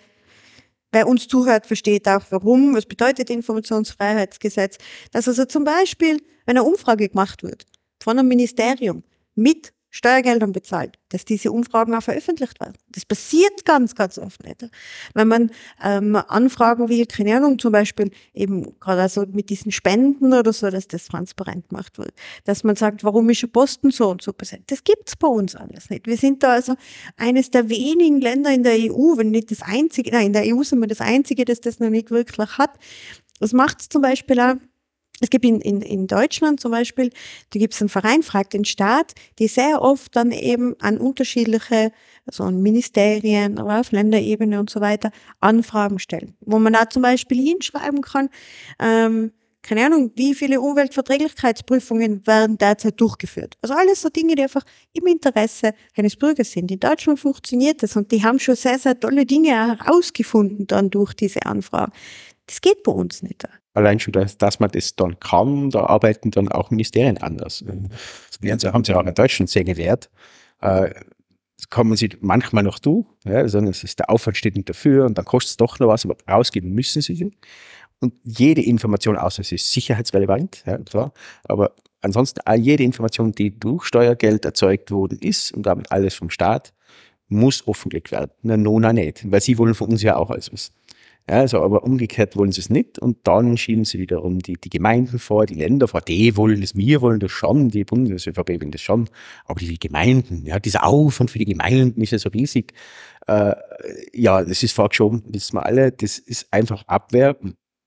uns 1.07 1.27
zuhört, 1.27 1.65
versteht 1.65 2.07
auch 2.07 2.23
warum, 2.29 2.75
was 2.75 2.85
bedeutet 2.85 3.29
Informationsfreiheitsgesetz. 3.29 4.77
Dass 5.11 5.27
also 5.27 5.45
zum 5.45 5.63
Beispiel, 5.63 6.17
wenn 6.45 6.57
eine 6.57 6.63
Umfrage 6.63 7.09
gemacht 7.09 7.43
wird 7.43 7.65
von 8.01 8.17
einem 8.17 8.27
Ministerium 8.27 9.03
mit 9.35 9.73
Steuergeldern 9.97 10.51
bezahlt, 10.51 10.99
dass 11.09 11.25
diese 11.25 11.51
Umfragen 11.51 11.95
auch 11.95 12.03
veröffentlicht 12.03 12.59
werden. 12.59 12.75
Das 12.89 13.03
passiert 13.03 13.65
ganz, 13.65 13.95
ganz 13.95 14.19
oft 14.19 14.43
nicht. 14.43 14.69
Wenn 15.15 15.27
man 15.27 15.51
ähm, 15.83 16.15
Anfragen 16.15 16.87
wie, 16.87 17.03
keine 17.07 17.35
Ahnung, 17.35 17.57
zum 17.57 17.71
Beispiel 17.71 18.11
eben 18.33 18.79
gerade 18.79 19.01
also 19.01 19.25
mit 19.25 19.49
diesen 19.49 19.71
Spenden 19.71 20.33
oder 20.33 20.53
so, 20.53 20.69
dass 20.69 20.87
das 20.87 21.05
transparent 21.05 21.69
gemacht 21.69 21.97
wird. 21.97 22.13
Dass 22.45 22.63
man 22.63 22.75
sagt, 22.75 23.03
warum 23.03 23.27
ist 23.31 23.43
ein 23.43 23.51
Posten 23.51 23.89
so 23.89 24.09
und 24.09 24.21
so 24.21 24.33
passiert. 24.33 24.63
Das 24.67 24.83
gibt's 24.83 25.15
bei 25.15 25.27
uns 25.27 25.55
alles 25.55 25.89
nicht. 25.89 26.05
Wir 26.05 26.17
sind 26.17 26.43
da 26.43 26.53
also 26.53 26.75
eines 27.17 27.49
der 27.49 27.69
wenigen 27.69 28.21
Länder 28.21 28.53
in 28.53 28.61
der 28.61 28.75
EU, 28.75 29.17
wenn 29.17 29.31
nicht 29.31 29.49
das 29.49 29.63
einzige, 29.63 30.11
nein, 30.11 30.27
in 30.27 30.33
der 30.33 30.43
EU 30.45 30.61
sind 30.61 30.79
wir 30.79 30.87
das 30.87 31.01
einzige, 31.01 31.43
das 31.43 31.59
das 31.59 31.79
noch 31.79 31.89
nicht 31.89 32.11
wirklich 32.11 32.57
hat. 32.59 32.77
Das 33.39 33.51
macht 33.53 33.81
zum 33.81 34.01
Beispiel 34.03 34.39
auch 34.39 34.55
es 35.20 35.30
gibt 35.30 35.45
in, 35.45 35.59
in, 35.61 35.82
in 35.82 36.07
Deutschland 36.07 36.59
zum 36.59 36.72
Beispiel, 36.72 37.09
da 37.51 37.59
gibt 37.59 37.74
es 37.74 37.82
einen 37.82 37.89
Verein, 37.89 38.24
fragt 38.24 38.53
den 38.53 38.65
Staat, 38.65 39.13
die 39.39 39.47
sehr 39.47 39.82
oft 39.82 40.15
dann 40.15 40.32
eben 40.32 40.76
an 40.80 40.97
unterschiedliche, 40.97 41.91
also 42.26 42.43
an 42.43 42.61
Ministerien, 42.61 43.57
aber 43.57 43.80
auf 43.80 43.91
Länderebene 43.91 44.59
und 44.59 44.70
so 44.70 44.82
weiter, 44.82 45.11
Anfragen 45.39 45.99
stellen. 45.99 46.36
Wo 46.41 46.59
man 46.59 46.74
da 46.74 46.89
zum 46.89 47.01
Beispiel 47.01 47.41
hinschreiben 47.41 48.01
kann, 48.01 48.30
ähm, 48.80 49.32
keine 49.63 49.86
Ahnung, 49.86 50.11
wie 50.15 50.34
viele 50.34 50.61
Umweltverträglichkeitsprüfungen 50.61 52.26
werden 52.26 52.57
derzeit 52.57 53.01
durchgeführt. 53.01 53.57
Also 53.61 53.74
alles 53.74 54.01
so 54.01 54.07
Dinge, 54.07 54.36
die 54.36 54.43
einfach 54.43 54.63
im 54.93 55.07
Interesse 55.07 55.74
eines 55.97 56.15
Bürgers 56.15 56.51
sind. 56.51 56.72
In 56.72 56.80
Deutschland 56.80 57.20
funktioniert 57.20 57.84
das 57.84 57.97
und 57.97 58.11
die 58.13 58.24
haben 58.24 58.39
schon 58.39 58.55
sehr, 58.55 58.80
sehr 58.80 58.97
tolle 58.97 59.26
Dinge 59.26 59.49
herausgefunden 59.49 60.68
dann 60.68 60.89
durch 60.89 61.13
diese 61.13 61.45
Anfragen. 61.45 61.91
Das 62.45 62.61
geht 62.61 62.84
bei 62.84 62.93
uns 62.93 63.24
nicht 63.24 63.43
allein 63.78 63.99
schon, 63.99 64.11
dass, 64.11 64.38
dass 64.38 64.59
man 64.59 64.71
das 64.71 64.95
dann 64.95 65.19
kann, 65.19 65.69
da 65.69 65.86
arbeiten 65.86 66.32
dann 66.32 66.49
auch 66.49 66.71
Ministerien 66.71 67.17
anders. 67.19 67.63
Das 68.41 68.73
haben 68.73 68.84
sie 68.84 68.93
auch 68.93 69.05
in 69.05 69.13
Deutschland 69.13 69.49
sehr 69.49 69.63
gewährt. 69.63 70.09
Äh, 70.61 70.89
das 71.57 71.69
kommen 71.69 71.95
sie 71.95 72.09
manchmal 72.19 72.63
noch 72.63 72.78
du, 72.78 73.07
ja, 73.25 73.38
also 73.38 73.59
es 73.59 73.84
ist 73.84 73.97
der 73.97 74.11
Aufwand 74.11 74.38
steht 74.38 74.55
nicht 74.55 74.69
dafür 74.69 75.05
und 75.05 75.17
dann 75.17 75.25
kostet 75.25 75.51
es 75.51 75.57
doch 75.57 75.80
noch 75.80 75.88
was, 75.88 76.05
aber 76.05 76.15
rausgeben 76.30 76.71
müssen 76.71 77.01
sie 77.01 77.15
sie. 77.15 77.32
Und 77.99 78.13
jede 78.23 78.61
Information, 78.61 79.17
außer 79.17 79.43
sie 79.43 79.55
ist 79.55 79.71
sicherheitsrelevant, 79.71 80.63
ja, 80.67 80.78
klar, 80.78 81.13
aber 81.45 81.73
ansonsten 82.01 82.41
jede 82.57 82.84
Information, 82.84 83.32
die 83.32 83.59
durch 83.59 83.86
Steuergeld 83.86 84.45
erzeugt 84.45 84.91
worden 84.91 85.17
ist 85.19 85.51
und 85.51 85.65
damit 85.65 85.91
alles 85.91 86.13
vom 86.13 86.30
Staat, 86.30 86.73
muss 87.28 87.67
offengelegt 87.67 88.11
werden. 88.11 88.32
Na, 88.43 88.55
nona 88.55 88.93
nicht, 88.93 89.30
weil 89.32 89.41
sie 89.41 89.57
wollen 89.57 89.73
von 89.73 89.89
uns 89.89 90.03
ja 90.03 90.15
auch 90.15 90.30
alles 90.30 90.51
wissen. 90.51 90.73
Ja, 91.30 91.39
also, 91.39 91.61
aber 91.61 91.84
umgekehrt 91.84 92.38
wollen 92.38 92.53
sie 92.53 92.61
es 92.61 92.69
nicht 92.69 92.99
und 92.99 93.17
dann 93.23 93.57
schieben 93.57 93.84
sie 93.84 93.99
wiederum 93.99 94.39
die, 94.39 94.53
die 94.53 94.69
Gemeinden 94.69 95.19
vor, 95.19 95.45
die 95.45 95.55
Länder 95.55 95.89
vor, 95.89 95.99
die 95.99 96.38
wollen 96.38 96.61
das, 96.61 96.75
wir 96.75 97.01
wollen 97.01 97.19
das 97.19 97.32
schon, 97.32 97.67
die 97.67 97.84
Bundes-ÖVP 97.84 98.61
will 98.61 98.71
das 98.71 98.82
schon, 98.82 99.09
aber 99.43 99.59
die 99.59 99.78
Gemeinden, 99.78 100.45
ja, 100.45 100.57
dieser 100.59 100.86
Aufwand 100.86 101.30
für 101.30 101.39
die 101.39 101.45
Gemeinden 101.45 102.01
ist 102.01 102.11
ja 102.11 102.17
so 102.19 102.30
riesig. 102.30 102.73
Äh, 103.28 103.55
ja, 104.13 104.41
das 104.41 104.63
ist 104.63 104.71
vorgeschoben, 104.71 105.23
wissen 105.28 105.55
wir 105.57 105.65
alle, 105.65 105.91
das 105.91 106.17
ist 106.17 106.47
einfach 106.51 106.88
Abwehr, 106.88 107.36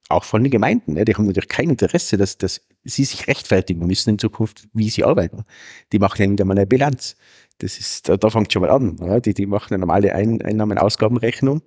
auch 0.09 0.23
von 0.23 0.43
den 0.43 0.51
Gemeinden. 0.51 0.97
Ja, 0.97 1.05
die 1.05 1.15
haben 1.15 1.25
natürlich 1.25 1.49
kein 1.49 1.69
Interesse, 1.69 2.17
dass, 2.17 2.37
dass 2.37 2.61
sie 2.83 3.05
sich 3.05 3.27
rechtfertigen 3.27 3.87
müssen 3.87 4.11
in 4.11 4.19
Zukunft, 4.19 4.67
wie 4.73 4.89
sie 4.89 5.03
arbeiten. 5.03 5.45
Die 5.93 5.99
machen 5.99 6.21
ja 6.21 6.27
nicht 6.27 6.41
einmal 6.41 6.57
eine 6.57 6.67
Bilanz. 6.67 7.15
Das 7.59 7.79
ist, 7.79 8.09
da, 8.09 8.17
da 8.17 8.29
fängt 8.29 8.51
schon 8.51 8.61
mal 8.61 8.71
an. 8.71 8.97
Ja, 8.99 9.19
die, 9.19 9.33
die 9.33 9.45
machen 9.45 9.73
eine 9.73 9.79
normale 9.79 10.13
Ein 10.13 10.41
Einnahmen-Ausgabenrechnung 10.41 11.61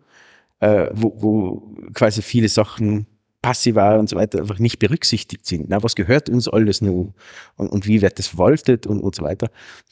äh, 0.64 0.90
wo, 0.94 1.14
wo 1.16 1.74
quasi 1.92 2.22
viele 2.22 2.48
Sachen 2.48 3.06
passiver 3.42 3.98
und 3.98 4.08
so 4.08 4.16
weiter 4.16 4.40
einfach 4.40 4.58
nicht 4.58 4.78
berücksichtigt 4.78 5.44
sind. 5.44 5.68
Na, 5.68 5.82
was 5.82 5.94
gehört 5.94 6.30
uns 6.30 6.48
alles 6.48 6.80
nur 6.80 7.12
und, 7.56 7.68
und 7.68 7.86
wie 7.86 8.00
wird 8.00 8.18
das 8.18 8.28
verwaltet 8.28 8.86
und, 8.86 9.00
und 9.00 9.14
so 9.14 9.22
weiter. 9.22 9.50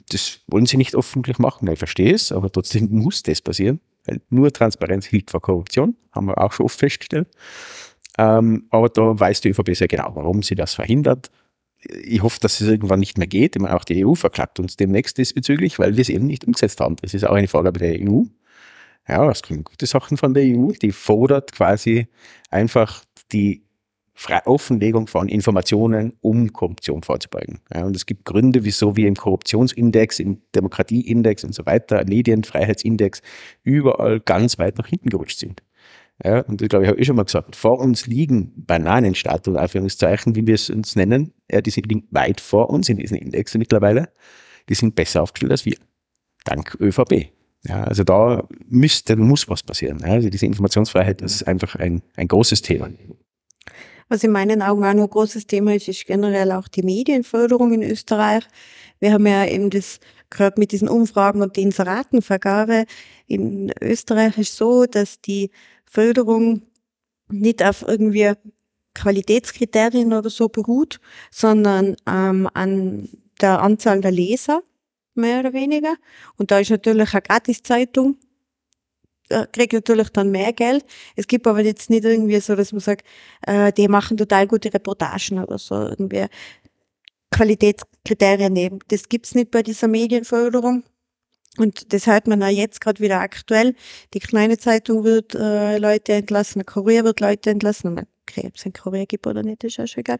Das 0.09 0.41
wollen 0.47 0.65
sie 0.65 0.79
nicht 0.79 0.95
öffentlich 0.95 1.39
machen. 1.39 1.69
Ich 1.71 1.79
verstehe 1.79 2.15
es, 2.15 2.33
aber 2.33 2.51
trotzdem 2.51 2.89
muss 2.91 3.23
das 3.23 3.43
passieren, 3.43 3.81
weil 4.07 4.23
nur 4.31 4.51
Transparenz 4.51 5.05
hilft 5.05 5.31
vor 5.31 5.43
Korruption, 5.43 5.95
haben 6.13 6.29
wir 6.29 6.39
auch 6.39 6.53
schon 6.53 6.65
oft 6.65 6.79
festgestellt. 6.79 7.29
Ähm, 8.17 8.67
aber 8.71 8.89
da 8.89 9.19
weiß 9.21 9.43
die 9.43 9.51
ÖVP 9.51 9.75
sehr 9.75 9.89
genau, 9.89 10.13
warum 10.15 10.43
sie 10.43 10.55
das 10.55 10.73
verhindert. 10.73 11.31
Ich 12.05 12.23
hoffe, 12.23 12.39
dass 12.41 12.61
es 12.61 12.69
irgendwann 12.69 13.01
nicht 13.01 13.19
mehr 13.19 13.27
geht. 13.27 13.57
Ich 13.57 13.61
meine, 13.61 13.77
auch 13.77 13.85
die 13.85 14.07
EU 14.07 14.15
verklagt 14.15 14.61
uns 14.61 14.77
demnächst 14.77 15.19
diesbezüglich, 15.19 15.79
weil 15.79 15.97
wir 15.97 16.03
es 16.03 16.09
eben 16.09 16.27
nicht 16.27 16.45
umgesetzt 16.47 16.81
haben. 16.81 16.97
Das 17.03 17.13
ist 17.13 17.25
auch 17.25 17.35
eine 17.35 17.49
Vorgabe 17.49 17.81
der 17.81 18.01
EU. 18.01 18.23
Ja, 19.09 19.27
das 19.27 19.43
kriegen 19.43 19.65
gute 19.65 19.87
Sachen 19.87 20.17
von 20.17 20.35
der 20.35 20.45
EU. 20.45 20.69
Die 20.81 20.93
fordert 20.93 21.53
quasi 21.53 22.07
einfach 22.51 23.05
die 23.33 23.65
Offenlegung 24.45 25.07
von 25.09 25.29
Informationen, 25.29 26.13
um 26.21 26.53
Korruption 26.53 27.03
vorzubeugen. 27.03 27.61
Ja, 27.75 27.85
und 27.85 27.97
es 27.97 28.07
gibt 28.07 28.25
Gründe, 28.25 28.65
wieso 28.65 28.97
wir 28.97 29.09
im 29.09 29.17
Korruptionsindex, 29.17 30.21
im 30.21 30.43
Demokratieindex 30.55 31.45
und 31.45 31.55
so 31.55 31.67
weiter, 31.67 32.05
Medienfreiheitsindex, 32.07 33.21
überall 33.63 34.21
ganz 34.21 34.59
weit 34.59 34.79
nach 34.79 34.87
hinten 34.87 35.09
gerutscht 35.09 35.39
sind. 35.39 35.63
Ja, 36.23 36.41
und 36.41 36.61
das 36.61 36.69
glaube 36.69 36.85
ich, 36.85 36.91
habe 36.91 37.01
ich 37.01 37.07
schon 37.07 37.17
mal 37.17 37.25
gesagt. 37.25 37.57
Vor 37.57 37.81
uns 37.81 38.07
liegen 38.07 38.53
Bananenstatuen, 38.55 39.57
Anführungszeichen, 39.57 40.37
wie 40.37 40.47
wir 40.47 40.55
es 40.55 40.71
uns 40.71 40.95
nennen. 40.95 41.33
Ja, 41.51 41.61
die 41.61 41.71
sind 41.71 41.91
weit 42.11 42.41
vor 42.41 42.71
uns 42.71 42.89
in 42.89 42.99
diesen 42.99 43.17
Indexen 43.17 43.59
mittlerweile. 43.59 44.13
Die 44.69 44.75
sind 44.75 44.95
besser 44.95 45.23
aufgestellt 45.23 45.51
als 45.51 45.65
wir. 45.65 45.77
Dank 46.45 46.77
ÖVP. 46.81 47.33
Ja, 47.67 47.85
also 47.85 48.03
da 48.03 48.47
müsste, 48.69 49.17
muss 49.17 49.49
was 49.49 49.63
passieren. 49.63 50.01
Ja, 50.01 50.15
also 50.15 50.29
diese 50.29 50.47
Informationsfreiheit 50.47 51.23
ist 51.23 51.47
einfach 51.47 51.77
ein, 51.77 52.03
ein 52.17 52.29
großes 52.29 52.63
Thema. 52.63 52.91
Was 54.09 54.25
in 54.25 54.33
meinen 54.33 54.63
Augen 54.63 54.85
auch 54.85 54.93
noch 54.93 55.05
ein 55.05 55.11
großes 55.11 55.47
Thema 55.47 55.75
ist, 55.75 55.89
ist 55.89 56.07
generell 56.07 56.53
auch 56.53 56.69
die 56.69 56.83
Medienförderung 56.83 57.73
in 57.73 57.83
Österreich. 57.83 58.45
Wir 58.99 59.13
haben 59.13 59.27
ja 59.27 59.47
eben 59.47 59.71
das 59.71 60.01
gehört 60.29 60.59
mit 60.59 60.73
diesen 60.73 60.89
Umfragen 60.89 61.41
und 61.41 61.57
die 61.57 61.63
Inseratenvergabe. 61.63 62.87
In 63.27 63.73
Österreich 63.81 64.39
ist 64.39 64.57
so, 64.57 64.87
dass 64.87 65.21
die 65.21 65.51
Förderung 65.85 66.63
nicht 67.31 67.63
auf 67.63 67.85
irgendwie 67.87 68.33
Qualitätskriterien 68.95 70.13
oder 70.13 70.31
so 70.31 70.49
beruht, 70.49 71.01
sondern 71.31 71.97
ähm, 72.07 72.49
an 72.53 73.09
der 73.41 73.63
Anzahl 73.63 74.01
der 74.01 74.11
Leser 74.11 74.63
mehr 75.15 75.41
oder 75.41 75.53
weniger. 75.53 75.95
Und 76.37 76.51
da 76.51 76.59
ist 76.59 76.71
natürlich 76.71 77.13
eine 77.15 77.23
Gratiszeitung, 77.23 78.17
kriegt 79.53 79.73
natürlich 79.73 80.11
dann 80.11 80.31
mehr 80.31 80.53
Geld. 80.53 80.85
Es 81.17 81.27
gibt 81.27 81.47
aber 81.47 81.61
jetzt 81.61 81.91
nicht 81.91 82.05
irgendwie 82.05 82.41
so, 82.41 82.55
dass 82.55 82.73
man 82.73 82.81
sagt, 82.81 83.07
äh, 83.47 83.73
die 83.73 83.89
machen 83.89 84.17
total 84.17 84.47
gute 84.47 84.73
Reportagen 84.73 85.39
oder 85.39 85.59
so, 85.59 85.75
irgendwie 85.75 86.27
Qualitätskriterien 87.31 88.53
nehmen. 88.53 88.81
Das 88.89 89.09
gibt's 89.09 89.35
nicht 89.35 89.51
bei 89.51 89.63
dieser 89.63 89.89
Medienförderung. 89.89 90.85
Und 91.59 91.93
das 91.93 92.07
hört 92.07 92.27
man 92.27 92.43
auch 92.43 92.49
jetzt 92.49 92.81
gerade 92.81 93.03
wieder 93.03 93.21
aktuell. 93.21 93.75
Die 94.15 94.21
kleine 94.21 94.57
Zeitung 94.59 95.05
wird 95.05 95.35
äh, 95.35 95.79
Leute 95.79 96.15
entlassen, 96.15 96.65
Kurier 96.65 97.05
wird 97.05 97.21
Leute 97.21 97.51
entlassen 97.51 98.07
okay, 98.33 98.47
ob 98.47 98.57
es 98.57 98.67
ein 98.67 98.73
Kurier 98.73 99.07
gibt 99.07 99.27
oder 99.27 99.43
nicht, 99.43 99.65
ist 99.65 99.79
auch 99.79 99.87
schon 99.87 100.01
egal. 100.01 100.19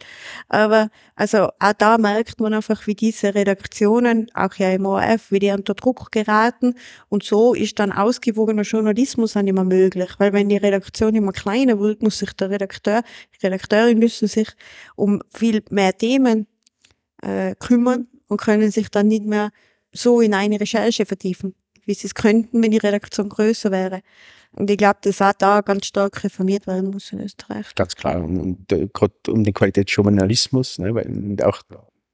Aber 0.49 0.91
also 1.15 1.49
auch 1.59 1.73
da 1.77 1.99
merkt 1.99 2.41
man 2.41 2.55
einfach, 2.55 2.87
wie 2.87 2.95
diese 2.95 3.35
Redaktionen, 3.35 4.31
auch 4.35 4.55
ja 4.55 4.71
im 4.71 4.87
ORF, 4.87 5.31
wie 5.31 5.39
die 5.39 5.51
unter 5.51 5.75
Druck 5.75 6.13
geraten. 6.13 6.75
Und 7.09 7.23
so 7.23 7.55
ist 7.55 7.79
dann 7.79 7.93
ausgewogener 7.93 8.63
Journalismus 8.63 9.35
dann 9.35 9.47
immer 9.47 9.65
möglich. 9.65 10.11
Weil 10.19 10.33
wenn 10.33 10.49
die 10.49 10.57
Redaktion 10.57 11.15
immer 11.15 11.33
kleiner 11.33 11.79
wird, 11.79 12.03
muss 12.03 12.19
sich 12.19 12.33
der 12.35 12.51
Redakteur, 12.51 13.03
die 13.35 13.47
Redakteurin 13.47 13.99
müssen 13.99 14.29
sich 14.29 14.49
um 14.97 15.23
viel 15.33 15.63
mehr 15.71 15.97
Themen 15.97 16.47
äh, 17.23 17.55
kümmern 17.57 18.09
und 18.29 18.41
können 18.41 18.71
sich 18.71 18.91
dann 18.91 19.09
nicht 19.09 19.25
mehr 19.25 19.51
so 19.93 20.21
in 20.21 20.35
eine 20.35 20.61
Recherche 20.61 21.07
vertiefen, 21.07 21.55
wie 21.85 21.95
sie 21.95 22.07
es 22.07 22.15
könnten, 22.15 22.63
wenn 22.63 22.71
die 22.71 22.79
Redaktion 22.79 23.29
größer 23.29 23.71
wäre. 23.71 24.01
Und 24.55 24.71
ich 24.71 24.77
glaube, 24.77 24.99
dass 25.03 25.23
auch 25.23 25.33
da 25.33 25.61
ganz 25.63 25.87
stark 25.87 26.25
reformiert 26.25 26.67
werden 26.67 26.91
muss 26.91 27.13
in 27.13 27.21
Österreich. 27.21 27.75
Ganz 27.75 27.97
klar. 27.97 28.23
Und, 28.23 28.39
und 28.39 28.73
äh, 28.73 28.89
gerade 28.93 29.15
um 29.29 29.45
den 29.45 29.55
Qualitätsjournalismus, 29.55 30.79
ne, 30.79 30.95
weil 30.95 31.37
auch, 31.43 31.63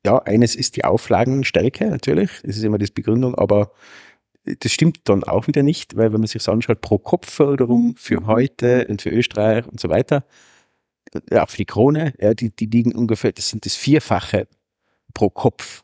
ja, 0.06 0.18
eines 0.22 0.54
ist 0.54 0.76
die 0.76 0.84
Auflagenstärke 0.84 1.86
natürlich, 1.86 2.30
das 2.44 2.56
ist 2.56 2.62
immer 2.62 2.78
die 2.78 2.86
Begründung, 2.92 3.34
aber 3.34 3.72
das 4.44 4.72
stimmt 4.72 5.00
dann 5.04 5.24
auch 5.24 5.46
wieder 5.46 5.62
nicht, 5.62 5.96
weil 5.96 6.12
wenn 6.12 6.20
man 6.20 6.26
sich 6.26 6.40
das 6.40 6.48
anschaut, 6.48 6.80
pro 6.80 6.98
Kopfförderung 6.98 7.88
mhm. 7.88 7.96
für 7.96 8.26
heute 8.26 8.86
und 8.88 9.02
für 9.02 9.10
Österreich 9.10 9.66
und 9.66 9.80
so 9.80 9.88
weiter, 9.88 10.24
ja, 11.30 11.44
auch 11.44 11.50
für 11.50 11.58
die 11.58 11.64
Krone, 11.64 12.14
ja, 12.20 12.34
die, 12.34 12.50
die 12.50 12.66
liegen 12.66 12.94
ungefähr, 12.94 13.32
das 13.32 13.48
sind 13.48 13.66
das 13.66 13.74
Vierfache 13.74 14.46
pro 15.12 15.30
Kopf 15.30 15.82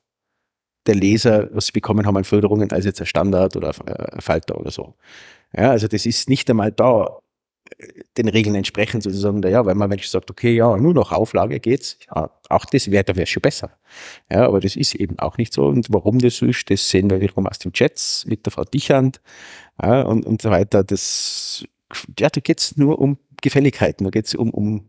der 0.87 0.95
Leser, 0.95 1.49
was 1.53 1.67
sie 1.67 1.73
bekommen 1.73 2.07
haben 2.07 2.17
an 2.17 2.25
Förderungen, 2.25 2.71
als 2.73 2.85
jetzt 2.85 3.01
ein 3.01 3.07
Standard 3.07 3.57
oder 3.57 3.73
ein 4.13 4.21
Falter 4.21 4.59
oder 4.59 4.71
so. 4.71 4.95
Ja, 5.57 5.71
also 5.71 5.89
das 5.89 6.07
ist 6.07 6.29
nicht 6.29 6.51
einmal 6.51 6.73
da 6.73 7.19
den 8.17 8.29
Regeln 8.29 8.55
entsprechend 8.55 9.03
sozusagen, 9.03 9.43
ja, 9.43 9.65
weil 9.65 9.75
man 9.75 9.89
Mensch 9.89 10.07
sagt, 10.07 10.31
okay, 10.31 10.55
ja, 10.55 10.77
nur 10.77 10.95
noch 10.95 11.13
Auflage 11.13 11.61
geht's, 11.61 11.99
ja, 12.15 12.31
auch 12.49 12.65
das 12.67 12.91
wäre, 12.91 13.05
da 13.05 13.17
wäre 13.17 13.27
schon 13.27 13.41
besser. 13.41 13.71
Ja, 14.31 14.47
aber 14.47 14.61
das 14.61 14.77
ist 14.77 14.95
eben 14.95 15.19
auch 15.19 15.39
nicht 15.39 15.53
so. 15.53 15.67
Und 15.67 15.87
warum 15.91 16.19
das 16.19 16.37
so 16.37 16.47
ist, 16.47 16.71
das 16.71 16.89
sehen 16.89 17.11
wir 17.11 17.21
wiederum 17.21 17.47
aus 17.47 17.59
den 17.59 17.73
Chats 17.73 18.27
mit 18.27 18.45
der 18.47 18.53
Frau 18.53 18.65
Dichand 18.65 19.21
ja, 19.83 20.03
und, 20.03 20.27
und 20.27 20.43
so 20.43 20.51
weiter. 20.51 20.85
Das, 20.85 21.65
ja, 22.19 22.29
da 22.29 22.41
geht's 22.41 22.77
nur 22.77 22.99
um 22.99 23.19
Gefälligkeiten. 23.45 24.05
Da 24.05 24.11
geht 24.11 24.27
es 24.27 24.35
um, 24.35 24.51
um 24.51 24.89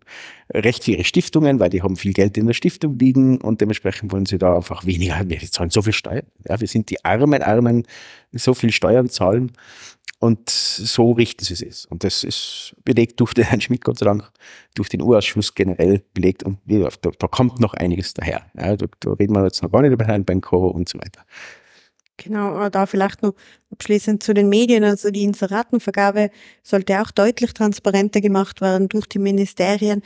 Recht 0.51 0.87
ihre 0.87 1.03
Stiftungen, 1.03 1.59
weil 1.59 1.69
die 1.69 1.83
haben 1.83 1.95
viel 1.95 2.13
Geld 2.13 2.37
in 2.37 2.47
der 2.47 2.53
Stiftung 2.53 2.97
liegen 2.97 3.39
und 3.41 3.61
dementsprechend 3.61 4.11
wollen 4.11 4.25
sie 4.25 4.37
da 4.37 4.55
einfach 4.55 4.85
weniger. 4.85 5.21
Wir 5.27 5.39
zahlen 5.51 5.69
so 5.69 5.81
viel 5.81 5.93
Steuern. 5.93 6.25
Ja, 6.47 6.59
wir 6.59 6.67
sind 6.67 6.89
die 6.89 7.03
armen, 7.03 7.43
armen, 7.43 7.83
so 8.31 8.53
viel 8.53 8.71
Steuern 8.71 9.09
zahlen. 9.09 9.51
Und 10.19 10.49
so 10.49 11.11
richten 11.11 11.43
sie 11.43 11.67
es. 11.67 11.85
Und 11.85 12.03
das 12.03 12.23
ist 12.23 12.75
belegt 12.85 13.19
durch 13.19 13.33
den 13.33 13.43
Herrn 13.43 13.61
Schmidt, 13.61 13.83
Gott 13.83 13.99
sei 13.99 14.05
Dank, 14.05 14.31
durch 14.73 14.89
den 14.89 15.01
Urausschuss 15.01 15.53
generell 15.53 16.01
belegt. 16.13 16.43
Und 16.43 16.59
da, 16.65 16.89
da 17.19 17.27
kommt 17.27 17.59
noch 17.59 17.73
einiges 17.73 18.13
daher. 18.13 18.45
Ja, 18.57 18.75
da, 18.75 18.85
da, 19.01 19.11
reden 19.13 19.35
wir 19.35 19.43
jetzt 19.43 19.61
noch 19.61 19.71
gar 19.71 19.81
nicht 19.81 19.91
über 19.91 20.05
Herrn 20.05 20.23
Benko 20.23 20.67
und 20.67 20.87
so 20.87 20.97
weiter. 20.99 21.25
Genau, 22.18 22.70
da 22.70 22.86
vielleicht 22.86 23.24
noch 23.24 23.34
abschließend 23.72 24.24
zu 24.24 24.34
den 24.34 24.47
Medien. 24.47 24.84
Also 24.84 25.11
die 25.11 25.24
Inseratenvergabe 25.24 26.32
sollte 26.63 27.01
auch 27.01 27.11
deutlich 27.11 27.53
transparenter 27.53 28.22
gemacht 28.22 28.61
werden 28.61 28.88
durch 28.88 29.05
die 29.07 29.20
Ministerien, 29.20 30.01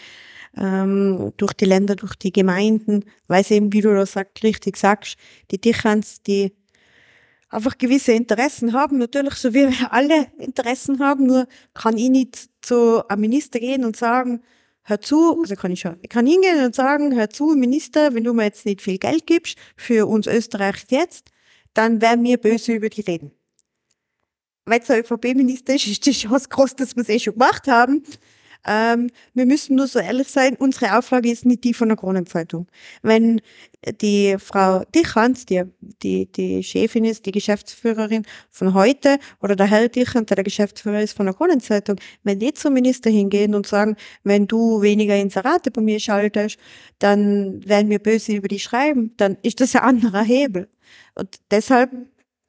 ähm, 0.58 1.34
durch 1.38 1.54
die 1.54 1.66
Länder, 1.66 1.96
durch 1.96 2.16
die 2.16 2.32
Gemeinden, 2.32 3.06
weil 3.28 3.42
es 3.42 3.52
eben, 3.52 3.72
wie 3.74 3.82
du 3.82 3.94
das 3.94 4.16
richtig 4.44 4.78
sagst, 4.78 5.18
die 5.52 5.62
Dichans, 5.62 6.24
die 6.24 6.56
einfach 7.50 7.78
gewisse 7.78 8.14
Interessen 8.14 8.74
haben, 8.74 8.98
natürlich 8.98 9.36
so 9.36 9.54
wie 9.54 9.68
wir 9.70 9.94
alle 9.94 10.28
Interessen 10.40 11.00
haben, 11.00 11.28
nur 11.28 11.48
kann 11.74 11.98
ich 11.98 12.10
nicht 12.10 12.50
zu 12.62 13.08
einem 13.08 13.22
Minister 13.22 13.60
gehen 13.60 13.86
und 13.86 13.96
sagen, 13.96 14.42
hör 14.84 15.02
zu, 15.02 15.40
also 15.40 15.56
kann 15.56 15.72
ich 15.72 15.82
schon, 15.82 15.98
ich 16.02 16.10
kann 16.10 16.26
hingehen 16.26 16.66
und 16.66 16.76
sagen, 16.76 17.16
hör 17.16 17.30
zu, 17.30 17.56
Minister, 17.56 18.14
wenn 18.14 18.24
du 18.24 18.34
mir 18.34 18.46
jetzt 18.46 18.66
nicht 18.66 18.82
viel 18.82 18.98
Geld 18.98 19.28
gibst 19.28 19.58
für 19.78 20.08
uns 20.08 20.28
Österreich 20.28 20.86
jetzt, 20.90 21.30
dann 21.74 22.02
werden 22.02 22.24
wir 22.24 22.38
böse 22.38 22.74
über 22.74 22.90
die 22.90 23.02
reden. 23.02 23.32
Weil 24.66 24.82
es 24.82 24.90
ÖVP-Minister 24.90 25.76
ist, 25.76 25.88
ist 25.88 26.06
die 26.06 26.12
Chance 26.12 26.48
groß, 26.50 26.76
dass 26.76 26.96
wir 26.96 27.02
es 27.02 27.10
eh 27.10 27.20
schon 27.20 27.34
gemacht 27.34 27.68
haben. 27.68 28.04
Ähm, 28.68 29.10
wir 29.34 29.46
müssen 29.46 29.78
nur 29.78 29.88
so 29.88 30.00
ehrlich 30.00 30.28
sein, 30.28 30.56
unsere 30.58 30.98
Auflage 30.98 31.32
ist 31.32 31.46
nicht 31.46 31.64
die 31.64 31.74
von 31.74 31.88
der 31.88 31.98
Kronenzeitung. 31.98 32.68
Wenn 33.02 33.42
die 34.02 34.36
Frau 34.38 34.84
Dichans, 34.94 35.46
die, 35.46 35.64
die, 36.04 36.30
die 36.30 36.62
Chefin 36.62 37.06
ist, 37.06 37.26
die 37.26 37.32
Geschäftsführerin 37.32 38.26
von 38.50 38.74
heute, 38.74 39.18
oder 39.42 39.56
der 39.56 39.68
Herr 39.68 39.88
Dichans, 39.88 40.26
der 40.28 40.36
der 40.36 40.44
Geschäftsführer 40.44 41.02
ist 41.02 41.16
von 41.16 41.26
der 41.26 41.36
Kronenzeitung, 41.36 41.96
wenn 42.24 42.40
die 42.40 42.54
zum 42.54 42.74
Minister 42.74 43.10
hingehen 43.10 43.56
und 43.56 43.66
sagen, 43.66 43.96
wenn 44.24 44.46
du 44.46 44.82
weniger 44.82 45.16
Inserate 45.16 45.72
bei 45.72 45.82
mir 45.82 46.00
schaltest, 46.00 46.60
dann 47.00 47.66
werden 47.66 47.90
wir 47.90 48.00
böse 48.00 48.34
über 48.34 48.50
die 48.50 48.60
schreiben, 48.60 49.14
dann 49.16 49.38
ist 49.42 49.62
das 49.62 49.76
ein 49.76 49.84
anderer 49.84 50.24
Hebel. 50.24 50.68
Und 51.16 51.40
deshalb 51.52 51.92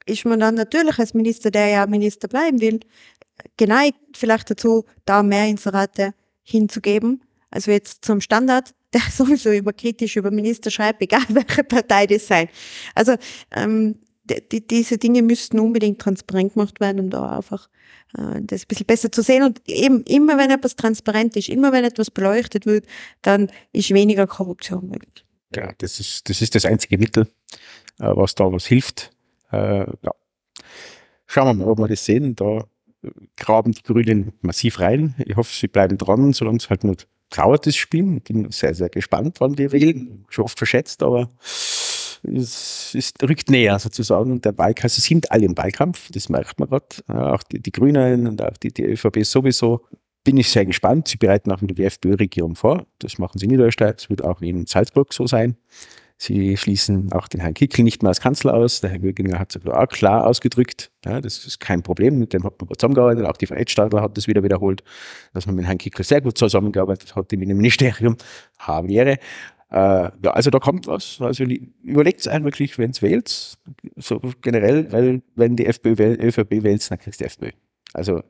ist 0.05 0.25
man 0.25 0.39
dann 0.39 0.55
natürlich 0.55 0.97
als 0.99 1.13
Minister, 1.13 1.51
der 1.51 1.67
ja 1.67 1.87
Minister 1.87 2.27
bleiben 2.27 2.61
will, 2.61 2.79
geneigt 3.57 3.99
vielleicht 4.15 4.49
dazu, 4.49 4.85
da 5.05 5.23
mehr 5.23 5.47
Inserate 5.47 6.13
hinzugeben. 6.43 7.23
Also 7.49 7.71
jetzt 7.71 8.05
zum 8.05 8.21
Standard, 8.21 8.73
der 8.93 9.01
sowieso 9.09 9.51
über 9.51 9.73
kritisch 9.73 10.17
über 10.17 10.31
Minister 10.31 10.69
schreibt, 10.71 11.01
egal 11.01 11.23
welche 11.29 11.63
Partei 11.63 12.07
das 12.07 12.27
sein. 12.27 12.49
Also 12.95 13.15
ähm, 13.51 13.99
die, 14.51 14.65
diese 14.65 14.97
Dinge 14.97 15.21
müssten 15.21 15.59
unbedingt 15.59 15.99
transparent 15.99 16.53
gemacht 16.53 16.79
werden, 16.79 16.99
um 16.99 17.09
da 17.09 17.37
einfach 17.37 17.69
äh, 18.17 18.41
das 18.41 18.63
ein 18.63 18.67
bisschen 18.67 18.85
besser 18.85 19.11
zu 19.11 19.21
sehen. 19.21 19.43
Und 19.43 19.61
eben 19.67 20.03
immer 20.03 20.37
wenn 20.37 20.51
etwas 20.51 20.75
transparent 20.75 21.35
ist, 21.35 21.49
immer 21.49 21.71
wenn 21.71 21.83
etwas 21.83 22.11
beleuchtet 22.11 22.65
wird, 22.65 22.85
dann 23.21 23.51
ist 23.73 23.93
weniger 23.93 24.27
Korruption 24.27 24.87
möglich. 24.89 25.25
Ja, 25.55 25.73
das 25.77 25.99
ist 25.99 26.29
das, 26.29 26.41
ist 26.41 26.55
das 26.55 26.65
einzige 26.65 26.97
Mittel, 26.97 27.27
was 28.07 28.35
da 28.35 28.51
was 28.51 28.65
hilft. 28.65 29.11
Äh, 29.51 29.85
ja. 29.85 30.11
Schauen 31.27 31.47
wir 31.47 31.65
mal, 31.65 31.71
ob 31.71 31.79
wir 31.79 31.87
das 31.87 32.03
sehen. 32.05 32.35
Da 32.35 32.65
graben 33.37 33.71
die 33.71 33.83
Grünen 33.83 34.33
massiv 34.41 34.79
rein. 34.79 35.15
Ich 35.25 35.35
hoffe, 35.35 35.53
sie 35.53 35.67
bleiben 35.67 35.97
dran, 35.97 36.33
solange 36.33 36.57
es 36.57 36.69
halt 36.69 36.83
nur 36.83 36.97
trauert, 37.29 37.65
das 37.65 37.75
Spiel. 37.75 38.17
Ich 38.17 38.23
bin 38.23 38.51
sehr, 38.51 38.73
sehr 38.75 38.89
gespannt, 38.89 39.39
wann 39.39 39.53
die 39.53 39.71
wählen. 39.71 40.25
Schon 40.29 40.45
oft 40.45 40.57
verschätzt, 40.57 41.01
aber 41.01 41.29
es, 42.23 42.93
es 42.95 43.13
rückt 43.23 43.49
näher 43.49 43.79
sozusagen. 43.79 44.31
Und 44.31 44.45
der 44.45 44.57
Wahlkampf, 44.57 44.83
also 44.83 45.01
sind 45.01 45.31
alle 45.31 45.45
im 45.45 45.57
Wahlkampf, 45.57 46.09
das 46.11 46.29
merkt 46.29 46.59
man 46.59 46.69
gerade. 46.69 46.85
Auch 47.07 47.43
die, 47.43 47.59
die, 47.59 47.71
Grünen 47.71 48.27
und 48.27 48.41
auch 48.41 48.57
die, 48.57 48.73
die 48.73 48.83
ÖVP 48.83 49.23
sowieso. 49.25 49.85
Bin 50.23 50.37
ich 50.37 50.49
sehr 50.49 50.65
gespannt. 50.65 51.07
Sie 51.07 51.17
bereiten 51.17 51.51
auch 51.51 51.61
mit 51.61 51.75
der 51.75 51.87
FPÖ-Regierung 51.87 52.55
vor. 52.55 52.85
Das 52.99 53.17
machen 53.17 53.39
sie 53.39 53.45
in 53.45 53.51
Niederösterreich. 53.51 53.95
Das 53.95 54.09
wird 54.09 54.23
auch 54.23 54.41
in 54.41 54.67
Salzburg 54.67 55.13
so 55.13 55.25
sein. 55.25 55.57
Sie 56.23 56.55
schließen 56.55 57.11
auch 57.13 57.27
den 57.27 57.41
Herrn 57.41 57.55
Kickl 57.55 57.81
nicht 57.81 58.03
mehr 58.03 58.09
als 58.09 58.21
Kanzler 58.21 58.53
aus. 58.53 58.79
Der 58.79 58.91
Herr 58.91 59.01
Würginger 59.01 59.39
hat 59.39 59.55
es 59.55 59.65
auch 59.65 59.87
klar 59.87 60.27
ausgedrückt. 60.27 60.91
Ja, 61.03 61.19
das 61.19 61.47
ist 61.47 61.59
kein 61.59 61.81
Problem. 61.81 62.19
Mit 62.19 62.31
dem 62.33 62.43
hat 62.43 62.61
man 62.61 62.69
zusammengearbeitet. 62.77 63.25
Auch 63.25 63.37
die 63.37 63.47
Frau 63.47 63.55
Stadler 63.65 64.03
hat 64.03 64.15
das 64.17 64.27
wieder 64.27 64.43
wiederholt, 64.43 64.83
dass 65.33 65.47
man 65.47 65.55
mit 65.55 65.65
Herrn 65.65 65.79
Kickl 65.79 66.03
sehr 66.03 66.21
gut 66.21 66.37
zusammengearbeitet 66.37 67.15
hat 67.15 67.33
im 67.33 67.39
Ministerium. 67.39 68.17
Javiere. 68.67 69.17
Äh, 69.71 70.11
ja, 70.23 70.31
also 70.31 70.51
da 70.51 70.59
kommt 70.59 70.85
was. 70.85 71.17
Also 71.21 71.43
überlegt 71.81 72.19
es 72.19 72.27
einem 72.27 72.45
wirklich, 72.45 72.77
wenn 72.77 72.91
es 72.91 73.01
wählt, 73.01 73.57
so 73.95 74.21
generell, 74.43 74.91
weil 74.91 75.23
wenn 75.33 75.55
die 75.55 75.65
FPÖ 75.65 75.97
wählt, 75.97 76.21
ÖVP 76.21 76.61
wählt, 76.61 76.91
dann 76.91 76.99
kriegst 76.99 77.19
du 77.19 77.23
die 77.23 77.29
FPÖ. 77.29 77.49
Also 77.93 78.21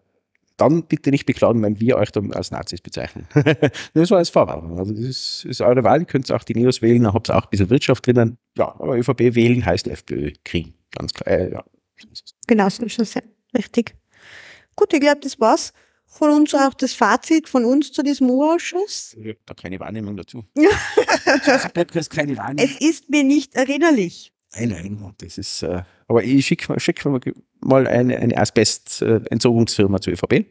dann 0.61 0.83
bitte 0.83 1.09
nicht 1.09 1.25
beklagen, 1.25 1.61
wenn 1.63 1.79
wir 1.79 1.97
euch 1.97 2.11
dann 2.11 2.31
als 2.33 2.51
Nazis 2.51 2.81
bezeichnen. 2.81 3.27
das 3.93 4.11
war 4.11 4.19
als 4.19 4.29
Vorwarnung. 4.29 4.77
Also 4.77 4.93
das 4.93 5.01
ist, 5.01 5.45
ist 5.45 5.61
eure 5.61 5.83
Wahl, 5.83 5.99
ihr 5.99 6.05
könnt 6.05 6.31
auch 6.31 6.43
die 6.43 6.53
Neos 6.53 6.81
wählen, 6.81 7.03
dann 7.03 7.13
habt 7.13 7.29
ihr 7.29 7.35
auch 7.35 7.45
ein 7.45 7.49
bisschen 7.49 7.69
Wirtschaft 7.69 8.05
drinnen. 8.05 8.37
Ja, 8.57 8.67
aber 8.67 8.97
ÖVP 8.97 9.35
wählen 9.35 9.65
heißt 9.65 9.87
FPÖ 9.87 10.33
kriegen. 10.45 10.75
Ganz 10.91 11.13
klar. 11.13 11.27
Äh, 11.27 11.51
ja. 11.51 11.63
Genau, 12.47 12.69
so 12.69 12.83
ist 12.85 12.99
das 12.99 13.13
ja. 13.15 13.21
Richtig. 13.57 13.95
Gut, 14.75 14.93
ich 14.93 14.99
glaube, 14.99 15.19
das 15.21 15.39
war's 15.39 15.73
von 16.05 16.29
uns 16.29 16.53
auch 16.53 16.73
das 16.73 16.93
Fazit 16.93 17.47
von 17.47 17.65
uns 17.65 17.91
zu 17.91 18.03
diesem 18.03 18.29
U-Ausschuss. 18.29 19.15
Ja, 19.19 19.33
da 19.45 19.53
keine 19.53 19.79
Wahrnehmung 19.79 20.17
dazu. 20.17 20.43
keine 22.09 22.37
Wahrnehmung. 22.37 22.57
Es 22.57 22.81
ist 22.81 23.09
mir 23.09 23.23
nicht 23.23 23.55
erinnerlich. 23.55 24.33
Nein, 24.53 24.69
nein, 24.69 25.13
das 25.19 25.37
ist, 25.37 25.63
äh, 25.63 25.83
aber 26.07 26.23
ich 26.23 26.45
schicke 26.45 26.77
schick 26.79 27.03
mal 27.61 27.87
eine, 27.87 28.17
eine 28.17 28.37
Asbest-Entsorgungsfirma 28.37 30.01
zur 30.01 30.13
ÖVP. 30.13 30.45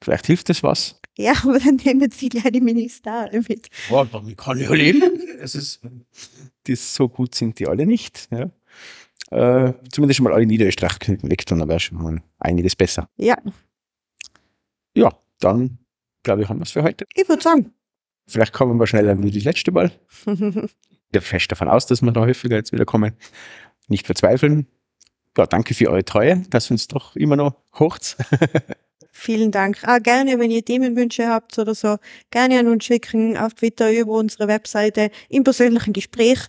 Vielleicht 0.00 0.26
hilft 0.26 0.48
das 0.48 0.62
was. 0.62 1.00
Ja, 1.18 1.32
aber 1.42 1.58
dann 1.58 1.76
nehmen 1.76 2.10
Sie 2.10 2.28
gleich 2.28 2.50
die 2.52 2.60
Minister 2.60 3.30
mit. 3.48 3.68
Ja, 3.90 4.04
damit 4.04 4.36
kann 4.36 4.58
ich 4.58 4.68
ja 4.68 4.74
leben. 4.74 5.20
Es 5.40 5.54
ist, 5.54 5.80
das, 6.64 6.94
so 6.94 7.08
gut 7.08 7.34
sind 7.34 7.58
die 7.58 7.66
alle 7.66 7.84
nicht. 7.84 8.28
Ja. 8.30 8.50
Äh, 9.30 9.74
zumindest 9.90 10.18
schon 10.18 10.24
mal 10.24 10.32
alle 10.32 10.46
Niederösterreich 10.46 10.98
weg, 11.22 11.46
dann 11.46 11.66
wäre 11.68 11.80
schon 11.80 12.00
mal 12.00 12.22
einiges 12.38 12.76
besser. 12.76 13.08
Ja. 13.16 13.36
Ja, 14.94 15.10
dann 15.40 15.78
glaube 16.22 16.42
ich, 16.42 16.48
haben 16.48 16.58
wir 16.58 16.64
es 16.64 16.70
für 16.70 16.82
heute. 16.82 17.06
Ich 17.14 17.28
würde 17.28 17.42
sagen. 17.42 17.72
Vielleicht 18.26 18.52
kommen 18.52 18.78
wir 18.78 18.86
schneller 18.86 19.20
wie 19.22 19.30
das 19.30 19.44
letzte 19.44 19.72
Mal. 19.72 19.90
gehe 21.12 21.20
fest 21.20 21.50
davon 21.50 21.68
aus, 21.68 21.86
dass 21.86 22.02
wir 22.02 22.12
da 22.12 22.20
häufiger 22.20 22.56
jetzt 22.56 22.72
wieder 22.72 22.84
kommen. 22.84 23.12
Nicht 23.88 24.06
verzweifeln. 24.06 24.66
Ja, 25.36 25.46
danke 25.46 25.74
für 25.74 25.88
eure 25.88 26.04
Treue, 26.04 26.42
dass 26.50 26.70
uns 26.70 26.88
doch 26.88 27.16
immer 27.16 27.36
noch 27.36 27.54
hocht. 27.78 28.16
Vielen 29.14 29.50
Dank. 29.50 29.78
Ah, 29.82 29.98
gerne, 29.98 30.38
wenn 30.38 30.50
ihr 30.50 30.64
Themenwünsche 30.64 31.28
habt 31.28 31.58
oder 31.58 31.74
so, 31.74 31.98
gerne 32.30 32.58
an 32.58 32.68
uns 32.68 32.84
schicken 32.84 33.36
auf 33.36 33.54
Twitter 33.54 33.92
über 33.92 34.12
unsere 34.12 34.48
Webseite 34.48 35.10
im 35.28 35.44
persönlichen 35.44 35.92
Gespräch. 35.92 36.46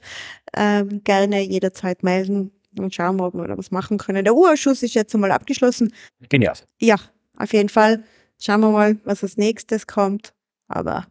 Ähm, 0.56 1.04
gerne 1.04 1.42
jederzeit 1.42 2.04
melden 2.04 2.52
und 2.80 2.96
schauen, 2.96 3.20
ob 3.20 3.34
wir 3.34 3.48
da 3.48 3.58
was 3.58 3.72
machen 3.72 3.98
können. 3.98 4.24
Der 4.24 4.34
Urausschuss 4.34 4.82
ist 4.82 4.96
jetzt 4.96 5.14
einmal 5.14 5.32
abgeschlossen. 5.32 5.94
Genial. 6.30 6.56
Ja, 6.80 6.96
auf 7.38 7.54
jeden 7.54 7.70
Fall. 7.70 8.04
Schauen 8.40 8.62
wir 8.62 8.72
mal, 8.72 8.98
was 9.04 9.24
als 9.24 9.38
nächstes 9.38 9.86
kommt. 9.86 10.34
Aber 10.68 11.06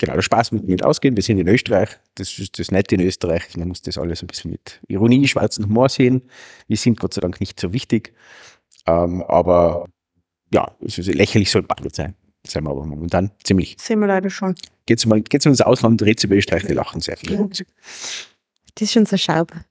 genau, 0.00 0.14
der 0.14 0.22
Spaß 0.22 0.50
mit, 0.52 0.66
mit 0.66 0.82
ausgehen. 0.82 1.14
Wir 1.14 1.22
sind 1.22 1.38
in 1.38 1.46
Österreich, 1.46 1.90
das 2.16 2.36
ist 2.38 2.58
das 2.58 2.72
Nette 2.72 2.96
in 2.96 3.02
Österreich. 3.02 3.56
Man 3.56 3.68
muss 3.68 3.82
das 3.82 3.98
alles 3.98 4.22
ein 4.22 4.26
bisschen 4.26 4.50
mit 4.50 4.80
Ironie, 4.88 5.28
schwarzen 5.28 5.66
Humor 5.66 5.88
sehen. 5.88 6.22
Wir 6.66 6.76
sind 6.76 6.98
Gott 6.98 7.14
sei 7.14 7.20
Dank 7.20 7.40
nicht 7.40 7.60
so 7.60 7.72
wichtig. 7.72 8.12
Ähm, 8.86 9.22
aber 9.22 9.86
ja, 10.52 10.74
es 10.80 10.98
ist 10.98 11.06
lächerlich 11.06 11.50
soll 11.50 11.62
bald 11.62 11.94
sein. 11.94 12.14
Sind 12.46 12.64
wir 12.64 12.70
aber 12.70 12.84
momentan 12.84 13.30
ziemlich. 13.44 13.76
Sind 13.78 14.00
wir 14.00 14.08
leider 14.08 14.30
schon. 14.30 14.54
Geht's 14.86 15.06
mal, 15.06 15.20
geht's 15.20 15.46
ins 15.46 15.60
Ausland, 15.60 16.00
dreht 16.00 16.24
über 16.24 16.34
Österreich, 16.34 16.66
wir 16.66 16.74
lachen 16.74 17.00
sehr 17.00 17.16
viel. 17.16 17.36
Das 17.46 17.62
ist 18.80 18.92
schon 18.92 19.06
so 19.06 19.16
schaubar. 19.16 19.64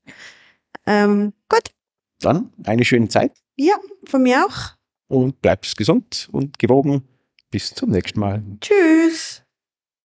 Ähm, 0.86 1.34
gut. 1.50 1.72
Dann 2.22 2.54
eine 2.64 2.86
schöne 2.86 3.08
Zeit. 3.08 3.32
Ja, 3.56 3.76
von 4.06 4.24
mir 4.24 4.46
auch. 4.46 4.76
Und 5.08 5.42
bleibt 5.42 5.76
gesund 5.76 6.30
und 6.32 6.60
gewogen. 6.60 7.04
Bis 7.50 7.74
zum 7.74 7.90
nächsten 7.90 8.20
Mal. 8.20 8.44
Tschüss. 8.62 9.44